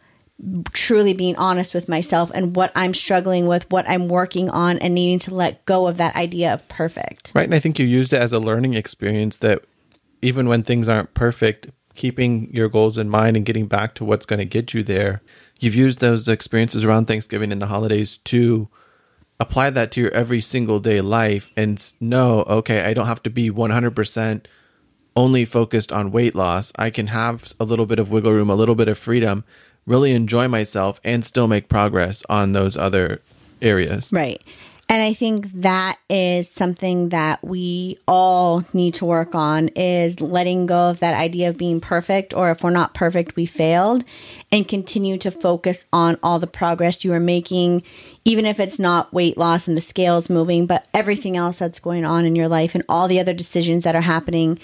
truly 0.73 1.13
being 1.13 1.35
honest 1.35 1.75
with 1.75 1.87
myself 1.87 2.31
and 2.33 2.55
what 2.55 2.71
I'm 2.73 2.95
struggling 2.95 3.45
with, 3.45 3.69
what 3.69 3.87
I'm 3.87 4.07
working 4.07 4.49
on, 4.49 4.79
and 4.79 4.95
needing 4.95 5.19
to 5.19 5.35
let 5.35 5.63
go 5.65 5.85
of 5.85 5.97
that 5.97 6.15
idea 6.15 6.51
of 6.51 6.67
perfect. 6.67 7.31
Right. 7.35 7.45
And 7.45 7.53
I 7.53 7.59
think 7.59 7.77
you 7.77 7.85
used 7.85 8.11
it 8.11 8.23
as 8.23 8.33
a 8.33 8.39
learning 8.39 8.73
experience 8.73 9.37
that 9.37 9.63
even 10.23 10.47
when 10.47 10.63
things 10.63 10.89
aren't 10.89 11.13
perfect, 11.13 11.69
keeping 11.97 12.49
your 12.53 12.69
goals 12.69 12.97
in 12.97 13.09
mind 13.09 13.35
and 13.35 13.45
getting 13.45 13.67
back 13.67 13.93
to 13.95 14.05
what's 14.05 14.25
going 14.25 14.39
to 14.39 14.45
get 14.45 14.73
you 14.73 14.83
there, 14.83 15.21
you've 15.59 15.75
used 15.75 15.99
those 15.99 16.29
experiences 16.29 16.85
around 16.85 17.07
Thanksgiving 17.07 17.51
and 17.51 17.61
the 17.61 17.67
holidays 17.67 18.17
to 18.25 18.69
apply 19.39 19.69
that 19.71 19.91
to 19.91 20.01
your 20.01 20.11
every 20.11 20.39
single 20.39 20.79
day 20.79 21.01
life 21.01 21.51
and 21.57 21.93
know, 21.99 22.43
okay, 22.43 22.81
I 22.81 22.93
don't 22.93 23.07
have 23.07 23.23
to 23.23 23.29
be 23.29 23.51
100% 23.51 24.45
only 25.15 25.45
focused 25.45 25.91
on 25.91 26.11
weight 26.11 26.35
loss. 26.35 26.71
I 26.75 26.89
can 26.89 27.07
have 27.07 27.53
a 27.59 27.65
little 27.65 27.85
bit 27.85 27.99
of 27.99 28.11
wiggle 28.11 28.31
room, 28.31 28.49
a 28.49 28.55
little 28.55 28.75
bit 28.75 28.87
of 28.87 28.97
freedom 28.97 29.43
really 29.87 30.11
enjoy 30.11 30.47
myself 30.47 30.99
and 31.03 31.25
still 31.25 31.47
make 31.47 31.69
progress 31.69 32.21
on 32.29 32.51
those 32.51 32.77
other 32.77 33.21
areas. 33.61 34.11
Right. 34.13 34.43
And 34.89 35.03
I 35.03 35.11
think 35.13 35.51
that 35.51 35.99
is 36.09 36.49
something 36.49 37.09
that 37.09 37.43
we 37.43 37.97
all 38.07 38.63
need 38.71 38.93
to 38.95 39.05
work 39.05 39.35
on 39.35 39.67
is 39.69 40.21
letting 40.21 40.65
go 40.65 40.89
of 40.91 40.99
that 40.99 41.13
idea 41.13 41.49
of 41.49 41.57
being 41.57 41.81
perfect 41.81 42.33
or 42.33 42.51
if 42.51 42.63
we're 42.63 42.69
not 42.69 42.93
perfect, 42.93 43.35
we 43.35 43.45
failed 43.45 44.05
and 44.49 44.65
continue 44.65 45.17
to 45.17 45.29
focus 45.29 45.85
on 45.91 46.17
all 46.23 46.39
the 46.39 46.47
progress 46.47 47.03
you 47.03 47.11
are 47.11 47.19
making, 47.19 47.83
even 48.23 48.45
if 48.45 48.61
it's 48.61 48.79
not 48.79 49.13
weight 49.13 49.37
loss 49.37 49.67
and 49.67 49.75
the 49.75 49.81
scales 49.81 50.29
moving, 50.29 50.65
but 50.65 50.87
everything 50.93 51.35
else 51.35 51.59
that's 51.59 51.79
going 51.79 52.05
on 52.05 52.23
in 52.23 52.37
your 52.37 52.47
life 52.47 52.73
and 52.73 52.83
all 52.87 53.09
the 53.09 53.19
other 53.19 53.33
decisions 53.33 53.83
that 53.83 53.95
are 53.95 54.01
happening. 54.01 54.57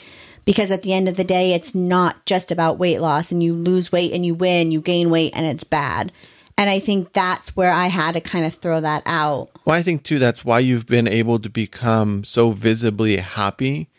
Because 0.46 0.72
at 0.72 0.84
the 0.84 0.94
end 0.94 1.10
of 1.10 1.18
the 1.18 1.24
day, 1.26 1.54
it's 1.54 1.76
not 1.76 2.26
just 2.26 2.50
about 2.50 2.80
weight 2.80 3.00
loss 3.02 3.32
and 3.32 3.44
you 3.44 3.54
lose 3.54 3.92
weight 3.92 4.14
and 4.14 4.26
you 4.26 4.36
win, 4.36 4.72
you 4.72 4.80
gain 4.80 5.10
weight 5.10 5.34
and 5.36 5.46
it's 5.46 5.64
bad. 5.66 6.14
And 6.58 6.70
I 6.70 6.80
think 6.80 7.14
that's 7.14 7.56
where 7.56 7.72
I 7.72 7.88
had 7.88 8.14
to 8.14 8.22
kind 8.22 8.46
of 8.46 8.54
throw 8.54 8.80
that 8.82 9.04
out. 9.06 9.50
Well, 9.66 9.76
I 9.76 9.84
think 9.84 10.04
too 10.04 10.20
that's 10.20 10.46
why 10.46 10.60
you've 10.60 10.86
been 10.86 11.08
able 11.08 11.40
to 11.40 11.50
become 11.50 12.24
so 12.24 12.52
visibly 12.52 13.18
happy 13.18 13.90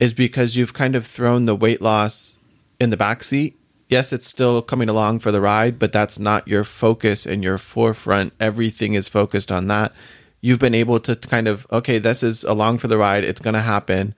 is 0.00 0.12
because 0.12 0.56
you've 0.56 0.74
kind 0.74 0.96
of 0.96 1.06
thrown 1.06 1.46
the 1.46 1.54
weight 1.54 1.80
loss 1.80 2.36
in 2.80 2.90
the 2.90 2.96
back 2.96 3.22
seat. 3.22 3.56
Yes, 3.88 4.12
it's 4.12 4.26
still 4.26 4.60
coming 4.60 4.88
along 4.88 5.20
for 5.20 5.30
the 5.30 5.40
ride, 5.40 5.78
but 5.78 5.92
that's 5.92 6.18
not 6.18 6.48
your 6.48 6.64
focus 6.64 7.26
and 7.26 7.44
your 7.44 7.58
forefront. 7.58 8.32
Everything 8.40 8.94
is 8.94 9.06
focused 9.08 9.52
on 9.52 9.68
that. 9.68 9.92
You've 10.40 10.58
been 10.58 10.74
able 10.74 11.00
to 11.00 11.14
kind 11.14 11.46
of, 11.46 11.66
okay, 11.70 11.98
this 11.98 12.22
is 12.22 12.44
along 12.44 12.78
for 12.78 12.88
the 12.88 12.98
ride. 12.98 13.24
It's 13.24 13.40
going 13.40 13.54
to 13.54 13.60
happen. 13.60 14.14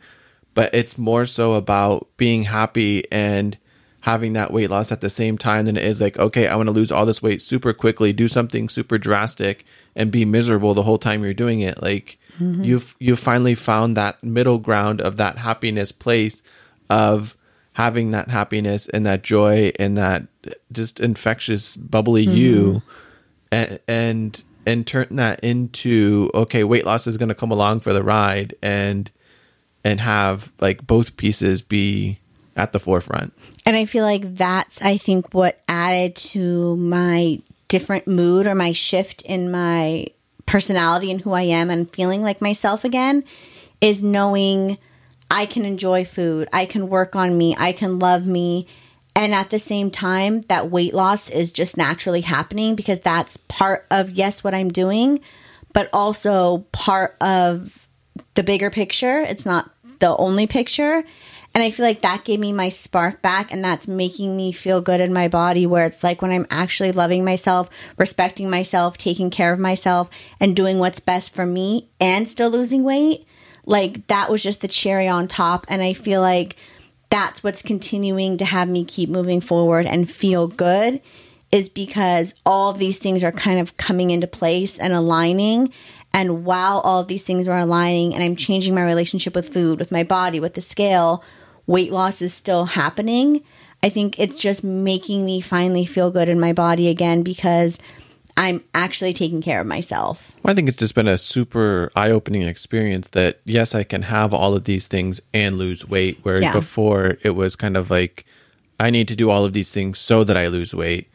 But 0.55 0.75
it's 0.75 0.97
more 0.97 1.27
so 1.27 1.55
about 1.55 2.09
being 2.17 2.45
happy 2.45 3.05
and 3.13 3.59
having 4.07 4.35
that 4.35 4.53
weight 4.53 4.71
loss 4.71 4.93
at 4.93 5.01
the 5.01 5.11
same 5.11 5.37
time 5.37 5.65
than 5.65 5.77
it 5.77 5.83
is 5.83 6.01
like, 6.01 6.17
okay, 6.17 6.47
I 6.47 6.55
want 6.55 6.69
to 6.69 6.73
lose 6.73 6.93
all 6.93 7.05
this 7.05 7.21
weight 7.21 7.43
super 7.43 7.73
quickly, 7.73 8.13
do 8.13 8.29
something 8.29 8.69
super 8.69 8.99
drastic 8.99 9.67
and 9.97 10.13
be 10.13 10.25
miserable 10.25 10.75
the 10.75 10.85
whole 10.85 10.97
time 10.97 11.25
you're 11.25 11.35
doing 11.35 11.59
it. 11.59 11.83
Like 11.83 12.17
mm-hmm. 12.39 12.63
you've 12.63 12.95
you've 13.01 13.19
finally 13.19 13.57
found 13.57 13.97
that 13.97 14.23
middle 14.23 14.59
ground 14.59 15.01
of 15.01 15.17
that 15.17 15.39
happiness 15.39 15.91
place 15.91 16.41
of 16.89 17.37
having 17.73 18.13
that 18.13 18.29
happiness 18.29 18.89
and 18.91 19.05
that 19.05 19.25
joy 19.25 19.73
and 19.77 19.99
that 19.99 20.23
just 20.71 21.01
infectious 21.01 21.77
bubbly 21.77 22.27
mm-hmm. 22.27 22.37
you 22.37 22.83
and 23.51 23.81
and 23.89 24.45
and 24.65 24.87
turn 24.87 25.09
that 25.17 25.41
into 25.41 26.31
okay 26.33 26.63
weight 26.63 26.87
loss 26.87 27.09
is 27.09 27.19
going 27.19 27.29
to 27.29 27.35
come 27.35 27.51
along 27.51 27.81
for 27.81 27.93
the 27.93 28.05
ride 28.05 28.55
and 28.63 29.11
and 29.83 30.01
have 30.01 30.53
like 30.61 30.87
both 30.87 31.17
pieces 31.17 31.61
be 31.61 32.21
at 32.57 32.73
the 32.73 32.81
forefront 32.81 33.33
and 33.67 33.77
I 33.77 33.85
feel 33.85 34.05
like 34.05 34.37
that's, 34.37 34.81
I 34.81 34.97
think, 34.97 35.35
what 35.35 35.61
added 35.69 36.15
to 36.17 36.77
my 36.77 37.41
different 37.67 38.07
mood 38.07 38.47
or 38.47 38.55
my 38.55 38.71
shift 38.71 39.23
in 39.23 39.51
my 39.51 40.07
personality 40.47 41.11
and 41.11 41.21
who 41.21 41.33
I 41.33 41.43
am 41.43 41.69
and 41.69 41.93
feeling 41.93 42.23
like 42.23 42.41
myself 42.41 42.85
again 42.85 43.25
is 43.81 44.05
knowing 44.05 44.79
I 45.29 45.47
can 45.47 45.65
enjoy 45.65 46.05
food, 46.05 46.49
I 46.53 46.65
can 46.65 46.89
work 46.89 47.17
on 47.17 47.37
me, 47.37 47.57
I 47.59 47.73
can 47.73 47.99
love 47.99 48.25
me. 48.25 48.69
And 49.17 49.35
at 49.35 49.51
the 49.51 49.59
same 49.59 49.91
time, 49.91 50.43
that 50.43 50.71
weight 50.71 50.95
loss 50.95 51.29
is 51.29 51.51
just 51.51 51.77
naturally 51.77 52.21
happening 52.21 52.77
because 52.77 53.01
that's 53.01 53.37
part 53.37 53.87
of, 53.91 54.11
yes, 54.11 54.45
what 54.45 54.55
I'm 54.55 54.71
doing, 54.71 55.21
but 55.73 55.89
also 55.93 56.59
part 56.71 57.17
of 57.21 57.89
the 58.35 58.45
bigger 58.45 58.71
picture. 58.71 59.21
It's 59.21 59.47
not 59.47 59.71
the 59.99 60.17
only 60.17 60.47
picture. 60.47 61.03
And 61.57 61.63
I 61.63 61.71
feel 61.71 61.87
like 61.87 62.03
that 62.03 62.25
gave 62.25 62.39
me 62.39 62.53
my 62.53 62.69
spark 62.69 63.23
back, 63.23 63.51
and 63.51 63.65
that's 63.65 63.89
making 63.89 64.37
me 64.37 64.53
feel 64.53 64.83
good 64.83 65.01
in 65.01 65.15
my 65.15 65.27
body. 65.27 65.67
Where 65.67 65.87
it's 65.87 66.05
like 66.05 66.21
when 66.21 66.31
I'm 66.31 66.47
actually 66.51 66.93
loving 66.93 67.25
myself, 67.25 67.71
respecting 67.97 68.51
myself, 68.51 68.99
taking 68.99 69.31
care 69.31 69.55
of 69.55 69.59
myself, 69.59 70.11
and 70.39 70.55
doing 70.55 70.79
what's 70.79 71.01
best 71.01 71.35
for 71.35 71.47
me, 71.47 71.89
and 71.99 72.29
still 72.29 72.51
losing 72.51 72.85
weight. 72.85 73.27
Like 73.65 74.07
that 74.09 74.31
was 74.31 74.43
just 74.43 74.61
the 74.61 74.69
cherry 74.69 75.09
on 75.09 75.29
top. 75.29 75.65
And 75.71 75.81
I 75.81 75.95
feel 75.95 76.21
like 76.21 76.57
that's 77.09 77.43
what's 77.43 77.63
continuing 77.63 78.37
to 78.37 78.45
have 78.45 78.69
me 78.69 78.85
keep 78.85 79.09
moving 79.09 79.41
forward 79.41 79.87
and 79.87 80.11
feel 80.11 80.49
good 80.49 81.01
is 81.51 81.71
because 81.71 82.35
all 82.45 82.75
these 82.75 82.99
things 82.99 83.25
are 83.25 83.33
kind 83.33 83.61
of 83.61 83.79
coming 83.79 84.11
into 84.11 84.27
place 84.27 84.79
and 84.79 84.93
aligning. 84.93 85.73
And 86.13 86.45
while 86.45 86.81
all 86.81 87.03
these 87.03 87.23
things 87.23 87.49
are 87.49 87.57
aligning 87.57 88.15
and 88.15 88.23
I'm 88.23 88.37
changing 88.37 88.75
my 88.75 88.85
relationship 88.85 89.35
with 89.35 89.55
food, 89.55 89.79
with 89.79 89.91
my 89.91 90.05
body, 90.05 90.39
with 90.39 90.53
the 90.53 90.61
scale, 90.61 91.25
weight 91.67 91.93
loss 91.93 92.23
is 92.23 92.33
still 92.33 92.67
happening. 92.67 93.43
I 93.83 93.89
think 93.89 94.19
it's 94.19 94.39
just 94.39 94.65
making 94.65 95.25
me 95.25 95.41
finally 95.41 95.85
feel 95.85 96.11
good 96.11 96.29
in 96.29 96.41
my 96.41 96.53
body 96.53 96.89
again 96.89 97.23
because 97.23 97.79
I'm 98.37 98.63
actually 98.75 99.15
taking 99.15 99.41
care 99.41 99.61
of 99.61 99.67
myself. 99.67 100.33
Well, 100.43 100.53
I 100.53 100.55
think 100.55 100.69
it's 100.69 100.77
just 100.77 100.95
been 100.95 101.09
a 101.09 101.19
super 101.19 101.91
eye 101.97 102.11
opening 102.11 102.43
experience 102.43 103.09
that, 103.09 103.41
yes, 103.45 103.75
I 103.75 103.83
can 103.83 104.03
have 104.03 104.35
all 104.35 104.55
of 104.55 104.65
these 104.65 104.87
things 104.87 105.21
and 105.33 105.57
lose 105.57 105.89
weight. 105.89 106.19
Where 106.23 106.41
yeah. 106.43 106.53
before 106.53 107.17
it 107.23 107.31
was 107.31 107.57
kind 107.57 107.77
of 107.77 107.91
like, 107.91 108.27
I 108.79 108.91
need 108.91 109.09
to 109.09 109.17
do 109.17 109.31
all 109.31 109.45
of 109.45 109.53
these 109.53 109.73
things 109.73 109.99
so 109.99 110.23
that 110.25 110.37
I 110.37 110.49
lose 110.49 110.75
weight. 110.75 111.09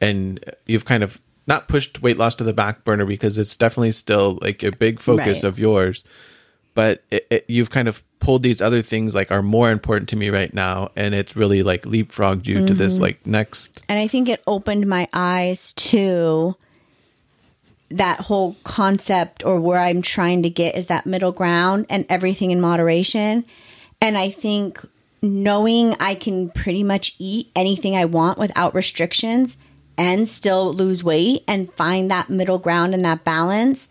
And 0.00 0.44
you've 0.66 0.84
kind 0.84 1.02
of 1.02 1.20
not 1.46 1.68
pushed 1.68 2.02
weight 2.02 2.18
loss 2.18 2.34
to 2.36 2.44
the 2.44 2.52
back 2.52 2.84
burner 2.84 3.04
because 3.04 3.38
it's 3.38 3.56
definitely 3.56 3.92
still 3.92 4.38
like 4.40 4.62
a 4.62 4.72
big 4.72 4.98
focus 4.98 5.42
right. 5.42 5.48
of 5.48 5.58
yours. 5.58 6.02
But 6.74 7.04
it, 7.10 7.26
it, 7.30 7.44
you've 7.48 7.70
kind 7.70 7.86
of 7.86 8.02
pulled 8.24 8.42
these 8.42 8.62
other 8.62 8.80
things 8.80 9.14
like 9.14 9.30
are 9.30 9.42
more 9.42 9.70
important 9.70 10.08
to 10.08 10.16
me 10.16 10.30
right 10.30 10.54
now 10.54 10.90
and 10.96 11.14
it's 11.14 11.36
really 11.36 11.62
like 11.62 11.82
leapfrogged 11.82 12.46
you 12.46 12.56
mm-hmm. 12.56 12.66
to 12.66 12.72
this 12.72 12.94
mm-hmm. 12.94 13.02
like 13.02 13.26
next 13.26 13.82
and 13.86 13.98
i 13.98 14.08
think 14.08 14.30
it 14.30 14.42
opened 14.46 14.86
my 14.86 15.06
eyes 15.12 15.74
to 15.74 16.56
that 17.90 18.20
whole 18.20 18.56
concept 18.64 19.44
or 19.44 19.60
where 19.60 19.78
i'm 19.78 20.00
trying 20.00 20.42
to 20.42 20.48
get 20.48 20.74
is 20.74 20.86
that 20.86 21.04
middle 21.04 21.32
ground 21.32 21.84
and 21.90 22.06
everything 22.08 22.50
in 22.50 22.58
moderation 22.62 23.44
and 24.00 24.16
i 24.16 24.30
think 24.30 24.82
knowing 25.20 25.94
i 26.00 26.14
can 26.14 26.48
pretty 26.48 26.82
much 26.82 27.14
eat 27.18 27.50
anything 27.54 27.94
i 27.94 28.06
want 28.06 28.38
without 28.38 28.74
restrictions 28.74 29.58
and 29.98 30.26
still 30.26 30.72
lose 30.72 31.04
weight 31.04 31.44
and 31.46 31.70
find 31.74 32.10
that 32.10 32.30
middle 32.30 32.58
ground 32.58 32.94
and 32.94 33.04
that 33.04 33.22
balance 33.22 33.86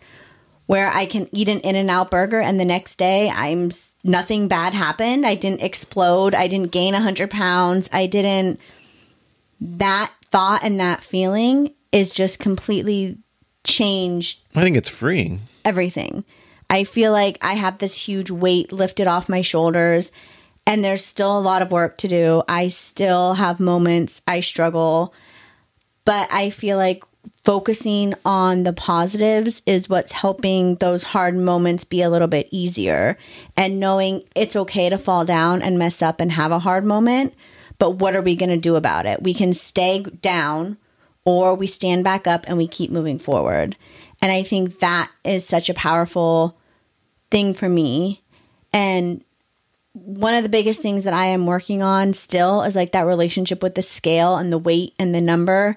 where 0.66 0.90
I 0.90 1.04
can 1.04 1.28
eat 1.30 1.48
an 1.48 1.60
In-N-Out 1.60 2.10
burger 2.10 2.40
and 2.40 2.58
the 2.58 2.64
next 2.64 2.96
day 2.96 3.30
I'm 3.30 3.70
nothing 4.04 4.46
bad 4.46 4.74
happened. 4.74 5.26
I 5.26 5.34
didn't 5.34 5.62
explode. 5.62 6.34
I 6.34 6.46
didn't 6.46 6.70
gain 6.70 6.92
100 6.92 7.30
pounds. 7.30 7.88
I 7.92 8.06
didn't. 8.06 8.60
That 9.60 10.12
thought 10.30 10.62
and 10.62 10.78
that 10.78 11.02
feeling 11.02 11.74
is 11.90 12.10
just 12.10 12.38
completely 12.38 13.18
changed. 13.64 14.40
I 14.54 14.62
think 14.62 14.76
it's 14.76 14.90
freeing. 14.90 15.40
Everything. 15.64 16.24
I 16.68 16.84
feel 16.84 17.12
like 17.12 17.38
I 17.42 17.54
have 17.54 17.78
this 17.78 17.94
huge 17.94 18.30
weight 18.30 18.72
lifted 18.72 19.06
off 19.06 19.28
my 19.28 19.42
shoulders, 19.42 20.12
and 20.66 20.84
there's 20.84 21.04
still 21.04 21.38
a 21.38 21.40
lot 21.40 21.62
of 21.62 21.72
work 21.72 21.98
to 21.98 22.08
do. 22.08 22.42
I 22.48 22.68
still 22.68 23.34
have 23.34 23.60
moments 23.60 24.20
I 24.26 24.40
struggle, 24.40 25.14
but 26.04 26.28
I 26.32 26.50
feel 26.50 26.76
like 26.76 27.04
focusing 27.42 28.14
on 28.24 28.62
the 28.62 28.72
positives 28.72 29.62
is 29.66 29.88
what's 29.88 30.12
helping 30.12 30.76
those 30.76 31.02
hard 31.04 31.36
moments 31.36 31.84
be 31.84 32.02
a 32.02 32.10
little 32.10 32.28
bit 32.28 32.48
easier. 32.50 33.16
And 33.56 33.80
knowing 33.80 34.22
it's 34.34 34.56
okay 34.56 34.88
to 34.88 34.98
fall 34.98 35.24
down 35.24 35.62
and 35.62 35.78
mess 35.78 36.02
up 36.02 36.20
and 36.20 36.32
have 36.32 36.52
a 36.52 36.60
hard 36.60 36.84
moment 36.84 37.34
but 37.78 37.92
what 37.92 38.14
are 38.14 38.22
we 38.22 38.36
going 38.36 38.50
to 38.50 38.56
do 38.56 38.76
about 38.76 39.06
it? 39.06 39.22
We 39.22 39.34
can 39.34 39.52
stay 39.52 40.02
down 40.02 40.78
or 41.24 41.54
we 41.54 41.66
stand 41.66 42.04
back 42.04 42.26
up 42.26 42.44
and 42.46 42.56
we 42.56 42.68
keep 42.68 42.90
moving 42.90 43.18
forward. 43.18 43.76
And 44.20 44.32
i 44.32 44.42
think 44.42 44.78
that 44.80 45.10
is 45.24 45.46
such 45.46 45.68
a 45.68 45.74
powerful 45.74 46.56
thing 47.30 47.54
for 47.54 47.68
me. 47.68 48.22
And 48.72 49.24
one 49.92 50.34
of 50.34 50.42
the 50.42 50.48
biggest 50.48 50.80
things 50.80 51.04
that 51.04 51.14
I 51.14 51.26
am 51.26 51.46
working 51.46 51.82
on 51.82 52.14
still 52.14 52.62
is 52.62 52.74
like 52.74 52.92
that 52.92 53.06
relationship 53.06 53.62
with 53.62 53.74
the 53.74 53.82
scale 53.82 54.36
and 54.36 54.52
the 54.52 54.58
weight 54.58 54.94
and 54.98 55.14
the 55.14 55.20
number 55.20 55.76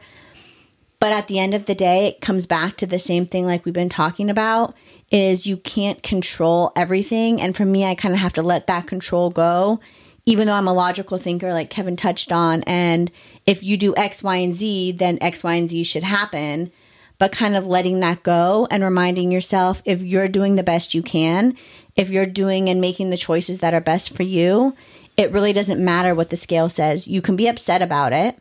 but 0.99 1.11
at 1.11 1.27
the 1.27 1.39
end 1.39 1.53
of 1.53 1.65
the 1.65 1.75
day, 1.75 2.07
it 2.07 2.21
comes 2.21 2.45
back 2.45 2.77
to 2.77 2.85
the 2.85 2.99
same 2.99 3.25
thing 3.25 3.45
like 3.45 3.65
we've 3.65 3.73
been 3.73 3.89
talking 3.89 4.29
about 4.29 4.75
is 5.11 5.47
you 5.47 5.57
can't 5.57 6.03
control 6.03 6.71
everything 6.75 7.39
and 7.39 7.55
for 7.55 7.63
me 7.63 7.85
I 7.85 7.95
kind 7.95 8.13
of 8.13 8.19
have 8.19 8.33
to 8.33 8.41
let 8.41 8.67
that 8.67 8.87
control 8.87 9.29
go 9.29 9.79
even 10.25 10.45
though 10.45 10.53
I'm 10.53 10.67
a 10.67 10.73
logical 10.73 11.17
thinker 11.17 11.53
like 11.53 11.69
Kevin 11.69 11.95
touched 11.95 12.33
on 12.33 12.61
and 12.63 13.09
if 13.45 13.63
you 13.63 13.77
do 13.77 13.95
X, 13.95 14.21
Y, 14.21 14.35
and 14.35 14.53
Z, 14.53 14.91
then 14.91 15.17
X, 15.21 15.41
Y, 15.41 15.55
and 15.55 15.69
Z 15.69 15.85
should 15.85 16.03
happen. 16.03 16.69
But 17.17 17.31
kind 17.31 17.55
of 17.55 17.65
letting 17.65 18.01
that 18.01 18.21
go 18.21 18.67
and 18.69 18.83
reminding 18.83 19.31
yourself 19.31 19.81
if 19.85 20.03
you're 20.03 20.27
doing 20.27 20.55
the 20.55 20.63
best 20.63 20.93
you 20.93 21.01
can, 21.01 21.55
if 21.95 22.09
you're 22.11 22.27
doing 22.27 22.69
and 22.69 22.79
making 22.79 23.09
the 23.09 23.17
choices 23.17 23.59
that 23.59 23.73
are 23.73 23.81
best 23.81 24.13
for 24.13 24.21
you, 24.21 24.75
it 25.15 25.31
really 25.31 25.53
doesn't 25.53 25.83
matter 25.83 26.13
what 26.13 26.29
the 26.29 26.35
scale 26.35 26.69
says. 26.69 27.07
You 27.07 27.23
can 27.23 27.35
be 27.35 27.47
upset 27.47 27.81
about 27.81 28.13
it 28.13 28.37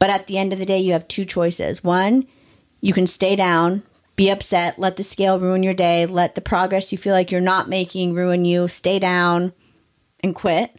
but 0.00 0.10
at 0.10 0.26
the 0.26 0.36
end 0.36 0.52
of 0.52 0.58
the 0.58 0.66
day, 0.66 0.80
you 0.80 0.92
have 0.94 1.06
two 1.06 1.24
choices. 1.24 1.84
One, 1.84 2.26
you 2.80 2.92
can 2.92 3.06
stay 3.06 3.36
down, 3.36 3.84
be 4.16 4.28
upset, 4.30 4.78
let 4.78 4.96
the 4.96 5.04
scale 5.04 5.38
ruin 5.38 5.62
your 5.62 5.74
day, 5.74 6.06
let 6.06 6.34
the 6.34 6.40
progress 6.40 6.90
you 6.90 6.98
feel 6.98 7.12
like 7.12 7.30
you're 7.30 7.40
not 7.40 7.68
making 7.68 8.14
ruin 8.14 8.44
you, 8.44 8.66
stay 8.66 8.98
down 8.98 9.52
and 10.20 10.34
quit. 10.34 10.74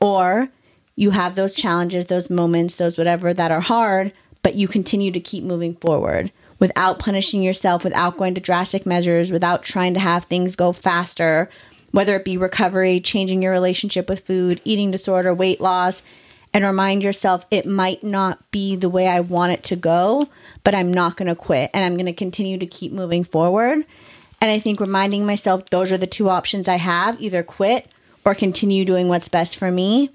Or 0.00 0.48
you 0.96 1.10
have 1.10 1.34
those 1.34 1.54
challenges, 1.54 2.06
those 2.06 2.30
moments, 2.30 2.76
those 2.76 2.96
whatever 2.96 3.34
that 3.34 3.50
are 3.50 3.60
hard, 3.60 4.12
but 4.42 4.54
you 4.54 4.68
continue 4.68 5.10
to 5.10 5.20
keep 5.20 5.44
moving 5.44 5.74
forward. 5.76 6.32
without 6.58 6.98
punishing 6.98 7.42
yourself, 7.42 7.84
without 7.84 8.16
going 8.16 8.34
to 8.34 8.40
drastic 8.40 8.86
measures, 8.86 9.30
without 9.32 9.62
trying 9.62 9.94
to 9.94 10.00
have 10.00 10.24
things 10.24 10.56
go 10.56 10.72
faster, 10.72 11.50
whether 11.90 12.16
it 12.16 12.24
be 12.24 12.36
recovery, 12.36 13.00
changing 13.00 13.42
your 13.42 13.52
relationship 13.52 14.08
with 14.08 14.26
food, 14.26 14.60
eating 14.64 14.90
disorder, 14.90 15.34
weight 15.34 15.60
loss, 15.60 16.02
and 16.54 16.64
remind 16.64 17.02
yourself 17.02 17.44
it 17.50 17.66
might 17.66 18.04
not 18.04 18.50
be 18.52 18.76
the 18.76 18.88
way 18.88 19.08
I 19.08 19.20
want 19.20 19.52
it 19.52 19.64
to 19.64 19.76
go, 19.76 20.28
but 20.62 20.74
I'm 20.74 20.94
not 20.94 21.16
going 21.16 21.28
to 21.28 21.34
quit 21.34 21.70
and 21.74 21.84
I'm 21.84 21.94
going 21.94 22.06
to 22.06 22.14
continue 22.14 22.56
to 22.56 22.66
keep 22.66 22.92
moving 22.92 23.24
forward. 23.24 23.84
And 24.40 24.50
I 24.50 24.60
think 24.60 24.78
reminding 24.78 25.26
myself 25.26 25.68
those 25.70 25.90
are 25.90 25.98
the 25.98 26.06
two 26.06 26.30
options 26.30 26.68
I 26.68 26.76
have 26.76 27.20
either 27.20 27.42
quit 27.42 27.88
or 28.24 28.34
continue 28.34 28.84
doing 28.84 29.08
what's 29.08 29.28
best 29.28 29.56
for 29.56 29.70
me 29.70 30.10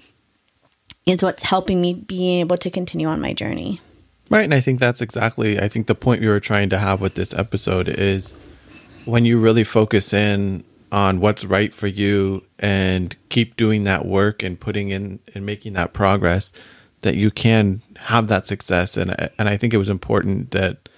is 1.04 1.22
what's 1.22 1.42
helping 1.42 1.80
me 1.80 1.94
being 1.94 2.40
able 2.40 2.56
to 2.56 2.70
continue 2.70 3.06
on 3.06 3.20
my 3.20 3.34
journey. 3.34 3.80
Right. 4.30 4.44
And 4.44 4.54
I 4.54 4.60
think 4.60 4.80
that's 4.80 5.00
exactly, 5.02 5.60
I 5.60 5.68
think 5.68 5.88
the 5.88 5.94
point 5.94 6.20
we 6.20 6.28
were 6.28 6.40
trying 6.40 6.70
to 6.70 6.78
have 6.78 7.00
with 7.00 7.14
this 7.14 7.34
episode 7.34 7.88
is 7.88 8.32
when 9.04 9.24
you 9.24 9.38
really 9.38 9.64
focus 9.64 10.12
in 10.12 10.64
on 10.92 11.20
what's 11.20 11.44
right 11.44 11.72
for 11.72 11.86
you 11.86 12.44
and 12.58 13.16
keep 13.28 13.56
doing 13.56 13.84
that 13.84 14.06
work 14.06 14.42
and 14.42 14.58
putting 14.58 14.90
in 14.90 15.20
and 15.34 15.46
making 15.46 15.74
that 15.74 15.92
progress, 15.92 16.52
that 17.02 17.14
you 17.14 17.30
can 17.30 17.80
have 17.96 18.28
that 18.28 18.46
success. 18.46 18.96
And, 18.96 19.30
and 19.38 19.48
I 19.48 19.56
think 19.56 19.72
it 19.72 19.78
was 19.78 19.88
important 19.88 20.50
that 20.50 20.88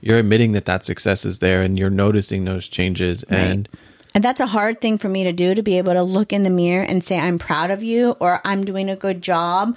you're 0.00 0.18
admitting 0.18 0.52
that 0.52 0.66
that 0.66 0.84
success 0.84 1.24
is 1.24 1.38
there 1.38 1.62
and 1.62 1.78
you're 1.78 1.90
noticing 1.90 2.44
those 2.44 2.68
changes. 2.68 3.24
Right. 3.30 3.38
And, 3.38 3.68
and 4.14 4.22
that's 4.22 4.40
a 4.40 4.46
hard 4.46 4.80
thing 4.80 4.98
for 4.98 5.08
me 5.08 5.24
to 5.24 5.32
do 5.32 5.54
to 5.54 5.62
be 5.62 5.78
able 5.78 5.94
to 5.94 6.02
look 6.02 6.32
in 6.32 6.42
the 6.42 6.50
mirror 6.50 6.84
and 6.84 7.02
say, 7.02 7.18
I'm 7.18 7.38
proud 7.38 7.70
of 7.70 7.82
you, 7.82 8.12
or 8.20 8.40
I'm 8.44 8.64
doing 8.64 8.88
a 8.88 8.96
good 8.96 9.22
job, 9.22 9.76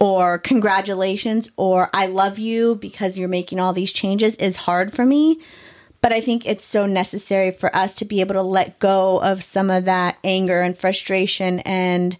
or 0.00 0.38
congratulations, 0.38 1.48
or 1.56 1.88
I 1.94 2.06
love 2.06 2.38
you 2.38 2.74
because 2.74 3.16
you're 3.16 3.28
making 3.28 3.60
all 3.60 3.72
these 3.72 3.92
changes 3.92 4.34
is 4.36 4.56
hard 4.56 4.92
for 4.92 5.06
me. 5.06 5.38
But 6.00 6.12
I 6.12 6.20
think 6.20 6.46
it's 6.46 6.64
so 6.64 6.86
necessary 6.86 7.50
for 7.50 7.74
us 7.74 7.94
to 7.94 8.04
be 8.04 8.20
able 8.20 8.34
to 8.34 8.42
let 8.42 8.78
go 8.78 9.20
of 9.20 9.42
some 9.42 9.70
of 9.70 9.84
that 9.86 10.18
anger 10.22 10.62
and 10.62 10.76
frustration 10.76 11.60
and 11.60 12.16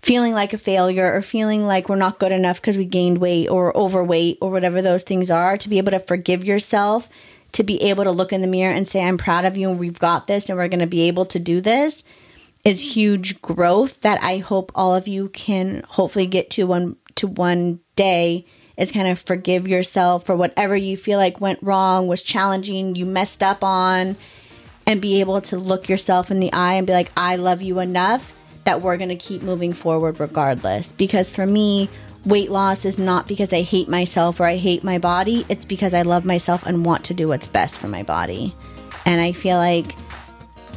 feeling 0.00 0.34
like 0.34 0.52
a 0.52 0.58
failure 0.58 1.12
or 1.12 1.22
feeling 1.22 1.64
like 1.64 1.88
we're 1.88 1.96
not 1.96 2.18
good 2.18 2.32
enough 2.32 2.60
because 2.60 2.76
we 2.76 2.84
gained 2.84 3.18
weight 3.18 3.48
or 3.48 3.76
overweight 3.76 4.38
or 4.40 4.50
whatever 4.50 4.82
those 4.82 5.04
things 5.04 5.30
are, 5.30 5.56
to 5.56 5.68
be 5.68 5.78
able 5.78 5.92
to 5.92 6.00
forgive 6.00 6.44
yourself 6.44 7.08
to 7.52 7.62
be 7.62 7.80
able 7.82 8.04
to 8.04 8.10
look 8.10 8.32
in 8.32 8.40
the 8.40 8.46
mirror 8.46 8.74
and 8.74 8.88
say, 8.88 9.02
I'm 9.02 9.18
proud 9.18 9.44
of 9.44 9.56
you 9.56 9.70
and 9.70 9.78
we've 9.78 9.98
got 9.98 10.26
this 10.26 10.48
and 10.48 10.58
we're 10.58 10.68
going 10.68 10.80
to 10.80 10.86
be 10.86 11.02
able 11.02 11.26
to 11.26 11.38
do 11.38 11.60
this 11.60 12.02
is 12.64 12.96
huge 12.96 13.40
growth 13.42 14.00
that 14.00 14.22
I 14.22 14.38
hope 14.38 14.72
all 14.74 14.94
of 14.94 15.08
you 15.08 15.28
can 15.28 15.84
hopefully 15.88 16.26
get 16.26 16.50
to 16.50 16.66
one 16.66 16.96
to 17.16 17.26
one 17.26 17.80
day 17.96 18.46
is 18.76 18.90
kind 18.90 19.08
of 19.08 19.18
forgive 19.18 19.68
yourself 19.68 20.24
for 20.24 20.36
whatever 20.36 20.76
you 20.76 20.96
feel 20.96 21.18
like 21.18 21.40
went 21.40 21.62
wrong, 21.62 22.06
was 22.06 22.22
challenging, 22.22 22.94
you 22.94 23.06
messed 23.06 23.42
up 23.42 23.62
on, 23.62 24.16
and 24.86 25.00
be 25.00 25.20
able 25.20 25.40
to 25.40 25.58
look 25.58 25.88
yourself 25.88 26.30
in 26.30 26.40
the 26.40 26.52
eye 26.52 26.74
and 26.74 26.86
be 26.86 26.92
like, 26.92 27.10
I 27.16 27.36
love 27.36 27.62
you 27.62 27.78
enough 27.78 28.32
that 28.64 28.80
we're 28.80 28.96
going 28.96 29.08
to 29.08 29.16
keep 29.16 29.42
moving 29.42 29.72
forward 29.72 30.20
regardless. 30.20 30.92
Because 30.92 31.28
for 31.28 31.46
me, 31.46 31.88
weight 32.24 32.50
loss 32.50 32.84
is 32.84 32.98
not 32.98 33.28
because 33.28 33.52
I 33.52 33.62
hate 33.62 33.88
myself 33.88 34.40
or 34.40 34.44
I 34.44 34.56
hate 34.56 34.84
my 34.84 34.98
body. 34.98 35.44
It's 35.48 35.64
because 35.64 35.94
I 35.94 36.02
love 36.02 36.24
myself 36.24 36.64
and 36.64 36.84
want 36.84 37.04
to 37.06 37.14
do 37.14 37.28
what's 37.28 37.46
best 37.46 37.78
for 37.78 37.88
my 37.88 38.02
body. 38.02 38.54
And 39.04 39.20
I 39.20 39.32
feel 39.32 39.56
like 39.56 39.94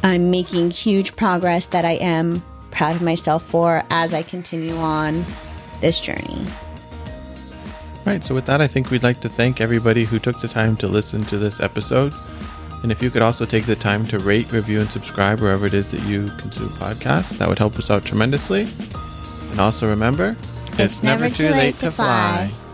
I'm 0.02 0.30
making 0.30 0.70
huge 0.70 1.16
progress 1.16 1.66
that 1.66 1.84
I 1.84 1.92
am 1.92 2.44
proud 2.70 2.96
of 2.96 3.02
myself 3.02 3.44
for 3.44 3.82
as 3.90 4.12
I 4.12 4.22
continue 4.22 4.76
on 4.76 5.24
this 5.80 6.00
journey. 6.00 6.46
Right. 8.06 8.22
So, 8.22 8.36
with 8.36 8.46
that, 8.46 8.60
I 8.60 8.68
think 8.68 8.92
we'd 8.92 9.02
like 9.02 9.20
to 9.22 9.28
thank 9.28 9.60
everybody 9.60 10.04
who 10.04 10.20
took 10.20 10.40
the 10.40 10.46
time 10.46 10.76
to 10.76 10.86
listen 10.86 11.22
to 11.24 11.38
this 11.38 11.58
episode. 11.58 12.14
And 12.84 12.92
if 12.92 13.02
you 13.02 13.10
could 13.10 13.22
also 13.22 13.44
take 13.44 13.66
the 13.66 13.74
time 13.74 14.04
to 14.06 14.20
rate, 14.20 14.52
review, 14.52 14.80
and 14.80 14.90
subscribe 14.90 15.40
wherever 15.40 15.66
it 15.66 15.74
is 15.74 15.90
that 15.90 16.02
you 16.02 16.26
consume 16.38 16.68
podcasts, 16.68 17.36
that 17.38 17.48
would 17.48 17.58
help 17.58 17.76
us 17.78 17.90
out 17.90 18.04
tremendously. 18.04 18.68
And 19.50 19.58
also 19.58 19.88
remember, 19.88 20.36
it's, 20.68 20.78
it's 20.78 21.02
never, 21.02 21.24
never, 21.24 21.34
too 21.34 21.44
late, 21.44 21.56
late 21.56 21.74
to 21.80 21.90
fly. 21.90 22.52
fly. 22.52 22.65